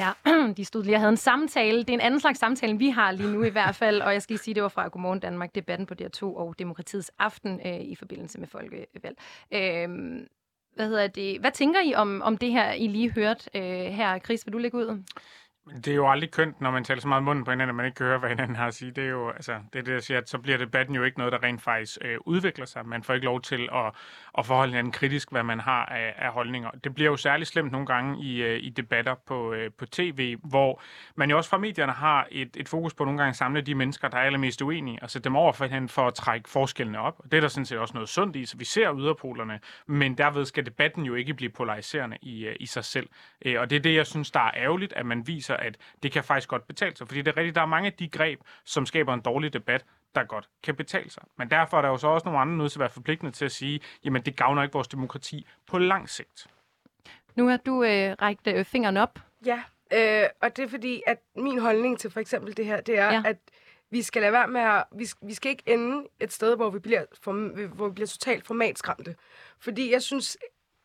Ja, 0.00 0.12
de 0.56 0.64
stod 0.64 0.84
lige 0.84 0.96
og 0.96 1.00
havde 1.00 1.10
en 1.10 1.16
samtale. 1.16 1.78
Det 1.78 1.90
er 1.90 1.94
en 1.94 2.00
anden 2.00 2.20
slags 2.20 2.38
samtale, 2.38 2.70
end 2.70 2.78
vi 2.78 2.88
har 2.88 3.12
lige 3.12 3.32
nu 3.32 3.42
i 3.42 3.48
hvert 3.48 3.76
fald. 3.76 4.02
Og 4.02 4.12
jeg 4.12 4.22
skal 4.22 4.34
lige 4.34 4.42
sige, 4.42 4.54
det 4.54 4.62
var 4.62 4.68
fra 4.68 4.88
Godmorgen 4.88 5.20
Danmark, 5.20 5.54
debatten 5.54 5.86
på 5.86 5.94
DR2 6.02 6.22
og 6.22 6.54
Demokratiets 6.58 7.10
Aften 7.18 7.60
øh, 7.66 7.80
i 7.80 7.94
forbindelse 7.94 8.40
med 8.40 8.48
folkevalg. 8.48 9.16
Øh, 9.52 9.88
hvad 10.74 10.88
hedder 10.88 11.06
det? 11.06 11.40
Hvad 11.40 11.50
tænker 11.50 11.80
I 11.80 11.94
om, 11.94 12.22
om 12.22 12.36
det 12.36 12.52
her, 12.52 12.72
I 12.72 12.86
lige 12.86 13.12
hørte 13.12 13.50
øh, 13.54 13.92
her? 13.92 14.18
Chris, 14.18 14.46
vil 14.46 14.52
du 14.52 14.58
lægge 14.58 14.78
ud? 14.78 15.02
Det 15.76 15.88
er 15.88 15.94
jo 15.94 16.10
aldrig 16.10 16.30
kønt, 16.30 16.60
når 16.60 16.70
man 16.70 16.84
taler 16.84 17.00
så 17.00 17.08
meget 17.08 17.22
munden 17.22 17.44
på 17.44 17.50
hinanden, 17.50 17.68
at 17.68 17.74
man 17.74 17.86
ikke 17.86 17.96
kan 17.96 18.06
høre, 18.06 18.18
hvad 18.18 18.28
hinanden 18.28 18.56
har 18.56 18.66
at 18.66 18.74
sige. 18.74 18.90
Det 18.90 19.04
er 19.04 19.08
jo, 19.08 19.30
altså, 19.30 19.58
det 19.72 19.78
er 19.78 19.82
det, 19.82 19.92
jeg 19.92 20.02
siger, 20.02 20.18
at 20.18 20.28
så 20.28 20.38
bliver 20.38 20.58
debatten 20.58 20.94
jo 20.94 21.02
ikke 21.02 21.18
noget, 21.18 21.32
der 21.32 21.42
rent 21.42 21.62
faktisk 21.62 21.98
øh, 22.00 22.18
udvikler 22.26 22.66
sig. 22.66 22.86
Man 22.86 23.02
får 23.02 23.14
ikke 23.14 23.24
lov 23.24 23.40
til 23.40 23.68
at, 23.72 23.94
at 24.38 24.46
forholde 24.46 24.70
hinanden 24.70 24.92
kritisk, 24.92 25.30
hvad 25.30 25.42
man 25.42 25.60
har 25.60 25.86
af, 25.86 26.14
af 26.16 26.32
holdninger. 26.32 26.70
Det 26.70 26.94
bliver 26.94 27.10
jo 27.10 27.16
særligt 27.16 27.50
slemt 27.50 27.72
nogle 27.72 27.86
gange 27.86 28.24
i, 28.24 28.42
øh, 28.42 28.62
i 28.62 28.70
debatter 28.70 29.14
på, 29.26 29.52
øh, 29.52 29.70
på 29.78 29.86
tv, 29.86 30.36
hvor 30.36 30.82
man 31.16 31.30
jo 31.30 31.36
også 31.36 31.50
fra 31.50 31.58
medierne 31.58 31.92
har 31.92 32.28
et, 32.30 32.56
et 32.56 32.68
fokus 32.68 32.94
på 32.94 33.04
nogle 33.04 33.18
gange 33.18 33.30
at 33.30 33.36
samle 33.36 33.60
de 33.60 33.74
mennesker, 33.74 34.08
der 34.08 34.16
er 34.16 34.22
allermest 34.22 34.62
uenige, 34.62 34.98
og 35.02 35.10
sætte 35.10 35.24
dem 35.24 35.36
over 35.36 35.52
for 35.52 35.64
hinanden 35.64 35.88
for 35.88 36.06
at 36.06 36.14
trække 36.14 36.48
forskellene 36.48 37.00
op. 37.00 37.14
Og 37.18 37.24
det 37.30 37.36
er 37.36 37.40
der 37.40 37.48
sådan 37.48 37.66
set 37.66 37.78
også 37.78 37.94
noget 37.94 38.08
sundt 38.08 38.36
i, 38.36 38.44
så 38.44 38.56
vi 38.56 38.64
ser 38.64 38.98
yderpolerne, 38.98 39.60
men 39.86 40.18
derved 40.18 40.44
skal 40.44 40.66
debatten 40.66 41.04
jo 41.04 41.14
ikke 41.14 41.34
blive 41.34 41.50
polariserende 41.50 42.16
i, 42.22 42.46
øh, 42.46 42.56
i 42.60 42.66
sig 42.66 42.84
selv. 42.84 43.08
Øh, 43.44 43.60
og 43.60 43.70
det 43.70 43.76
er 43.76 43.80
det, 43.80 43.94
jeg 43.94 44.06
synes, 44.06 44.30
der 44.30 44.40
er 44.40 44.50
ærgerligt, 44.56 44.92
at 44.92 45.06
man 45.06 45.26
viser, 45.26 45.56
at 45.56 45.76
det 46.02 46.12
kan 46.12 46.24
faktisk 46.24 46.48
godt 46.48 46.66
betale 46.66 46.96
sig. 46.96 47.06
Fordi 47.06 47.22
det 47.22 47.28
er 47.28 47.36
rigtigt, 47.36 47.54
der 47.54 47.62
er 47.62 47.66
mange 47.66 47.86
af 47.86 47.92
de 47.92 48.08
greb, 48.08 48.40
som 48.64 48.86
skaber 48.86 49.14
en 49.14 49.20
dårlig 49.20 49.52
debat, 49.52 49.84
der 50.14 50.24
godt 50.24 50.48
kan 50.62 50.76
betale 50.76 51.10
sig. 51.10 51.22
Men 51.38 51.50
derfor 51.50 51.76
er 51.76 51.82
der 51.82 51.88
jo 51.88 51.96
så 51.96 52.06
også 52.06 52.24
nogle 52.24 52.40
andre 52.40 52.56
nødt 52.56 52.72
til 52.72 52.78
at 52.78 52.80
være 52.80 52.90
forpligtende 52.90 53.32
til 53.32 53.44
at 53.44 53.52
sige, 53.52 53.80
jamen 54.04 54.22
det 54.22 54.36
gavner 54.36 54.62
ikke 54.62 54.72
vores 54.72 54.88
demokrati 54.88 55.46
på 55.66 55.78
lang 55.78 56.08
sigt. 56.08 56.46
Nu 57.34 57.48
har 57.48 57.56
du 57.56 57.82
øh, 57.82 58.16
rækket 58.22 58.56
øh, 58.56 58.64
fingeren 58.64 58.96
op. 58.96 59.18
Ja, 59.46 59.62
øh, 59.92 60.28
og 60.42 60.56
det 60.56 60.64
er 60.64 60.68
fordi, 60.68 61.02
at 61.06 61.18
min 61.36 61.58
holdning 61.58 61.98
til 61.98 62.10
for 62.10 62.20
eksempel 62.20 62.56
det 62.56 62.66
her, 62.66 62.80
det 62.80 62.98
er, 62.98 63.12
ja. 63.12 63.22
at 63.24 63.36
vi 63.90 64.02
skal 64.02 64.22
lade 64.22 64.32
være 64.32 64.48
med 64.48 64.60
at, 64.60 64.84
vi, 64.92 65.06
vi 65.22 65.34
skal 65.34 65.50
ikke 65.50 65.62
ende 65.66 66.08
et 66.20 66.32
sted, 66.32 66.56
hvor 66.56 66.70
vi 66.70 66.78
bliver, 66.78 67.04
for, 67.22 67.32
hvor 67.66 67.88
vi 67.88 67.94
bliver 67.94 68.06
totalt 68.06 68.46
formatskræmte. 68.46 69.16
Fordi 69.58 69.92
jeg 69.92 70.02
synes, 70.02 70.36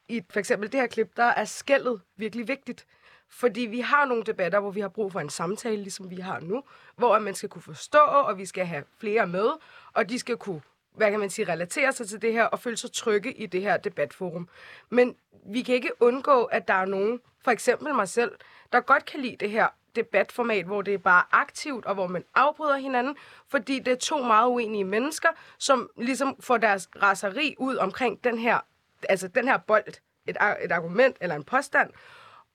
i 0.09 0.21
for 0.29 0.39
eksempel 0.39 0.71
det 0.71 0.79
her 0.79 0.88
klip, 0.88 1.17
der 1.17 1.23
er 1.23 1.45
skældet 1.45 2.01
virkelig 2.17 2.47
vigtigt. 2.47 2.85
Fordi 3.29 3.61
vi 3.61 3.79
har 3.79 4.05
nogle 4.05 4.23
debatter, 4.23 4.59
hvor 4.59 4.71
vi 4.71 4.79
har 4.79 4.88
brug 4.88 5.11
for 5.11 5.19
en 5.19 5.29
samtale, 5.29 5.75
ligesom 5.75 6.09
vi 6.09 6.15
har 6.15 6.39
nu, 6.39 6.63
hvor 6.95 7.19
man 7.19 7.35
skal 7.35 7.49
kunne 7.49 7.61
forstå, 7.61 7.97
og 7.99 8.38
vi 8.38 8.45
skal 8.45 8.65
have 8.65 8.83
flere 8.99 9.27
med, 9.27 9.49
og 9.93 10.09
de 10.09 10.19
skal 10.19 10.38
kunne 10.38 10.61
hvad 10.95 11.11
kan 11.11 11.19
man 11.19 11.29
sige, 11.29 11.51
relatere 11.51 11.91
sig 11.91 12.07
til 12.07 12.21
det 12.21 12.33
her 12.33 12.43
og 12.43 12.59
føle 12.59 12.77
sig 12.77 12.91
trygge 12.91 13.33
i 13.33 13.45
det 13.45 13.61
her 13.61 13.77
debatforum. 13.77 14.49
Men 14.89 15.15
vi 15.45 15.61
kan 15.61 15.75
ikke 15.75 15.91
undgå, 15.99 16.43
at 16.43 16.67
der 16.67 16.73
er 16.73 16.85
nogen, 16.85 17.21
for 17.43 17.51
eksempel 17.51 17.95
mig 17.95 18.09
selv, 18.09 18.31
der 18.73 18.79
godt 18.79 19.05
kan 19.05 19.19
lide 19.19 19.35
det 19.35 19.51
her 19.51 19.67
debatformat, 19.95 20.65
hvor 20.65 20.81
det 20.81 20.93
er 20.93 20.97
bare 20.97 21.23
aktivt, 21.31 21.85
og 21.85 21.93
hvor 21.93 22.07
man 22.07 22.23
afbryder 22.35 22.77
hinanden, 22.77 23.15
fordi 23.47 23.79
det 23.79 23.91
er 23.91 23.95
to 23.95 24.23
meget 24.23 24.47
uenige 24.47 24.83
mennesker, 24.83 25.29
som 25.57 25.89
ligesom 25.97 26.35
får 26.39 26.57
deres 26.57 26.89
raseri 27.01 27.55
ud 27.57 27.75
omkring 27.75 28.23
den 28.23 28.38
her, 28.38 28.59
altså 29.09 29.27
den 29.27 29.47
her 29.47 29.57
bold, 29.57 29.88
et, 30.27 30.38
et 30.61 30.71
argument 30.71 31.17
eller 31.21 31.35
en 31.35 31.43
påstand. 31.43 31.91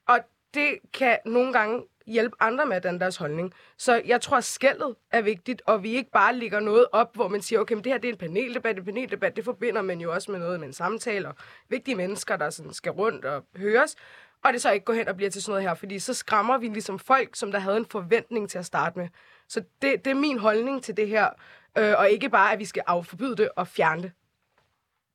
Og 0.06 0.20
det 0.54 0.78
kan 0.92 1.18
nogle 1.26 1.52
gange 1.52 1.82
hjælpe 2.06 2.36
andre 2.40 2.66
med 2.66 2.80
den 2.80 3.00
deres 3.00 3.16
holdning. 3.16 3.52
Så 3.76 4.02
jeg 4.06 4.20
tror, 4.20 4.36
at 4.36 4.44
skældet 4.44 4.94
er 5.10 5.22
vigtigt, 5.22 5.62
og 5.66 5.82
vi 5.82 5.90
ikke 5.90 6.10
bare 6.10 6.36
ligger 6.36 6.60
noget 6.60 6.86
op, 6.92 7.14
hvor 7.14 7.28
man 7.28 7.42
siger, 7.42 7.60
okay, 7.60 7.74
men 7.74 7.84
det 7.84 7.92
her 7.92 7.98
det 7.98 8.08
er 8.08 8.12
en 8.12 8.18
paneldebat. 8.18 8.78
En 8.78 8.84
paneldebat, 8.84 9.36
det 9.36 9.44
forbinder 9.44 9.82
man 9.82 10.00
jo 10.00 10.12
også 10.12 10.30
med 10.30 10.40
noget 10.40 10.60
med 10.60 10.68
en 10.68 10.72
samtale, 10.72 11.28
og 11.28 11.34
vigtige 11.68 11.94
mennesker, 11.94 12.36
der 12.36 12.50
sådan 12.50 12.72
skal 12.72 12.92
rundt 12.92 13.24
og 13.24 13.44
høres. 13.56 13.96
Og 14.44 14.52
det 14.52 14.62
så 14.62 14.70
ikke 14.70 14.84
går 14.84 14.92
hen 14.92 15.08
og 15.08 15.16
bliver 15.16 15.30
til 15.30 15.42
sådan 15.42 15.52
noget 15.52 15.68
her, 15.68 15.74
fordi 15.74 15.98
så 15.98 16.14
skræmmer 16.14 16.58
vi 16.58 16.66
ligesom 16.66 16.98
folk, 16.98 17.36
som 17.36 17.52
der 17.52 17.58
havde 17.58 17.76
en 17.76 17.86
forventning 17.90 18.50
til 18.50 18.58
at 18.58 18.66
starte 18.66 18.98
med. 18.98 19.08
Så 19.48 19.62
det, 19.82 20.04
det 20.04 20.10
er 20.10 20.14
min 20.14 20.38
holdning 20.38 20.82
til 20.82 20.96
det 20.96 21.08
her, 21.08 21.28
øh, 21.78 21.94
og 21.98 22.10
ikke 22.10 22.28
bare, 22.28 22.52
at 22.52 22.58
vi 22.58 22.64
skal 22.64 22.82
afforbyde 22.86 23.36
det 23.36 23.48
og 23.56 23.68
fjerne 23.68 24.02
det. 24.02 24.12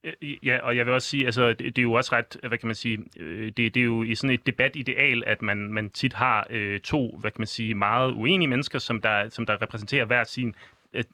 Øh, 0.05 0.47
ja, 0.47 0.59
og 0.63 0.77
jeg 0.77 0.85
vil 0.85 0.93
også 0.93 1.09
sige, 1.09 1.25
altså, 1.25 1.49
det, 1.49 1.59
det 1.59 1.77
er 1.77 1.83
jo 1.83 1.93
også 1.93 2.15
ret, 2.15 2.37
hvad 2.47 2.57
kan 2.57 2.67
man 2.67 2.75
sige, 2.75 2.99
øh, 3.17 3.51
det, 3.57 3.75
det 3.75 3.77
er 3.77 3.83
jo 3.83 4.03
i 4.03 4.15
sådan 4.15 4.33
et 4.33 4.45
debatideal, 4.45 5.23
at 5.27 5.41
man, 5.41 5.57
man 5.57 5.89
tit 5.89 6.13
har 6.13 6.47
øh, 6.49 6.79
to, 6.79 7.17
hvad 7.17 7.31
kan 7.31 7.41
man 7.41 7.47
sige, 7.47 7.75
meget 7.75 8.11
uenige 8.11 8.47
mennesker, 8.47 8.79
som 8.79 9.01
der, 9.01 9.29
som 9.29 9.45
der 9.45 9.61
repræsenterer 9.61 10.05
hver 10.05 10.23
sin 10.23 10.55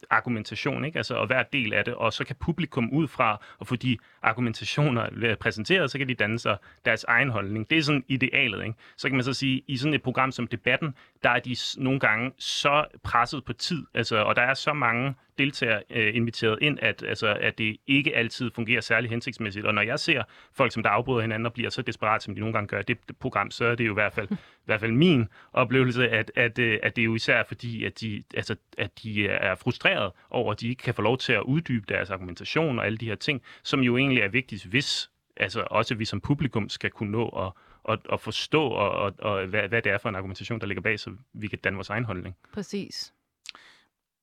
argumentation, 0.09 0.85
ikke? 0.85 0.97
Altså, 0.97 1.15
og 1.15 1.27
hver 1.27 1.43
del 1.43 1.73
af 1.73 1.85
det, 1.85 1.93
og 1.93 2.13
så 2.13 2.23
kan 2.23 2.35
publikum 2.35 2.89
ud 2.93 3.07
fra 3.07 3.41
at 3.61 3.67
få 3.67 3.75
de 3.75 3.97
argumentationer 4.21 5.07
øh, 5.15 5.35
præsenteret, 5.35 5.91
så 5.91 5.97
kan 5.97 6.07
de 6.07 6.13
danne 6.13 6.39
sig 6.39 6.57
deres 6.85 7.03
egen 7.03 7.29
holdning. 7.29 7.69
Det 7.69 7.77
er 7.77 7.81
sådan 7.81 8.03
idealet, 8.07 8.63
ikke? 8.63 8.75
Så 8.97 9.09
kan 9.09 9.15
man 9.15 9.23
så 9.23 9.33
sige, 9.33 9.63
i 9.67 9.77
sådan 9.77 9.93
et 9.93 10.03
program 10.03 10.31
som 10.31 10.47
Debatten, 10.47 10.95
der 11.23 11.29
er 11.29 11.39
de 11.39 11.55
nogle 11.77 11.99
gange 11.99 12.31
så 12.37 12.85
presset 13.03 13.45
på 13.45 13.53
tid, 13.53 13.85
altså, 13.93 14.17
og 14.17 14.35
der 14.35 14.41
er 14.41 14.53
så 14.53 14.73
mange 14.73 15.15
deltagere 15.37 15.83
øh, 15.89 16.15
inviteret 16.15 16.57
ind, 16.61 16.79
at, 16.81 17.03
altså, 17.03 17.37
at 17.41 17.57
det 17.57 17.77
ikke 17.87 18.15
altid 18.15 18.51
fungerer 18.55 18.81
særlig 18.81 19.09
hensigtsmæssigt. 19.09 19.65
Og 19.65 19.73
når 19.73 19.81
jeg 19.81 19.99
ser 19.99 20.23
folk, 20.53 20.71
som 20.71 20.83
der 20.83 20.89
afbryder 20.89 21.21
hinanden 21.21 21.45
og 21.45 21.53
bliver 21.53 21.69
så 21.69 21.81
desperat, 21.81 22.23
som 22.23 22.33
de 22.35 22.39
nogle 22.39 22.53
gange 22.53 22.67
gør 22.67 22.81
det 22.81 22.97
program, 23.19 23.51
så 23.51 23.65
er 23.65 23.75
det 23.75 23.85
jo 23.85 23.91
i 23.91 23.93
hvert 23.93 24.13
fald, 24.13 24.27
i 24.61 24.65
hvert 24.65 24.79
fald 24.79 24.91
min 24.91 25.27
oplevelse, 25.53 26.09
at, 26.09 26.31
at, 26.35 26.59
øh, 26.59 26.79
at 26.83 26.95
det 26.95 27.01
er 27.01 27.05
jo 27.05 27.15
især 27.15 27.43
fordi, 27.43 27.85
at 27.85 28.01
de, 28.01 28.23
altså, 28.33 28.55
at 28.77 29.03
de 29.03 29.27
er 29.27 29.55
frustreret 29.55 30.11
over, 30.29 30.51
at 30.51 30.59
de 30.59 30.69
ikke 30.69 30.83
kan 30.83 30.93
få 30.93 31.01
lov 31.01 31.17
til 31.17 31.33
at 31.33 31.41
uddybe 31.41 31.85
deres 31.89 32.09
argumentation 32.09 32.79
og 32.79 32.85
alle 32.85 32.97
de 32.97 33.05
her 33.05 33.15
ting, 33.15 33.41
som 33.63 33.79
jo 33.79 33.97
egentlig 33.97 34.23
er 34.23 34.29
vigtigt, 34.29 34.65
hvis 34.65 35.09
altså 35.37 35.67
også 35.71 35.95
vi 35.95 36.05
som 36.05 36.21
publikum 36.21 36.69
skal 36.69 36.91
kunne 36.91 37.11
nå 37.11 37.27
at, 37.27 37.51
at, 37.93 37.99
at 38.13 38.19
forstå, 38.19 38.63
og, 38.63 38.91
og, 38.91 39.13
og 39.19 39.45
hvad, 39.45 39.67
hvad 39.67 39.81
det 39.81 39.91
er 39.91 39.97
for 39.97 40.09
en 40.09 40.15
argumentation, 40.15 40.59
der 40.59 40.65
ligger 40.65 40.81
bag, 40.81 40.99
så 40.99 41.11
vi 41.33 41.47
kan 41.47 41.59
danne 41.63 41.75
vores 41.75 41.89
egen 41.89 42.05
holdning. 42.05 42.35
Præcis. 42.53 43.13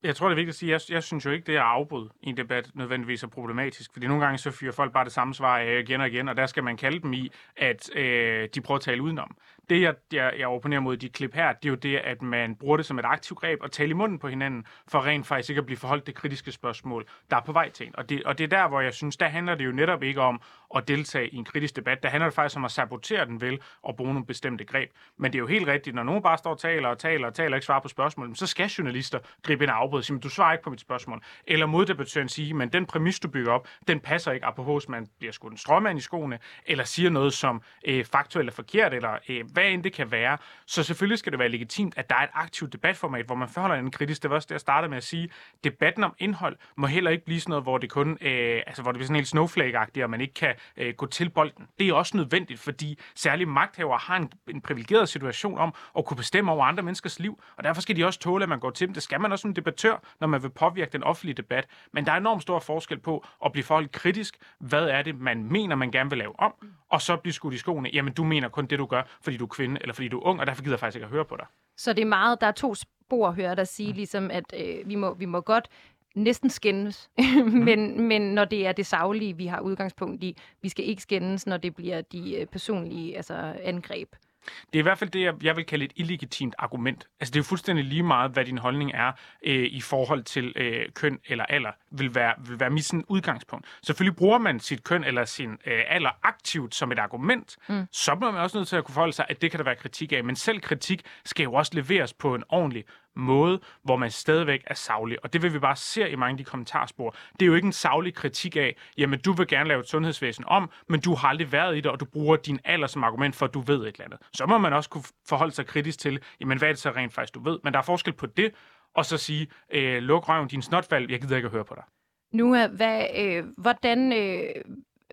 Jeg 0.02 0.16
tror, 0.16 0.28
det 0.28 0.32
er 0.32 0.36
vigtigt 0.36 0.54
at 0.54 0.58
sige, 0.58 0.72
jeg, 0.72 0.80
jeg 0.88 1.02
synes 1.02 1.26
jo 1.26 1.30
ikke, 1.30 1.46
det 1.46 1.56
er 1.56 1.62
afbrud 1.62 2.08
i 2.20 2.28
en 2.28 2.36
debat 2.36 2.70
nødvendigvis 2.74 3.22
er 3.22 3.26
problematisk. 3.26 3.92
Fordi 3.92 4.06
nogle 4.06 4.24
gange 4.24 4.38
så 4.38 4.50
fyrer 4.50 4.72
folk 4.72 4.92
bare 4.92 5.04
det 5.04 5.12
samme 5.12 5.34
svar 5.34 5.58
af 5.58 5.80
igen 5.80 6.00
og 6.00 6.08
igen, 6.08 6.28
og 6.28 6.36
der 6.36 6.46
skal 6.46 6.64
man 6.64 6.76
kalde 6.76 7.00
dem 7.00 7.12
i, 7.12 7.30
at 7.56 7.96
øh, 7.96 8.48
de 8.54 8.60
prøver 8.60 8.76
at 8.76 8.82
tale 8.82 9.02
udenom. 9.02 9.36
Det, 9.70 9.82
jeg, 9.82 9.94
jeg, 10.12 10.32
jeg 10.38 10.48
opponerer 10.48 10.80
mod 10.80 10.96
de 10.96 11.08
klip 11.08 11.34
her, 11.34 11.52
det 11.52 11.64
er 11.64 11.70
jo 11.70 11.74
det, 11.74 11.96
at 11.96 12.22
man 12.22 12.56
bruger 12.56 12.76
det 12.76 12.86
som 12.86 12.98
et 12.98 13.04
aktivt 13.04 13.40
greb 13.40 13.58
og 13.62 13.72
tale 13.72 13.90
i 13.90 13.92
munden 13.92 14.18
på 14.18 14.28
hinanden, 14.28 14.66
for 14.88 15.06
rent 15.06 15.26
faktisk 15.26 15.50
ikke 15.50 15.60
at 15.60 15.66
blive 15.66 15.78
forholdt 15.78 16.06
det 16.06 16.14
kritiske 16.14 16.52
spørgsmål, 16.52 17.06
der 17.30 17.36
er 17.36 17.40
på 17.40 17.52
vej 17.52 17.70
til 17.70 17.86
en. 17.86 17.96
Og 17.96 18.08
det, 18.08 18.24
og 18.24 18.38
det 18.38 18.44
er 18.44 18.48
der, 18.48 18.68
hvor 18.68 18.80
jeg 18.80 18.94
synes, 18.94 19.16
der 19.16 19.26
handler 19.28 19.54
det 19.54 19.66
jo 19.66 19.72
netop 19.72 20.02
ikke 20.02 20.20
om 20.20 20.40
at 20.76 20.88
deltage 20.88 21.28
i 21.28 21.36
en 21.36 21.44
kritisk 21.44 21.76
debat. 21.76 22.02
Der 22.02 22.08
handler 22.08 22.26
det 22.26 22.34
faktisk 22.34 22.56
om 22.56 22.64
at 22.64 22.70
sabotere 22.70 23.24
den 23.26 23.40
vel 23.40 23.60
og 23.82 23.96
bruge 23.96 24.12
nogle 24.12 24.26
bestemte 24.26 24.64
greb. 24.64 24.90
Men 25.16 25.32
det 25.32 25.38
er 25.38 25.40
jo 25.40 25.46
helt 25.46 25.66
rigtigt, 25.66 25.96
når 25.96 26.02
nogen 26.02 26.22
bare 26.22 26.38
står 26.38 26.50
og 26.50 26.58
taler 26.58 26.88
og 26.88 26.98
taler 26.98 27.26
og 27.26 27.34
taler 27.34 27.50
og 27.50 27.56
ikke 27.56 27.66
svarer 27.66 27.80
på 27.80 27.88
spørgsmål, 27.88 28.36
så 28.36 28.46
skal 28.46 28.66
journalister 28.66 29.18
gribe 29.42 29.64
ind 29.64 29.70
og 29.70 29.76
afbryde 29.76 30.00
og 30.00 30.04
sige, 30.04 30.18
du 30.18 30.28
svarer 30.28 30.52
ikke 30.52 30.64
på 30.64 30.70
mit 30.70 30.80
spørgsmål. 30.80 31.22
Eller 31.46 31.66
moddebattøren 31.66 32.28
sige, 32.28 32.54
men 32.54 32.68
den 32.68 32.86
præmis, 32.86 33.20
du 33.20 33.28
bygger 33.28 33.52
op, 33.52 33.68
den 33.88 34.00
passer 34.00 34.32
ikke, 34.32 34.46
apropos, 34.46 34.88
man 34.88 35.06
bliver 35.18 35.32
skudt 35.32 35.52
en 35.52 35.58
stråmand 35.58 35.98
i 35.98 36.02
skoene, 36.02 36.38
eller 36.66 36.84
siger 36.84 37.10
noget, 37.10 37.32
som 37.32 37.62
øh, 37.84 38.04
faktuelt 38.04 38.48
er 38.48 38.52
forkert, 38.52 38.94
eller 38.94 39.18
øh, 39.28 39.44
hvad 39.58 39.70
end 39.70 39.84
det 39.84 39.92
kan 39.92 40.10
være. 40.10 40.38
Så 40.66 40.82
selvfølgelig 40.82 41.18
skal 41.18 41.32
det 41.32 41.38
være 41.38 41.48
legitimt, 41.48 41.94
at 41.96 42.10
der 42.10 42.16
er 42.16 42.22
et 42.22 42.30
aktivt 42.34 42.72
debatformat, 42.72 43.26
hvor 43.26 43.34
man 43.34 43.48
forholder 43.48 43.76
en 43.76 43.90
kritisk. 43.90 44.22
Det 44.22 44.30
var 44.30 44.36
også 44.36 44.46
det, 44.46 44.52
jeg 44.52 44.60
startede 44.60 44.88
med 44.88 44.96
at 44.96 45.04
sige. 45.04 45.30
Debatten 45.64 46.04
om 46.04 46.14
indhold 46.18 46.56
må 46.76 46.86
heller 46.86 47.10
ikke 47.10 47.24
blive 47.24 47.40
sådan 47.40 47.50
noget, 47.50 47.64
hvor 47.64 47.78
det 47.78 47.90
kun, 47.90 48.18
øh, 48.20 48.62
altså 48.66 48.82
hvor 48.82 48.92
det 48.92 48.98
bliver 48.98 49.06
sådan 49.06 49.16
helt 49.16 49.28
snowflake-agtigt, 49.28 50.02
og 50.02 50.10
man 50.10 50.20
ikke 50.20 50.34
kan 50.34 50.54
øh, 50.76 50.94
gå 50.94 51.06
til 51.06 51.30
bolden. 51.30 51.66
Det 51.78 51.88
er 51.88 51.94
også 51.94 52.16
nødvendigt, 52.16 52.60
fordi 52.60 52.98
særligt 53.14 53.50
magthavere 53.50 53.98
har 54.02 54.16
en, 54.16 54.32
en 54.48 54.60
privilegeret 54.60 55.08
situation 55.08 55.58
om 55.58 55.74
at 55.98 56.04
kunne 56.04 56.16
bestemme 56.16 56.52
over 56.52 56.64
andre 56.64 56.82
menneskers 56.82 57.18
liv, 57.18 57.42
og 57.56 57.64
derfor 57.64 57.80
skal 57.80 57.96
de 57.96 58.04
også 58.04 58.18
tåle, 58.18 58.42
at 58.42 58.48
man 58.48 58.60
går 58.60 58.70
til 58.70 58.86
dem. 58.86 58.94
Det 58.94 59.02
skal 59.02 59.20
man 59.20 59.32
også 59.32 59.42
som 59.42 59.54
debattør, 59.54 60.02
når 60.20 60.26
man 60.26 60.42
vil 60.42 60.50
påvirke 60.50 60.90
den 60.92 61.02
offentlige 61.02 61.34
debat. 61.34 61.66
Men 61.92 62.06
der 62.06 62.12
er 62.12 62.16
enormt 62.16 62.42
stor 62.42 62.58
forskel 62.58 62.98
på 62.98 63.26
at 63.44 63.52
blive 63.52 63.64
forholdt 63.64 63.92
kritisk. 63.92 64.38
Hvad 64.60 64.84
er 64.84 65.02
det, 65.02 65.20
man 65.20 65.44
mener, 65.44 65.76
man 65.76 65.90
gerne 65.90 66.10
vil 66.10 66.18
lave 66.18 66.40
om? 66.40 66.54
Og 66.90 67.02
så 67.02 67.16
blive 67.16 67.32
skudt 67.32 67.54
i 67.54 67.58
skoene. 67.58 67.90
Jamen, 67.92 68.12
du 68.12 68.24
mener 68.24 68.48
kun 68.48 68.66
det, 68.66 68.78
du 68.78 68.86
gør, 68.86 69.02
fordi 69.22 69.36
du 69.36 69.46
er 69.48 69.54
kvinde, 69.54 69.80
eller 69.80 69.94
fordi 69.94 70.08
du 70.08 70.18
er 70.18 70.26
ung, 70.26 70.40
og 70.40 70.46
derfor 70.46 70.62
gider 70.62 70.74
jeg 70.74 70.80
faktisk 70.80 70.96
ikke 70.96 71.04
at 71.04 71.10
høre 71.10 71.24
på 71.24 71.36
dig. 71.36 71.46
Så 71.76 71.92
det 71.92 72.02
er 72.02 72.06
meget, 72.06 72.40
der 72.40 72.46
er 72.46 72.52
to 72.52 72.74
spor, 72.74 73.30
hører 73.30 73.54
der 73.54 73.64
sige, 73.64 73.92
ligesom 73.92 74.30
at 74.30 74.44
øh, 74.56 74.88
vi, 74.88 74.94
må, 74.94 75.14
vi 75.14 75.24
må 75.24 75.40
godt 75.40 75.68
næsten 76.14 76.50
skændes, 76.50 77.10
men, 77.68 78.00
men 78.02 78.22
når 78.22 78.44
det 78.44 78.66
er 78.66 78.72
det 78.72 78.86
savlige, 78.86 79.36
vi 79.36 79.46
har 79.46 79.60
udgangspunkt 79.60 80.24
i, 80.24 80.36
vi 80.62 80.68
skal 80.68 80.88
ikke 80.88 81.02
skændes, 81.02 81.46
når 81.46 81.56
det 81.56 81.74
bliver 81.74 82.00
de 82.00 82.36
øh, 82.36 82.46
personlige 82.46 83.16
altså, 83.16 83.54
angreb. 83.62 84.08
Det 84.46 84.74
er 84.74 84.78
i 84.78 84.82
hvert 84.82 84.98
fald 84.98 85.10
det, 85.10 85.34
jeg 85.42 85.56
vil 85.56 85.66
kalde 85.66 85.84
et 85.84 85.92
illegitimt 85.96 86.54
argument. 86.58 87.06
Altså 87.20 87.30
det 87.32 87.36
er 87.36 87.40
jo 87.40 87.44
fuldstændig 87.44 87.84
lige 87.84 88.02
meget, 88.02 88.30
hvad 88.30 88.44
din 88.44 88.58
holdning 88.58 88.92
er 88.94 89.12
øh, 89.44 89.66
i 89.66 89.80
forhold 89.80 90.24
til 90.24 90.52
øh, 90.56 90.86
køn 90.94 91.18
eller 91.26 91.44
alder, 91.44 91.70
vil 91.90 92.14
være, 92.14 92.34
vil 92.48 92.60
være 92.60 92.70
mit 92.70 92.84
sådan 92.84 93.04
udgangspunkt. 93.08 93.66
Selvfølgelig 93.82 94.16
bruger 94.16 94.38
man 94.38 94.60
sit 94.60 94.84
køn 94.84 95.04
eller 95.04 95.24
sin 95.24 95.50
øh, 95.50 95.82
alder 95.88 96.10
aktivt 96.22 96.74
som 96.74 96.92
et 96.92 96.98
argument, 96.98 97.56
mm. 97.68 97.86
så 97.92 98.14
bliver 98.14 98.32
man 98.32 98.40
også 98.40 98.58
nødt 98.58 98.68
til 98.68 98.76
at 98.76 98.84
kunne 98.84 98.94
forholde 98.94 99.12
sig, 99.12 99.26
at 99.28 99.42
det 99.42 99.50
kan 99.50 99.58
der 99.58 99.64
være 99.64 99.76
kritik 99.76 100.12
af. 100.12 100.24
Men 100.24 100.36
selv 100.36 100.60
kritik 100.60 101.02
skal 101.24 101.44
jo 101.44 101.52
også 101.52 101.72
leveres 101.74 102.12
på 102.12 102.34
en 102.34 102.42
ordentlig 102.48 102.84
måde, 103.18 103.60
hvor 103.82 103.96
man 103.96 104.10
stadigvæk 104.10 104.62
er 104.66 104.74
savlig. 104.74 105.24
Og 105.24 105.32
det 105.32 105.42
vil 105.42 105.54
vi 105.54 105.58
bare 105.58 105.76
se 105.76 106.10
i 106.10 106.16
mange 106.16 106.32
af 106.32 106.38
de 106.38 106.44
kommentarspor. 106.44 107.14
Det 107.32 107.42
er 107.42 107.46
jo 107.46 107.54
ikke 107.54 107.66
en 107.66 107.72
savlig 107.72 108.14
kritik 108.14 108.56
af, 108.56 108.76
jamen 108.98 109.20
du 109.20 109.32
vil 109.32 109.46
gerne 109.46 109.68
lave 109.68 109.80
et 109.80 109.88
sundhedsvæsen 109.88 110.44
om, 110.46 110.70
men 110.88 111.00
du 111.00 111.14
har 111.14 111.28
aldrig 111.28 111.52
været 111.52 111.76
i 111.76 111.80
det, 111.80 111.90
og 111.90 112.00
du 112.00 112.04
bruger 112.04 112.36
din 112.36 112.60
alder 112.64 112.86
som 112.86 113.04
argument 113.04 113.36
for, 113.36 113.46
at 113.46 113.54
du 113.54 113.60
ved 113.60 113.80
et 113.80 113.86
eller 113.86 114.04
andet. 114.04 114.18
Så 114.32 114.46
må 114.46 114.58
man 114.58 114.72
også 114.72 114.90
kunne 114.90 115.04
forholde 115.28 115.52
sig 115.52 115.66
kritisk 115.66 115.98
til, 115.98 116.22
jamen 116.40 116.58
hvad 116.58 116.68
er 116.68 116.72
det 116.72 116.80
så 116.80 116.90
rent 116.90 117.12
faktisk, 117.12 117.34
du 117.34 117.40
ved? 117.40 117.58
Men 117.64 117.72
der 117.72 117.78
er 117.78 117.82
forskel 117.82 118.12
på 118.12 118.26
det, 118.26 118.54
og 118.94 119.04
så 119.04 119.16
sige, 119.16 119.48
øh, 119.72 120.02
luk 120.02 120.28
røven, 120.28 120.48
din 120.48 120.62
snotvalg, 120.62 121.10
jeg 121.10 121.20
gider 121.20 121.36
ikke 121.36 121.46
at 121.46 121.52
høre 121.52 121.64
på 121.64 121.74
dig. 121.74 121.84
Nu, 122.32 122.66
hvad, 122.68 123.06
øh, 123.16 123.44
hvordan, 123.56 124.12
øh, 124.12 124.64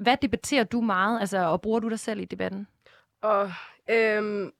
hvad 0.01 0.17
debatterer 0.21 0.63
du 0.63 0.81
meget, 0.81 1.19
altså, 1.19 1.37
og 1.37 1.61
bruger 1.61 1.79
du 1.79 1.89
dig 1.89 1.99
selv 1.99 2.19
i 2.19 2.25
debatten? 2.25 2.67
Og 3.21 3.51
øhm, 3.89 4.51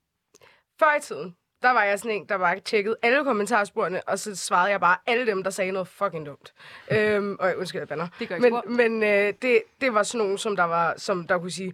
før 0.80 0.98
i 0.98 1.02
tiden, 1.02 1.36
der 1.66 1.72
var 1.72 1.84
jeg 1.84 2.00
sådan 2.00 2.12
en, 2.12 2.26
der 2.30 2.38
bare 2.38 2.60
tjekkede 2.60 2.96
alle 3.02 3.24
kommentarsporene, 3.24 4.10
og 4.10 4.20
så 4.20 4.36
svarede 4.36 4.72
jeg 4.72 4.80
bare 4.80 4.98
alle 5.06 5.26
dem, 5.26 5.44
der 5.44 5.50
sagde 5.50 5.72
noget 5.72 5.88
fucking 5.88 6.26
dumt. 6.26 6.54
øhm, 6.92 7.36
og 7.40 7.54
undskyld, 7.58 7.82
jeg 7.82 7.88
banner. 7.88 8.08
Det 8.20 8.28
gør 8.28 8.36
ikke 8.36 8.62
Men, 8.66 8.78
men 8.78 9.04
øh, 9.04 9.34
det, 9.42 9.62
det 9.82 9.94
var 9.94 10.04
sådan 10.04 10.20
nogen, 10.26 10.38
som 10.38 10.56
der, 10.56 10.64
var, 10.64 10.94
som 10.98 11.28
der 11.28 11.40
kunne 11.40 11.52
sige, 11.52 11.74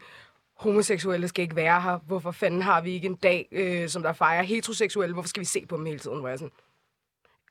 homoseksuelle 0.54 1.28
skal 1.28 1.44
ikke 1.44 1.56
være 1.56 1.82
her. 1.82 1.98
Hvorfor 1.98 2.32
fanden 2.32 2.62
har 2.62 2.82
vi 2.82 2.92
ikke 2.92 3.08
en 3.08 3.16
dag, 3.16 3.48
øh, 3.52 3.90
som 3.90 4.04
der 4.04 4.14
fejrer 4.14 4.44
heteroseksuelle? 4.44 5.14
Hvorfor 5.14 5.30
skal 5.30 5.40
vi 5.40 5.46
se 5.46 5.66
på 5.66 5.78
dem 5.78 5.86
hele 5.86 6.00
tiden? 6.00 6.20
Hvor 6.20 6.30
jeg 6.30 6.40
sådan, 6.40 6.52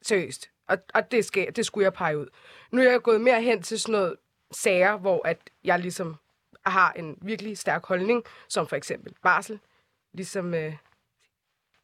seriøst. 0.02 0.50
Og, 0.68 0.78
og 0.94 1.10
det, 1.10 1.24
skal, 1.24 1.56
det 1.56 1.66
skulle 1.66 1.84
jeg 1.84 1.92
pege 1.92 2.18
ud. 2.18 2.26
Nu 2.70 2.80
er 2.80 2.90
jeg 2.90 3.02
gået 3.02 3.20
mere 3.20 3.42
hen 3.42 3.62
til 3.62 3.80
sådan 3.80 3.92
noget 3.92 4.16
sager, 4.52 4.96
hvor 4.96 5.28
at 5.28 5.38
jeg 5.64 5.78
ligesom 5.78 6.16
har 6.66 6.92
en 6.92 7.18
virkelig 7.22 7.58
stærk 7.58 7.86
holdning, 7.86 8.24
som 8.48 8.66
for 8.66 8.76
eksempel 8.76 9.14
barsel. 9.22 9.60
Ligesom 10.12 10.54
øh, 10.54 10.72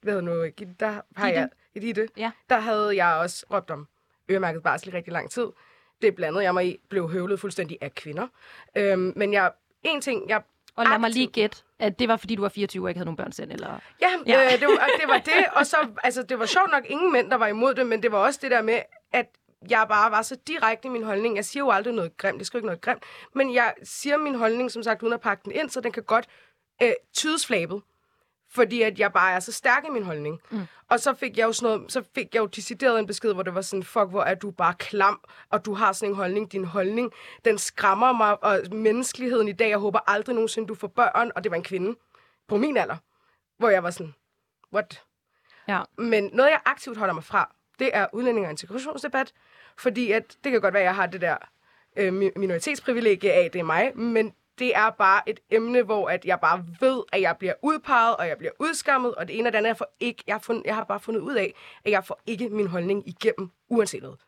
hvad 0.06 0.22
nu, 0.22 0.44
der 0.80 1.00
har 1.16 1.28
jeg, 1.28 1.48
det, 1.74 2.10
ja. 2.16 2.30
der 2.50 2.58
havde 2.58 2.96
jeg 2.96 3.14
også 3.14 3.46
råbt 3.52 3.70
om 3.70 3.88
øremærket 4.30 4.62
barsel 4.62 4.88
i 4.88 4.96
rigtig 4.96 5.12
lang 5.12 5.30
tid. 5.30 5.46
Det 6.02 6.14
blandede 6.14 6.44
jeg 6.44 6.54
mig 6.54 6.66
i, 6.66 6.78
blev 6.88 7.10
høvlet 7.10 7.40
fuldstændig 7.40 7.78
af 7.80 7.94
kvinder. 7.94 8.26
Øhm, 8.76 9.12
men 9.16 9.32
jeg, 9.32 9.52
en 9.82 10.00
ting, 10.00 10.28
jeg 10.28 10.42
og 10.76 10.86
lad 10.86 10.98
mig 10.98 11.10
lige 11.10 11.26
gætte, 11.26 11.58
at 11.78 11.98
det 11.98 12.08
var, 12.08 12.16
fordi 12.16 12.34
du 12.34 12.42
var 12.42 12.48
24 12.48 12.84
og 12.84 12.90
ikke 12.90 12.98
havde 12.98 13.04
nogen 13.04 13.16
børn 13.16 13.32
selv, 13.32 13.50
eller? 13.50 13.80
Ja, 14.00 14.08
ja. 14.26 14.44
Øh, 14.44 14.60
det, 14.60 14.68
var, 14.68 14.88
det 15.00 15.08
var 15.08 15.18
det. 15.18 15.44
Og 15.52 15.66
så, 15.66 15.76
altså, 16.02 16.22
det 16.22 16.38
var 16.38 16.46
sjovt 16.46 16.70
nok 16.70 16.84
ingen 16.90 17.12
mænd, 17.12 17.30
der 17.30 17.36
var 17.36 17.46
imod 17.46 17.74
det, 17.74 17.86
men 17.86 18.02
det 18.02 18.12
var 18.12 18.18
også 18.18 18.38
det 18.42 18.50
der 18.50 18.62
med, 18.62 18.80
at 19.12 19.26
jeg 19.70 19.86
bare 19.88 20.10
var 20.10 20.22
så 20.22 20.36
direkte 20.46 20.88
i 20.88 20.90
min 20.90 21.02
holdning. 21.02 21.36
Jeg 21.36 21.44
siger 21.44 21.62
jo 21.64 21.70
aldrig 21.70 21.94
noget 21.94 22.16
grimt, 22.16 22.38
det 22.38 22.46
skal 22.46 22.58
ikke 22.58 22.66
noget 22.66 22.80
grimt, 22.80 23.02
men 23.34 23.54
jeg 23.54 23.74
siger 23.82 24.16
min 24.16 24.34
holdning, 24.34 24.70
som 24.70 24.82
sagt, 24.82 25.02
uden 25.02 25.14
at 25.14 25.20
pakke 25.20 25.42
den 25.44 25.52
ind, 25.52 25.70
så 25.70 25.80
den 25.80 25.92
kan 25.92 26.02
godt 26.02 26.26
øh, 26.82 26.92
tydes 27.12 27.46
flabet 27.46 27.82
fordi 28.50 28.82
at 28.82 28.98
jeg 28.98 29.12
bare 29.12 29.32
er 29.32 29.40
så 29.40 29.52
stærk 29.52 29.84
i 29.86 29.90
min 29.90 30.02
holdning. 30.02 30.40
Mm. 30.50 30.66
Og 30.88 31.00
så 31.00 31.14
fik 31.14 31.38
jeg 31.38 31.44
jo 31.44 31.52
sådan 31.52 31.76
noget, 31.76 31.92
så 31.92 32.02
fik 32.14 32.34
jeg 32.34 32.40
jo 32.40 32.46
decideret 32.46 32.98
en 32.98 33.06
besked, 33.06 33.32
hvor 33.32 33.42
det 33.42 33.54
var 33.54 33.60
sådan, 33.60 33.82
fuck, 33.82 34.10
hvor 34.10 34.22
er 34.22 34.34
du 34.34 34.50
bare 34.50 34.74
klam, 34.78 35.20
og 35.50 35.64
du 35.64 35.74
har 35.74 35.92
sådan 35.92 36.12
en 36.12 36.16
holdning. 36.16 36.52
Din 36.52 36.64
holdning, 36.64 37.12
den 37.44 37.58
skræmmer 37.58 38.12
mig, 38.12 38.44
og 38.44 38.60
menneskeligheden 38.72 39.48
i 39.48 39.52
dag, 39.52 39.68
jeg 39.68 39.78
håber 39.78 39.98
aldrig 40.06 40.34
nogensinde, 40.34 40.68
du 40.68 40.74
får 40.74 40.88
børn, 40.88 41.30
og 41.36 41.44
det 41.44 41.50
var 41.50 41.56
en 41.56 41.62
kvinde 41.62 41.98
på 42.48 42.56
min 42.56 42.76
alder, 42.76 42.96
hvor 43.58 43.68
jeg 43.68 43.82
var 43.82 43.90
sådan, 43.90 44.14
what? 44.72 45.02
Ja. 45.68 45.82
Men 45.98 46.30
noget, 46.32 46.50
jeg 46.50 46.60
aktivt 46.64 46.96
holder 46.96 47.14
mig 47.14 47.24
fra, 47.24 47.54
det 47.78 47.90
er 47.92 48.06
udlænding 48.12 48.46
og 48.46 48.50
integrationsdebat, 48.50 49.32
fordi 49.78 50.12
at, 50.12 50.36
det 50.44 50.52
kan 50.52 50.60
godt 50.60 50.74
være, 50.74 50.82
at 50.82 50.86
jeg 50.86 50.94
har 50.94 51.06
det 51.06 51.20
der 51.20 51.36
øh, 51.96 52.12
minoritetsprivilegie 52.12 53.32
af, 53.32 53.50
det 53.52 53.58
er 53.58 53.64
mig, 53.64 53.98
men 53.98 54.34
det 54.58 54.76
er 54.76 54.90
bare 54.90 55.28
et 55.28 55.40
emne, 55.50 55.82
hvor 55.82 56.08
at 56.08 56.24
jeg 56.24 56.40
bare 56.40 56.64
ved, 56.80 57.02
at 57.12 57.20
jeg 57.20 57.36
bliver 57.38 57.54
udpeget, 57.62 58.16
og 58.16 58.28
jeg 58.28 58.38
bliver 58.38 58.52
udskammet, 58.58 59.14
og 59.14 59.28
det 59.28 59.38
ene 59.38 59.48
og 59.48 59.52
det 59.52 59.58
andet, 59.58 59.68
jeg, 59.68 59.76
får 59.76 59.96
ikke, 60.00 60.24
jeg, 60.26 60.34
har 60.34 60.40
fundet, 60.40 60.62
jeg 60.66 60.74
har 60.74 60.84
bare 60.84 61.00
fundet 61.00 61.20
ud 61.20 61.34
af, 61.34 61.54
at 61.84 61.90
jeg 61.90 62.04
får 62.04 62.20
ikke 62.26 62.48
min 62.48 62.66
holdning 62.66 63.08
igennem, 63.08 63.50
uanset 63.68 64.02
noget. 64.02 64.25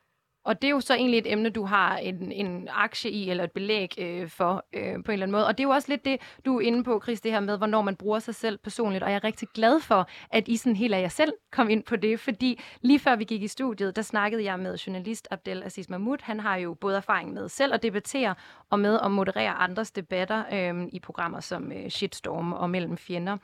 Og 0.49 0.63
det 0.63 0.69
er 0.69 0.73
jo 0.73 0.81
så 0.81 0.95
egentlig 0.95 1.19
et 1.19 1.33
emne, 1.33 1.51
du 1.51 1.65
har 1.65 1.97
en, 1.97 2.33
en 2.33 2.69
aktie 2.73 3.11
i, 3.11 3.31
eller 3.31 3.45
et 3.45 3.53
belæg 3.53 3.95
øh, 3.99 4.29
for 4.29 4.65
øh, 4.73 4.83
på 4.83 4.89
en 4.89 4.95
eller 4.95 5.13
anden 5.13 5.31
måde. 5.31 5.47
Og 5.47 5.59
det 5.59 5.65
er 5.65 5.69
jo 5.69 5.71
også 5.71 5.89
lidt 5.89 6.05
det, 6.05 6.21
du 6.47 6.57
er 6.57 6.61
inde 6.61 6.85
på, 6.85 7.01
Chris, 7.03 7.21
det 7.21 7.33
her 7.33 7.41
med, 7.41 7.57
hvornår 7.57 7.83
man 7.83 7.97
bruger 7.97 8.19
sig 8.19 8.35
selv 8.35 8.59
personligt. 8.59 9.05
Og 9.05 9.11
jeg 9.11 9.17
er 9.17 9.25
rigtig 9.25 9.49
glad 9.55 9.81
for, 9.81 10.09
at 10.31 10.49
I 10.49 10.57
sådan 10.57 10.77
helt 10.77 10.95
af 10.95 11.01
jer 11.03 11.09
selv 11.09 11.33
kom 11.53 11.71
ind 11.71 11.83
på 11.83 11.97
det. 11.97 12.21
Fordi 12.21 12.61
lige 12.81 12.99
før 12.99 13.17
vi 13.17 13.25
gik 13.25 13.43
i 13.43 13.49
studiet, 13.49 13.97
der 13.97 14.03
snakkede 14.03 14.45
jeg 14.45 14.59
med 14.59 14.77
journalist 14.77 15.29
Abdel 15.31 15.63
Aziz 15.63 15.89
Mahmoud. 15.89 16.19
Han 16.23 16.41
har 16.41 16.57
jo 16.57 16.75
både 16.75 16.97
erfaring 16.97 17.33
med 17.33 17.49
selv 17.49 17.75
at 17.75 17.83
debattere, 17.83 18.35
og 18.71 18.81
med 18.81 18.99
at 19.05 19.11
moderere 19.11 19.53
andres 19.53 19.91
debatter 19.91 20.45
øh, 20.53 20.89
i 20.93 20.99
programmer 20.99 21.41
som 21.41 21.73
øh, 21.73 21.89
Shitstorm 21.89 22.53
og 22.53 22.71
Mellem 22.71 22.97
Fjender. 22.97 23.37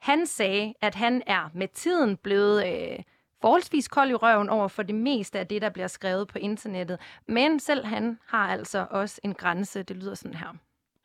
Han 0.00 0.26
sagde, 0.26 0.74
at 0.80 0.94
han 0.94 1.22
er 1.26 1.50
med 1.54 1.68
tiden 1.68 2.16
blevet... 2.16 2.66
Øh, 2.66 2.98
forholdsvis 3.42 3.88
kold 3.88 4.10
i 4.10 4.14
røven 4.14 4.48
over 4.48 4.68
for 4.68 4.82
det 4.82 4.94
meste 4.94 5.38
af 5.38 5.46
det, 5.46 5.62
der 5.62 5.70
bliver 5.70 5.86
skrevet 5.86 6.28
på 6.32 6.38
internettet. 6.38 6.96
Men 7.28 7.58
selv 7.58 7.84
han 7.84 8.18
har 8.28 8.46
altså 8.56 8.86
også 8.90 9.20
en 9.24 9.34
grænse. 9.34 9.82
Det 9.82 9.96
lyder 9.96 10.14
sådan 10.14 10.38
her. 10.38 10.52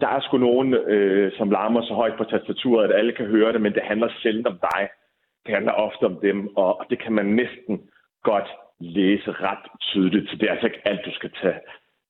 Der 0.01 0.07
er 0.07 0.21
sgu 0.21 0.38
nogen, 0.38 0.73
øh, 0.73 1.31
som 1.38 1.51
larmer 1.51 1.81
så 1.81 1.93
højt 1.93 2.17
på 2.17 2.23
tastaturet, 2.23 2.85
at 2.85 2.97
alle 2.99 3.11
kan 3.11 3.25
høre 3.25 3.53
det, 3.53 3.61
men 3.61 3.73
det 3.73 3.83
handler 3.83 4.09
sjældent 4.21 4.47
om 4.47 4.57
dig. 4.71 4.89
Det 5.45 5.53
handler 5.55 5.71
ofte 5.71 6.03
om 6.03 6.15
dem, 6.21 6.57
og 6.57 6.85
det 6.89 7.03
kan 7.03 7.13
man 7.13 7.25
næsten 7.25 7.81
godt 8.23 8.49
læse 8.79 9.31
ret 9.31 9.65
tydeligt. 9.81 10.29
Så 10.29 10.35
det 10.35 10.47
er 10.47 10.51
altså 10.51 10.67
ikke 10.67 10.88
alt, 10.88 11.05
du 11.05 11.11
skal 11.11 11.31
tage 11.41 11.59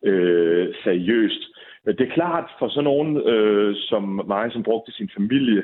øh, 0.03 0.75
seriøst. 0.83 1.43
Det 1.85 2.01
er 2.01 2.13
klart 2.13 2.49
for 2.59 2.67
sådan 2.69 2.83
nogen 2.83 3.17
øh, 3.17 3.75
som 3.75 4.03
mig, 4.27 4.51
som 4.51 4.63
brugte 4.63 4.91
sin 4.91 5.09
familie, 5.17 5.63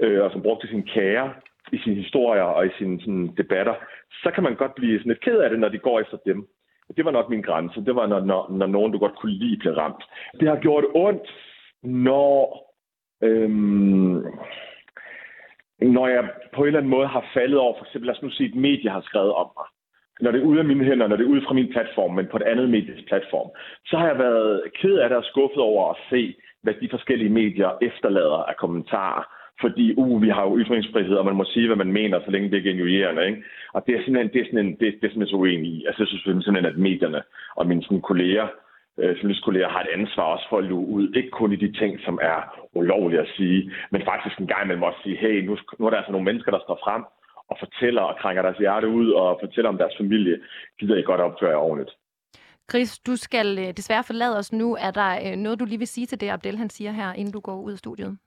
øh, 0.00 0.24
og 0.24 0.30
som 0.32 0.42
brugte 0.42 0.68
sin 0.68 0.82
kære 0.82 1.34
i 1.72 1.78
sine 1.78 1.96
historier 1.96 2.42
og 2.42 2.66
i 2.66 2.70
sine 2.78 3.00
sådan, 3.00 3.34
debatter, 3.36 3.74
så 4.22 4.30
kan 4.34 4.42
man 4.42 4.54
godt 4.54 4.74
blive 4.74 4.98
sådan 4.98 5.10
lidt 5.10 5.24
ked 5.24 5.38
af 5.38 5.50
det, 5.50 5.58
når 5.58 5.68
de 5.68 5.78
går 5.78 6.00
efter 6.00 6.16
dem. 6.26 6.48
Det 6.96 7.04
var 7.04 7.10
nok 7.10 7.28
min 7.30 7.42
grænse. 7.42 7.84
Det 7.84 7.94
var, 7.94 8.06
når, 8.06 8.20
når, 8.20 8.50
når 8.50 8.66
nogen, 8.66 8.92
du 8.92 8.98
godt 8.98 9.16
kunne 9.16 9.32
lide, 9.32 9.56
blev 9.56 9.72
ramt. 9.72 10.04
Det 10.40 10.48
har 10.48 10.56
gjort 10.56 10.84
ondt, 10.94 11.28
når, 11.82 12.36
øhm, 13.22 14.24
når 15.80 16.06
jeg 16.08 16.30
på 16.54 16.60
en 16.60 16.66
eller 16.66 16.78
anden 16.78 16.90
måde 16.90 17.06
har 17.06 17.24
faldet 17.34 17.58
over, 17.58 17.74
for 17.78 17.84
eksempel, 17.84 18.06
lad 18.06 18.16
os 18.16 18.22
nu 18.22 18.30
sige, 18.30 18.48
et 18.48 18.54
medie 18.54 18.90
har 18.90 19.00
skrevet 19.00 19.32
om 19.32 19.50
mig. 19.58 19.66
Når 20.20 20.30
det 20.30 20.40
er 20.40 20.44
ude 20.44 20.58
af 20.58 20.64
mine 20.64 20.84
hænder, 20.84 21.06
når 21.06 21.16
det 21.16 21.24
er 21.24 21.30
ude 21.30 21.44
fra 21.46 21.54
min 21.54 21.72
platform, 21.72 22.14
men 22.14 22.26
på 22.30 22.36
et 22.36 22.42
andet 22.42 22.70
medies 22.70 23.04
platform, 23.08 23.50
så 23.86 23.96
har 23.96 24.06
jeg 24.06 24.18
været 24.18 24.62
ked 24.80 24.94
af 24.98 25.08
det 25.08 25.18
og 25.18 25.24
skuffet 25.24 25.62
over 25.62 25.90
at 25.90 25.96
se, 26.10 26.34
hvad 26.62 26.74
de 26.80 26.88
forskellige 26.90 27.30
medier 27.30 27.70
efterlader 27.82 28.42
af 28.50 28.56
kommentarer 28.56 29.39
fordi 29.60 29.94
uh, 29.96 30.22
vi 30.22 30.28
har 30.28 30.44
jo 30.48 30.58
ytringsfrihed, 30.58 31.14
og 31.14 31.24
man 31.24 31.36
må 31.36 31.44
sige, 31.44 31.66
hvad 31.66 31.76
man 31.76 31.92
mener, 31.92 32.20
så 32.24 32.30
længe 32.30 32.50
det 32.50 32.58
er 32.58 32.68
genuerende. 32.70 33.26
Ikke? 33.26 33.42
Og 33.72 33.84
det 33.86 33.94
er 33.94 34.02
simpelthen, 34.02 34.32
det 34.32 34.40
er 34.40 34.44
simpelthen, 34.44 34.76
det, 34.80 34.88
det 35.00 35.06
er 35.06 35.12
simpelthen 35.12 35.34
så 35.34 35.36
uenig 35.36 35.70
i. 35.72 35.84
Altså, 35.86 36.02
jeg 36.02 36.08
synes 36.08 36.22
simpelthen, 36.24 36.72
at 36.72 36.78
medierne 36.78 37.22
og 37.56 37.66
mine 37.66 37.82
sådan, 37.82 38.00
kolleger 38.00 38.48
øh, 38.98 39.16
journalistkolleger 39.16 39.68
har 39.68 39.80
et 39.82 39.94
ansvar 39.98 40.22
også 40.22 40.46
for 40.50 40.58
at 40.58 40.64
luge 40.64 40.86
ud. 40.86 41.04
Ikke 41.18 41.30
kun 41.30 41.52
i 41.52 41.62
de 41.64 41.72
ting, 41.80 42.00
som 42.06 42.18
er 42.22 42.38
ulovlige 42.74 43.20
at 43.20 43.32
sige, 43.36 43.72
men 43.90 44.02
faktisk 44.04 44.38
en 44.38 44.46
gang 44.46 44.64
imellem 44.64 44.82
også 44.82 45.00
sige, 45.02 45.16
hey, 45.16 45.44
nu, 45.46 45.58
nu 45.78 45.86
er 45.86 45.90
der 45.90 45.96
altså 45.96 46.12
nogle 46.12 46.24
mennesker, 46.24 46.50
der 46.52 46.60
står 46.66 46.78
frem 46.84 47.02
og 47.50 47.56
fortæller 47.58 48.02
og 48.02 48.18
krænker 48.20 48.42
deres 48.42 48.58
hjerte 48.58 48.88
ud 48.88 49.10
og 49.10 49.38
fortæller 49.40 49.68
om 49.68 49.78
deres 49.78 49.94
familie. 50.00 50.36
Gider 50.78 50.96
I 50.96 51.02
godt 51.02 51.20
opføre 51.20 51.50
jer 51.50 51.56
ordentligt. 51.56 51.96
Chris, 52.70 52.98
du 52.98 53.16
skal 53.16 53.58
øh, 53.58 53.76
desværre 53.76 54.04
forlade 54.04 54.38
os 54.38 54.52
nu. 54.52 54.76
Er 54.80 54.90
der 54.90 55.10
øh, 55.24 55.36
noget, 55.36 55.60
du 55.60 55.64
lige 55.64 55.78
vil 55.78 55.86
sige 55.86 56.06
til 56.06 56.20
det, 56.20 56.28
Abdel 56.30 56.58
han 56.58 56.70
siger 56.70 56.90
her, 56.90 57.12
inden 57.12 57.32
du 57.32 57.40
går 57.40 57.60
ud 57.60 57.72
af 57.72 57.78
studiet? 57.78 58.18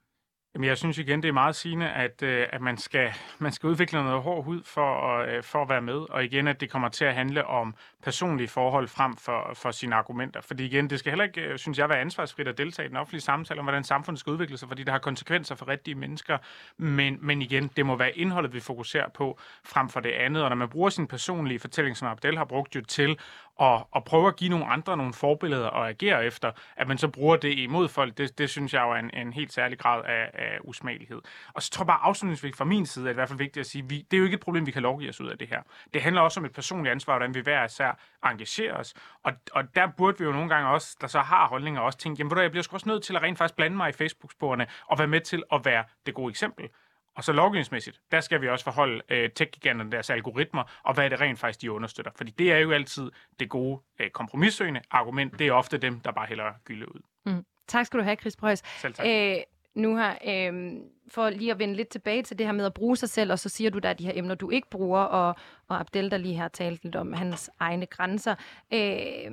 Jamen, 0.56 0.68
jeg 0.68 0.78
synes 0.78 0.98
igen, 0.98 1.24
det 1.24 1.30
er 1.30 1.34
meget 1.34 1.56
sigende, 1.56 1.90
at, 1.90 2.24
øh, 2.24 2.48
at 2.50 2.62
man, 2.62 2.78
skal, 2.78 3.12
man 3.40 3.52
skal 3.52 3.68
udvikle 3.68 4.04
noget 4.04 4.22
hård 4.22 4.44
hud 4.44 4.62
for 4.66 5.18
at, 5.18 5.30
øh, 5.30 5.44
for 5.44 5.62
at 5.62 5.70
være 5.70 5.82
med. 5.82 6.10
Og 6.10 6.24
igen, 6.24 6.48
at 6.48 6.62
det 6.62 6.70
kommer 6.70 6.90
til 6.90 7.06
at 7.06 7.14
handle 7.14 7.46
om 7.46 7.76
personlige 8.04 8.48
forhold 8.48 8.88
frem 8.88 9.18
for, 9.18 9.52
for 9.54 9.72
sine 9.72 9.96
argumenter. 9.96 10.42
Fordi 10.42 10.66
igen, 10.66 10.90
det 10.90 11.00
skal 11.00 11.12
heller 11.12 11.26
ikke, 11.26 11.42
øh, 11.42 11.58
synes 11.58 11.78
jeg, 11.78 11.90
være 11.90 12.00
ansvarsfrit 12.00 12.48
at 12.48 12.58
deltage 12.58 12.86
i 12.86 12.90
den 12.90 12.98
offentlige 12.98 13.22
samtale 13.22 13.60
om, 13.60 13.66
hvordan 13.66 13.84
samfundet 13.84 14.20
skal 14.20 14.32
udvikle 14.32 14.58
sig, 14.58 14.68
fordi 14.68 14.84
det 14.84 14.92
har 14.92 15.00
konsekvenser 15.00 15.56
for 15.56 15.68
rigtige 15.68 15.96
mennesker. 15.96 16.38
Men, 16.78 17.18
men 17.22 17.42
igen, 17.42 17.72
det 17.78 17.86
må 17.86 17.96
være 17.96 18.18
indholdet, 18.18 18.54
vi 18.54 18.60
fokuserer 18.60 19.10
på, 19.10 19.40
frem 19.64 19.90
for 19.90 20.00
det 20.00 20.12
andet. 20.12 20.44
Og 20.44 20.50
når 20.50 20.56
man 20.56 20.70
bruger 20.70 20.90
sin 20.90 21.08
personlige 21.08 21.60
fortælling, 21.60 21.98
som 21.98 22.08
Abdel 22.08 22.38
har 22.38 22.46
brugt 22.46 22.76
jo 22.76 22.82
til 22.82 23.20
og, 23.56 23.88
og 23.92 24.04
prøve 24.04 24.28
at 24.28 24.36
give 24.36 24.50
nogle 24.50 24.66
andre 24.66 24.98
nogle 24.98 25.14
forbilleder 25.14 25.68
og 25.68 25.90
agere 25.90 26.26
efter, 26.26 26.52
at 26.76 26.88
man 26.88 26.98
så 26.98 27.08
bruger 27.08 27.36
det 27.36 27.58
imod 27.60 27.88
folk, 27.88 28.18
det, 28.18 28.38
det 28.38 28.50
synes 28.50 28.74
jeg 28.74 28.82
jo 28.82 28.92
er 28.92 28.96
en, 28.96 29.12
en 29.14 29.34
helt 29.34 29.54
særlig 29.54 29.80
grad 29.80 30.04
af, 30.06 30.30
af 30.34 30.58
usmagelighed. 30.64 31.22
Og 31.54 31.64
så 31.64 31.72
tror 31.72 31.84
jeg 31.84 31.88
bare 31.88 32.02
afslutningsvis 32.02 32.58
fra 32.58 32.66
min 32.66 32.86
side, 32.86 33.04
at 33.04 33.06
det 33.06 33.10
er 33.10 33.14
i 33.14 33.16
hvert 33.16 33.30
fald 33.30 33.38
vigtigt 33.38 33.62
at 33.62 33.66
sige, 33.66 33.90
vi, 33.90 34.06
det 34.12 34.18
er 34.18 34.20
jo 34.20 34.24
ikke 34.24 34.36
et 34.36 34.42
problem, 34.42 34.66
vi 34.66 34.72
kan 34.72 34.82
lovgive 34.82 35.10
os 35.10 35.22
ud 35.22 35.28
af 35.28 35.38
det 35.38 35.48
her. 35.48 35.62
Det 35.94 36.02
handler 36.02 36.22
også 36.22 36.40
om 36.40 36.46
et 36.46 36.54
personligt 36.54 36.92
ansvar, 36.92 37.14
hvordan 37.14 37.36
vi 37.36 37.40
hver 37.40 37.66
især 37.66 38.00
engagerer 38.26 38.78
os. 38.78 38.94
Og, 39.24 39.34
og 39.52 39.76
der 39.76 39.88
burde 39.98 40.18
vi 40.20 40.24
jo 40.24 40.32
nogle 40.32 40.50
gange 40.50 40.70
også, 40.70 40.98
der 41.02 41.08
så 41.08 41.20
har 41.20 41.48
holdninger, 41.48 41.82
også 41.82 42.00
tænke, 42.00 42.20
jamen 42.20 42.32
ved 42.32 42.36
du, 42.36 42.42
jeg 42.42 42.52
bliver 42.52 42.64
sgu 42.64 42.76
også 42.76 42.90
nødt 42.90 43.04
til 43.04 43.16
at 43.16 43.22
rent 43.22 43.38
faktisk 43.38 43.56
blande 43.56 43.78
mig 43.78 43.90
i 43.90 43.92
Facebook-sporene 43.92 44.68
og 44.88 45.00
være 45.00 45.08
med 45.08 45.22
til 45.22 45.44
at 45.52 45.66
være 45.66 45.84
det 46.06 46.14
gode 46.14 46.30
eksempel. 46.30 46.70
Og 47.16 47.24
så 47.24 47.32
lovgivningsmæssigt, 47.32 48.02
der 48.12 48.22
skal 48.22 48.42
vi 48.42 48.50
også 48.50 48.66
forholde 48.66 49.02
øh, 49.10 49.30
tech-giganterne 49.30 49.92
deres 49.92 50.10
algoritmer, 50.10 50.64
og 50.84 50.94
hvad 50.94 51.06
er 51.06 51.10
det 51.10 51.22
rent 51.22 51.40
faktisk, 51.40 51.62
de 51.62 51.72
understøtter. 51.72 52.12
Fordi 52.16 52.32
det 52.32 52.52
er 52.52 52.58
jo 52.58 52.72
altid 52.72 53.12
det 53.40 53.50
gode 53.50 53.82
øh, 54.00 54.10
kompromissøgende 54.10 54.82
argument. 54.92 55.40
Det 55.40 55.48
er 55.48 55.52
ofte 55.52 55.78
dem, 55.78 56.00
der 56.00 56.12
bare 56.12 56.26
hælder 56.26 56.52
gylde 56.66 56.96
ud. 56.96 57.02
Mm. 57.26 57.46
Tak 57.68 57.86
skal 57.86 58.00
du 58.00 58.04
have, 58.04 58.16
Chris 58.16 58.36
Preuss. 58.36 58.64
Selv 58.82 58.94
tak. 58.94 59.06
Æh, 59.06 59.38
nu 59.76 59.98
her, 59.98 60.16
øh, 60.28 60.74
for 61.08 61.30
lige 61.30 61.52
at 61.52 61.60
vende 61.60 61.76
lidt 61.76 61.90
tilbage 61.90 62.24
til 62.24 62.38
det 62.38 62.46
her 62.46 62.54
med 62.54 62.66
at 62.66 62.74
bruge 62.74 62.98
sig 62.98 63.10
selv, 63.10 63.32
og 63.32 63.40
så 63.40 63.50
siger 63.50 63.70
du, 63.70 63.80
der 63.80 63.90
er 63.90 63.94
de 63.94 64.06
her 64.06 64.14
emner, 64.16 64.36
du 64.36 64.50
ikke 64.50 64.70
bruger, 64.70 65.02
og, 65.02 65.36
og 65.68 65.80
Abdel, 65.80 66.12
der 66.12 66.18
lige 66.18 66.38
har 66.38 66.48
talt 66.48 66.84
lidt 66.84 66.96
om 66.96 67.14
hans 67.14 67.50
egne 67.60 67.86
grænser. 67.86 68.36
Øh, 68.74 69.32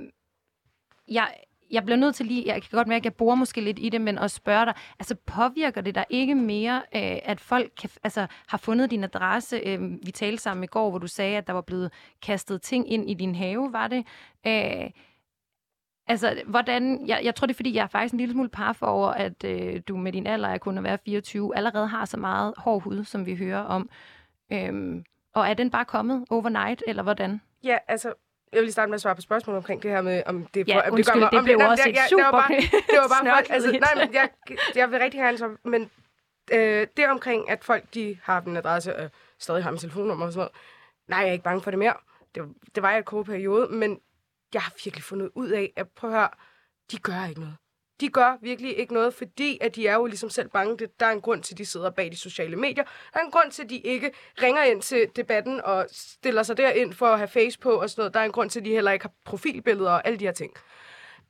jeg, 1.09 1.35
jeg 1.71 1.85
bliver 1.85 1.97
nødt 1.97 2.15
til 2.15 2.27
lige, 2.27 2.47
jeg 2.47 2.63
kan 2.63 2.71
godt 2.73 2.89
mærke, 2.89 3.01
at 3.01 3.05
jeg 3.05 3.15
bor 3.15 3.35
måske 3.35 3.61
lidt 3.61 3.79
i 3.81 3.89
det, 3.89 4.01
men 4.01 4.19
at 4.19 4.31
spørge 4.31 4.67
dig, 4.67 4.75
altså 4.99 5.15
påvirker 5.15 5.81
det 5.81 5.95
dig 5.95 6.05
ikke 6.11 6.35
mere, 6.35 6.77
øh, 6.77 7.19
at 7.25 7.41
folk 7.41 7.73
kan, 7.81 7.91
altså, 8.03 8.27
har 8.47 8.59
fundet 8.59 8.91
din 8.91 9.05
adresse? 9.05 9.61
Øh, 9.67 9.81
vi 10.07 10.11
talte 10.11 10.43
sammen 10.43 10.65
i 10.65 10.67
går, 10.67 10.91
hvor 10.91 10.99
du 10.99 11.07
sagde, 11.07 11.37
at 11.37 11.47
der 11.47 11.53
var 11.53 11.61
blevet 11.61 11.93
kastet 12.23 12.63
ting 12.63 12.93
ind 12.93 13.11
i 13.11 13.15
din 13.15 13.35
have, 13.35 13.73
var 13.73 13.89
det? 13.89 14.07
Øh, 14.47 14.91
altså, 16.07 16.43
hvordan, 16.47 17.07
jeg, 17.07 17.21
jeg 17.25 17.35
tror 17.35 17.47
det 17.47 17.55
er, 17.55 17.57
fordi 17.57 17.75
jeg 17.75 17.83
er 17.83 17.87
faktisk 17.87 18.13
en 18.13 18.19
lille 18.19 18.33
smule 18.33 18.49
par 18.49 18.73
for 18.73 18.87
over, 18.87 19.09
at 19.09 19.45
øh, 19.45 19.81
du 19.89 19.97
med 19.97 20.13
din 20.13 20.27
alder 20.27 20.49
er 20.49 20.59
kun 20.59 20.79
at 20.79 20.85
være 20.85 20.99
24, 21.05 21.57
allerede 21.57 21.87
har 21.87 22.05
så 22.05 22.17
meget 22.17 22.55
hård 22.57 22.83
hud, 22.83 23.05
som 23.05 23.27
vi 23.27 23.37
hører 23.37 23.61
om. 23.63 23.91
Øhm, 24.53 25.05
og 25.35 25.49
er 25.49 25.55
den 25.55 25.71
bare 25.71 25.85
kommet 25.85 26.25
overnight, 26.31 26.83
eller 26.87 27.03
hvordan? 27.03 27.41
Ja, 27.65 27.79
altså, 27.89 28.15
jeg 28.53 28.59
vil 28.59 28.63
lige 28.63 28.73
starte 28.73 28.91
med 28.91 28.95
at 28.95 29.01
svare 29.01 29.15
på 29.15 29.21
spørgsmålet 29.21 29.57
omkring 29.57 29.83
det 29.83 29.91
her 29.91 30.01
med, 30.03 30.23
om 30.27 30.47
det, 30.47 30.69
ja, 30.69 30.89
om 30.89 30.93
undskyld, 30.93 30.97
det, 30.97 31.07
gør 31.07 31.21
mig, 31.21 31.29
om 31.29 31.35
det 31.35 31.45
blev 31.45 31.59
det, 31.59 31.69
også 31.69 31.89
et 31.89 31.97
super 32.11 32.25
det 32.25 32.33
var 32.33 32.41
bare, 32.41 32.57
det 32.91 32.99
var 32.99 33.09
bare 33.09 33.37
folk, 33.37 33.51
altså, 33.51 33.71
nej, 33.71 33.95
men 34.07 34.15
jeg, 34.15 34.29
jeg 34.75 34.91
vil 34.91 34.99
rigtig 34.99 35.21
gerne, 35.21 35.39
så, 35.39 35.57
men 35.65 35.91
øh, 36.53 36.87
det 36.97 37.09
omkring, 37.09 37.51
at 37.51 37.65
folk 37.65 37.85
de 37.95 38.19
har 38.23 38.41
en 38.41 38.57
adresse 38.57 38.97
og 38.97 39.11
stadig 39.39 39.63
har 39.63 39.71
min 39.71 39.79
telefonnummer 39.79 40.27
og 40.27 40.33
sådan 40.33 40.39
noget, 40.39 40.53
nej, 41.09 41.19
jeg 41.19 41.29
er 41.29 41.33
ikke 41.33 41.45
bange 41.45 41.63
for 41.63 41.71
det 41.71 41.79
mere. 41.79 41.95
Det, 42.35 42.43
det 42.75 42.83
var 42.83 42.91
jeg 42.91 42.99
et 42.99 43.05
kort 43.05 43.27
periode, 43.27 43.69
men 43.69 44.01
jeg 44.55 44.63
har 44.63 44.73
virkelig 44.85 45.05
fundet 45.05 45.31
ud 45.35 45.49
af, 45.49 45.73
at 45.77 45.89
prøv 45.89 46.11
at 46.11 46.17
høre, 46.17 46.29
de 46.91 46.99
gør 46.99 47.29
ikke 47.29 47.41
noget 47.41 47.57
de 48.01 48.09
gør 48.09 48.39
virkelig 48.41 48.79
ikke 48.79 48.95
noget, 48.95 49.15
fordi 49.15 49.59
at 49.61 49.77
de 49.77 49.87
er 49.87 49.95
jo 49.95 50.07
ligesom 50.07 50.31
selv 50.31 50.49
bange. 50.49 50.79
Det, 50.79 51.01
der 51.01 51.07
er 51.07 51.11
en 51.11 51.21
grund 51.21 51.43
til, 51.43 51.55
at 51.55 51.59
de 51.59 51.67
sidder 51.67 51.91
bag 51.91 52.11
de 52.11 52.17
sociale 52.17 52.57
medier. 52.57 52.85
Der 52.85 53.21
er 53.21 53.25
en 53.25 53.31
grund 53.31 53.51
til, 53.51 53.63
at 53.63 53.71
de 53.71 53.79
ikke 53.79 54.13
ringer 54.43 54.63
ind 54.63 54.83
til 54.83 55.09
debatten 55.17 55.61
og 55.65 55.87
stiller 55.91 56.43
sig 56.43 56.57
derind 56.57 56.93
for 56.93 57.07
at 57.07 57.19
have 57.19 57.29
face 57.29 57.59
på 57.59 57.71
og 57.71 57.91
sådan 57.91 58.01
noget. 58.01 58.15
Der 58.15 58.21
er 58.21 58.25
en 58.25 58.33
grund 58.33 58.51
til, 58.51 58.61
at 58.61 58.65
de 58.65 58.71
heller 58.71 58.93
ikke 58.93 59.05
har 59.05 59.13
profilbilleder 59.25 59.91
og 59.91 60.07
alle 60.07 60.19
de 60.19 60.25
her 60.25 60.33
ting. 60.33 60.53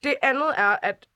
Det 0.04 0.14
andet 0.22 0.54
er, 0.56 0.76
at 0.82 1.06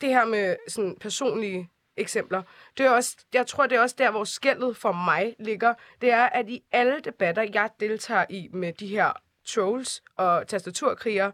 det 0.00 0.08
her 0.08 0.24
med 0.24 0.56
sådan 0.68 0.96
personlige 1.00 1.70
eksempler, 1.96 2.42
det 2.78 2.86
er 2.86 2.90
også, 2.90 3.16
jeg 3.34 3.46
tror, 3.46 3.66
det 3.66 3.76
er 3.76 3.80
også 3.80 3.96
der, 3.98 4.10
hvor 4.10 4.24
skældet 4.24 4.76
for 4.76 4.92
mig 4.92 5.36
ligger. 5.38 5.74
Det 6.00 6.10
er, 6.10 6.24
at 6.24 6.48
i 6.48 6.62
alle 6.72 7.00
debatter, 7.00 7.42
jeg 7.54 7.70
deltager 7.80 8.24
i 8.30 8.48
med 8.52 8.72
de 8.72 8.86
her 8.86 9.12
trolls 9.44 10.02
og 10.16 10.48
tastaturkrigere, 10.48 11.32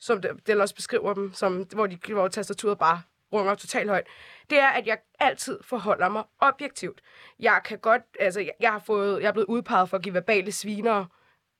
som 0.00 0.22
Del 0.46 0.60
også 0.60 0.74
beskriver 0.74 1.14
dem, 1.14 1.34
som, 1.34 1.56
hvor, 1.62 1.86
de, 1.86 1.98
hvor 2.12 2.28
tastaturet 2.28 2.78
bare 2.78 3.02
runger 3.32 3.54
totalt 3.54 3.90
højt, 3.90 4.06
det 4.50 4.58
er, 4.60 4.68
at 4.68 4.86
jeg 4.86 4.98
altid 5.20 5.58
forholder 5.62 6.08
mig 6.08 6.24
objektivt. 6.40 7.00
Jeg 7.38 7.60
kan 7.64 7.78
godt, 7.78 8.02
altså, 8.20 8.40
jeg, 8.40 8.52
jeg 8.60 8.72
har 8.72 8.78
fået, 8.78 9.22
jeg 9.22 9.28
er 9.28 9.32
blevet 9.32 9.46
udpeget 9.46 9.88
for 9.88 9.96
at 9.96 10.02
give 10.02 10.14
verbale 10.14 10.52
sviner 10.52 11.04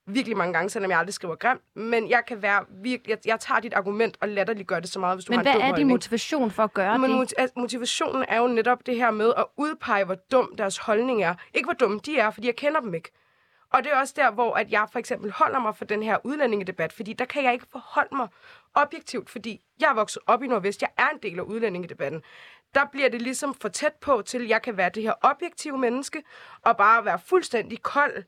virkelig 0.06 0.36
mange 0.36 0.52
gange, 0.52 0.70
selvom 0.70 0.90
jeg 0.90 0.98
aldrig 0.98 1.14
skriver 1.14 1.34
grimt, 1.34 1.60
men 1.74 2.10
jeg 2.10 2.22
kan 2.26 2.42
være 2.42 2.64
virkelig, 2.70 3.10
jeg, 3.10 3.18
jeg 3.26 3.40
tager 3.40 3.60
dit 3.60 3.74
argument 3.74 4.16
og 4.20 4.28
latterligt 4.28 4.68
gør 4.68 4.80
det 4.80 4.90
så 4.90 4.98
meget, 4.98 5.16
hvis 5.16 5.24
du 5.24 5.32
men 5.32 5.46
har 5.46 5.52
en 5.52 5.60
hvad 5.60 5.70
er 5.70 5.74
din 5.74 5.88
motivation 5.88 6.50
for 6.50 6.62
at 6.62 6.74
gøre 6.74 6.98
men 6.98 7.10
det? 7.10 7.34
Men 7.38 7.50
motivationen 7.56 8.24
er 8.28 8.38
jo 8.38 8.46
netop 8.46 8.86
det 8.86 8.96
her 8.96 9.10
med 9.10 9.32
at 9.36 9.44
udpege, 9.56 10.04
hvor 10.04 10.14
dum 10.14 10.54
deres 10.58 10.78
holdning 10.78 11.22
er. 11.22 11.34
Ikke 11.54 11.66
hvor 11.66 11.74
dum 11.74 12.00
de 12.00 12.18
er, 12.18 12.30
fordi 12.30 12.46
jeg 12.46 12.56
kender 12.56 12.80
dem 12.80 12.94
ikke. 12.94 13.10
Og 13.72 13.84
det 13.84 13.92
er 13.92 13.96
også 13.96 14.14
der, 14.16 14.30
hvor 14.30 14.54
at 14.54 14.70
jeg 14.70 14.86
for 14.92 14.98
eksempel 14.98 15.32
holder 15.32 15.58
mig 15.58 15.76
for 15.76 15.84
den 15.84 16.02
her 16.02 16.18
udlændingedebat, 16.24 16.92
fordi 16.92 17.12
der 17.12 17.24
kan 17.24 17.44
jeg 17.44 17.52
ikke 17.52 17.66
forholde 17.72 18.16
mig 18.16 18.28
objektivt, 18.74 19.30
fordi 19.30 19.60
jeg 19.80 19.90
er 19.90 19.94
vokset 19.94 20.22
op 20.26 20.42
i 20.42 20.46
Nordvest, 20.46 20.82
jeg 20.82 20.90
er 20.98 21.08
en 21.08 21.18
del 21.22 21.38
af 21.38 21.42
udlændingedebatten. 21.42 22.22
Der 22.74 22.84
bliver 22.92 23.08
det 23.08 23.22
ligesom 23.22 23.54
for 23.54 23.68
tæt 23.68 23.92
på 24.00 24.22
til, 24.22 24.42
at 24.42 24.48
jeg 24.48 24.62
kan 24.62 24.76
være 24.76 24.90
det 24.94 25.02
her 25.02 25.14
objektive 25.22 25.78
menneske, 25.78 26.22
og 26.62 26.76
bare 26.76 27.04
være 27.04 27.18
fuldstændig 27.18 27.82
kold. 27.82 28.24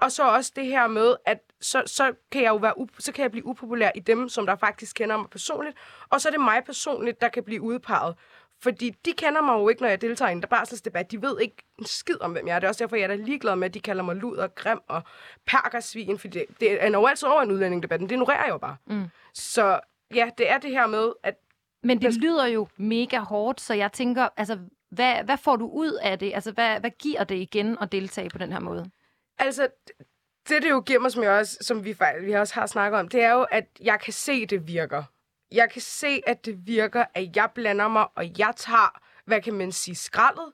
Og 0.00 0.12
så 0.12 0.28
også 0.28 0.52
det 0.56 0.66
her 0.66 0.86
med, 0.86 1.16
at 1.26 1.38
så, 1.60 1.82
så 1.86 2.12
kan 2.30 2.42
jeg 2.42 2.48
jo 2.48 2.56
være 2.56 2.74
så 2.98 3.12
kan 3.12 3.22
jeg 3.22 3.30
blive 3.30 3.46
upopulær 3.46 3.90
i 3.94 4.00
dem, 4.00 4.28
som 4.28 4.46
der 4.46 4.56
faktisk 4.56 4.96
kender 4.96 5.16
mig 5.16 5.30
personligt. 5.30 5.76
Og 6.08 6.20
så 6.20 6.28
er 6.28 6.30
det 6.30 6.40
mig 6.40 6.64
personligt, 6.64 7.20
der 7.20 7.28
kan 7.28 7.44
blive 7.44 7.62
udpeget. 7.62 8.16
Fordi 8.62 8.90
de 9.04 9.12
kender 9.12 9.42
mig 9.42 9.52
jo 9.52 9.68
ikke, 9.68 9.82
når 9.82 9.88
jeg 9.88 10.00
deltager 10.00 10.28
i 10.28 10.32
en 10.32 10.40
barselsdebat. 10.40 11.10
De 11.10 11.22
ved 11.22 11.40
ikke 11.40 11.56
en 11.78 11.86
skid 11.86 12.20
om, 12.20 12.32
hvem 12.32 12.46
jeg 12.46 12.54
er. 12.54 12.58
Det 12.58 12.66
er 12.66 12.68
også 12.68 12.84
derfor, 12.84 12.96
jeg 12.96 13.02
er 13.02 13.08
da 13.08 13.14
ligeglad 13.14 13.56
med, 13.56 13.68
at 13.68 13.74
de 13.74 13.80
kalder 13.80 14.02
mig 14.02 14.16
luder, 14.16 14.46
grim 14.46 14.80
og 14.88 15.02
perkersvin. 15.46 16.18
For 16.18 16.28
det, 16.28 16.44
det 16.60 16.84
er 16.84 17.06
altid 17.08 17.28
over 17.28 17.42
en 17.42 17.50
udlændingdebat, 17.50 18.00
det 18.00 18.12
ignorerer 18.12 18.44
jeg 18.44 18.48
jo 18.48 18.58
bare. 18.58 18.76
Mm. 18.86 19.04
Så 19.34 19.80
ja, 20.14 20.30
det 20.38 20.50
er 20.50 20.58
det 20.58 20.70
her 20.70 20.86
med, 20.86 21.12
at... 21.22 21.34
Men 21.82 22.02
det 22.02 22.14
lyder 22.14 22.46
jo 22.46 22.68
mega 22.76 23.18
hårdt, 23.18 23.60
så 23.60 23.74
jeg 23.74 23.92
tænker, 23.92 24.28
altså, 24.36 24.58
hvad, 24.90 25.24
hvad 25.24 25.36
får 25.36 25.56
du 25.56 25.68
ud 25.68 25.92
af 25.92 26.18
det? 26.18 26.34
Altså, 26.34 26.52
hvad, 26.52 26.80
hvad 26.80 26.90
giver 26.90 27.24
det 27.24 27.34
igen 27.34 27.78
at 27.80 27.92
deltage 27.92 28.30
på 28.30 28.38
den 28.38 28.52
her 28.52 28.60
måde? 28.60 28.90
Altså, 29.38 29.68
det 30.48 30.62
det 30.62 30.70
jo 30.70 30.80
giver 30.80 31.00
mig, 31.00 31.12
som, 31.12 31.22
jeg 31.22 31.30
også, 31.30 31.58
som 31.60 31.84
vi, 31.84 31.96
vi 32.20 32.32
også 32.32 32.54
har 32.54 32.66
snakket 32.66 33.00
om, 33.00 33.08
det 33.08 33.22
er 33.22 33.32
jo, 33.32 33.42
at 33.42 33.66
jeg 33.80 34.00
kan 34.00 34.12
se, 34.12 34.46
det 34.46 34.66
virker 34.66 35.02
jeg 35.52 35.70
kan 35.70 35.82
se, 35.82 36.22
at 36.26 36.46
det 36.46 36.66
virker, 36.66 37.04
at 37.14 37.36
jeg 37.36 37.48
blander 37.54 37.88
mig, 37.88 38.06
og 38.14 38.38
jeg 38.38 38.52
tager, 38.56 39.00
hvad 39.24 39.40
kan 39.40 39.54
man 39.54 39.72
sige, 39.72 39.94
skraldet, 39.94 40.52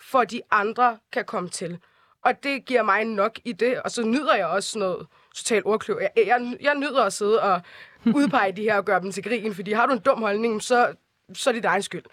for 0.00 0.24
de 0.24 0.40
andre 0.50 0.98
kan 1.12 1.24
komme 1.24 1.48
til. 1.48 1.78
Og 2.24 2.42
det 2.42 2.64
giver 2.64 2.82
mig 2.82 3.04
nok 3.04 3.38
i 3.44 3.52
det, 3.52 3.82
og 3.82 3.90
så 3.90 4.02
nyder 4.02 4.34
jeg 4.34 4.46
også 4.46 4.78
noget 4.78 5.06
totalt 5.34 5.66
ordkløv. 5.66 5.98
Jeg, 6.00 6.10
jeg, 6.26 6.56
jeg 6.60 6.74
nyder 6.74 7.02
at 7.04 7.12
sidde 7.12 7.42
og 7.42 7.60
udpege 8.16 8.52
de 8.52 8.62
her 8.62 8.76
og 8.76 8.84
gøre 8.84 9.00
dem 9.00 9.12
til 9.12 9.22
grin, 9.22 9.54
fordi 9.54 9.72
har 9.72 9.86
du 9.86 9.92
en 9.92 9.98
dum 9.98 10.18
holdning, 10.22 10.62
så, 10.62 10.94
så 11.34 11.50
er 11.50 11.54
det 11.54 11.62
dig 11.62 11.84
skyld. 11.84 12.04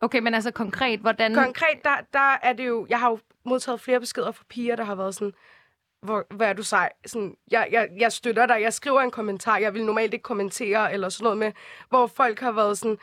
Okay, 0.00 0.18
men 0.18 0.34
altså 0.34 0.50
konkret, 0.50 1.00
hvordan... 1.00 1.34
Konkret, 1.34 1.84
der, 1.84 1.96
der 2.12 2.38
er 2.42 2.52
det 2.52 2.66
jo... 2.66 2.86
Jeg 2.88 3.00
har 3.00 3.10
jo 3.10 3.18
modtaget 3.44 3.80
flere 3.80 4.00
beskeder 4.00 4.32
fra 4.32 4.44
piger, 4.48 4.76
der 4.76 4.84
har 4.84 4.94
været 4.94 5.14
sådan, 5.14 5.32
hvor, 6.02 6.26
hvor 6.30 6.44
er 6.44 6.52
du 6.52 6.62
sej. 6.62 6.92
Sådan, 7.06 7.36
jeg, 7.50 7.68
jeg, 7.70 7.88
jeg 7.98 8.12
støtter 8.12 8.46
dig, 8.46 8.60
jeg 8.60 8.72
skriver 8.72 9.00
en 9.00 9.10
kommentar, 9.10 9.58
jeg 9.58 9.74
vil 9.74 9.84
normalt 9.84 10.14
ikke 10.14 10.22
kommentere, 10.22 10.92
eller 10.92 11.08
sådan 11.08 11.24
noget 11.24 11.38
med, 11.38 11.52
hvor 11.88 12.06
folk 12.06 12.40
har 12.40 12.52
været 12.52 12.78
sådan, 12.78 12.98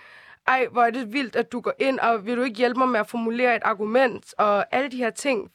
ej, 0.47 0.67
hvor 0.71 0.83
er 0.83 0.91
det 0.91 1.13
vildt, 1.13 1.35
at 1.35 1.51
du 1.51 1.61
går 1.61 1.73
ind, 1.79 1.99
og 1.99 2.25
vil 2.25 2.37
du 2.37 2.41
ikke 2.41 2.57
hjælpe 2.57 2.79
mig 2.79 2.89
med 2.89 2.99
at 2.99 3.09
formulere 3.09 3.55
et 3.55 3.61
argument, 3.65 4.33
og 4.37 4.75
alle 4.75 4.91
de 4.91 4.97
her 4.97 5.09
ting. 5.09 5.51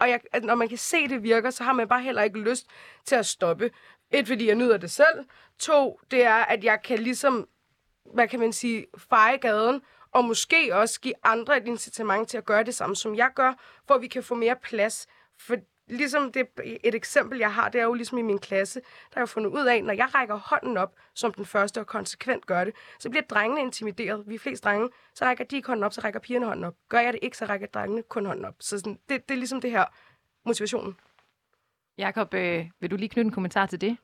Og 0.00 0.10
jeg, 0.10 0.20
at 0.32 0.44
når 0.44 0.54
man 0.54 0.68
kan 0.68 0.78
se, 0.78 1.08
det 1.08 1.22
virker, 1.22 1.50
så 1.50 1.64
har 1.64 1.72
man 1.72 1.88
bare 1.88 2.02
heller 2.02 2.22
ikke 2.22 2.40
lyst 2.40 2.66
til 3.04 3.14
at 3.14 3.26
stoppe. 3.26 3.70
Et, 4.10 4.26
fordi 4.26 4.46
jeg 4.46 4.54
nyder 4.54 4.76
det 4.76 4.90
selv. 4.90 5.24
To, 5.58 6.00
det 6.10 6.24
er, 6.24 6.34
at 6.34 6.64
jeg 6.64 6.82
kan 6.84 6.98
ligesom, 6.98 7.48
hvad 8.14 8.28
kan 8.28 8.40
man 8.40 8.52
sige, 8.52 8.86
feje 9.10 9.36
gaden, 9.36 9.82
og 10.12 10.24
måske 10.24 10.74
også 10.74 11.00
give 11.00 11.14
andre 11.22 11.56
et 11.56 11.66
incitament 11.66 12.28
til 12.28 12.38
at 12.38 12.44
gøre 12.44 12.64
det 12.64 12.74
samme, 12.74 12.96
som 12.96 13.14
jeg 13.14 13.30
gør, 13.34 13.52
for 13.86 13.94
at 13.94 14.02
vi 14.02 14.08
kan 14.08 14.22
få 14.22 14.34
mere 14.34 14.56
plads. 14.56 15.06
For 15.40 15.56
ligesom 15.88 16.32
det, 16.32 16.48
et 16.84 16.94
eksempel, 16.94 17.38
jeg 17.38 17.54
har, 17.54 17.68
det 17.68 17.80
er 17.80 17.84
jo 17.84 17.94
ligesom 17.94 18.18
i 18.18 18.22
min 18.22 18.38
klasse, 18.38 18.80
der 18.80 19.14
har 19.14 19.20
jeg 19.20 19.28
fundet 19.28 19.50
ud 19.50 19.66
af, 19.66 19.84
når 19.84 19.92
jeg 19.92 20.14
rækker 20.14 20.34
hånden 20.34 20.76
op, 20.76 20.94
som 21.14 21.34
den 21.34 21.46
første 21.46 21.80
og 21.80 21.86
konsekvent 21.86 22.46
gør 22.46 22.64
det, 22.64 22.74
så 22.98 23.10
bliver 23.10 23.22
drengene 23.22 23.60
intimideret. 23.60 24.24
Vi 24.26 24.34
er 24.34 24.38
flest 24.38 24.64
drenge, 24.64 24.88
så 25.14 25.24
rækker 25.24 25.44
de 25.44 25.56
ikke 25.56 25.68
hånden 25.68 25.84
op, 25.84 25.92
så 25.92 26.00
rækker 26.00 26.20
pigerne 26.20 26.46
hånden 26.46 26.64
op. 26.64 26.74
Gør 26.88 27.00
jeg 27.00 27.12
det 27.12 27.18
ikke, 27.22 27.36
så 27.36 27.44
rækker 27.44 27.66
drengene 27.66 28.02
kun 28.02 28.26
hånden 28.26 28.44
op. 28.44 28.54
Så 28.60 28.78
sådan, 28.78 28.98
det, 29.08 29.28
det 29.28 29.34
er 29.34 29.38
ligesom 29.38 29.60
det 29.60 29.70
her 29.70 29.84
motivationen. 30.44 30.96
Jakob, 31.98 32.34
øh, 32.34 32.66
vil 32.80 32.90
du 32.90 32.96
lige 32.96 33.08
knytte 33.08 33.26
en 33.26 33.32
kommentar 33.32 33.66
til 33.66 33.80
det? 33.80 33.96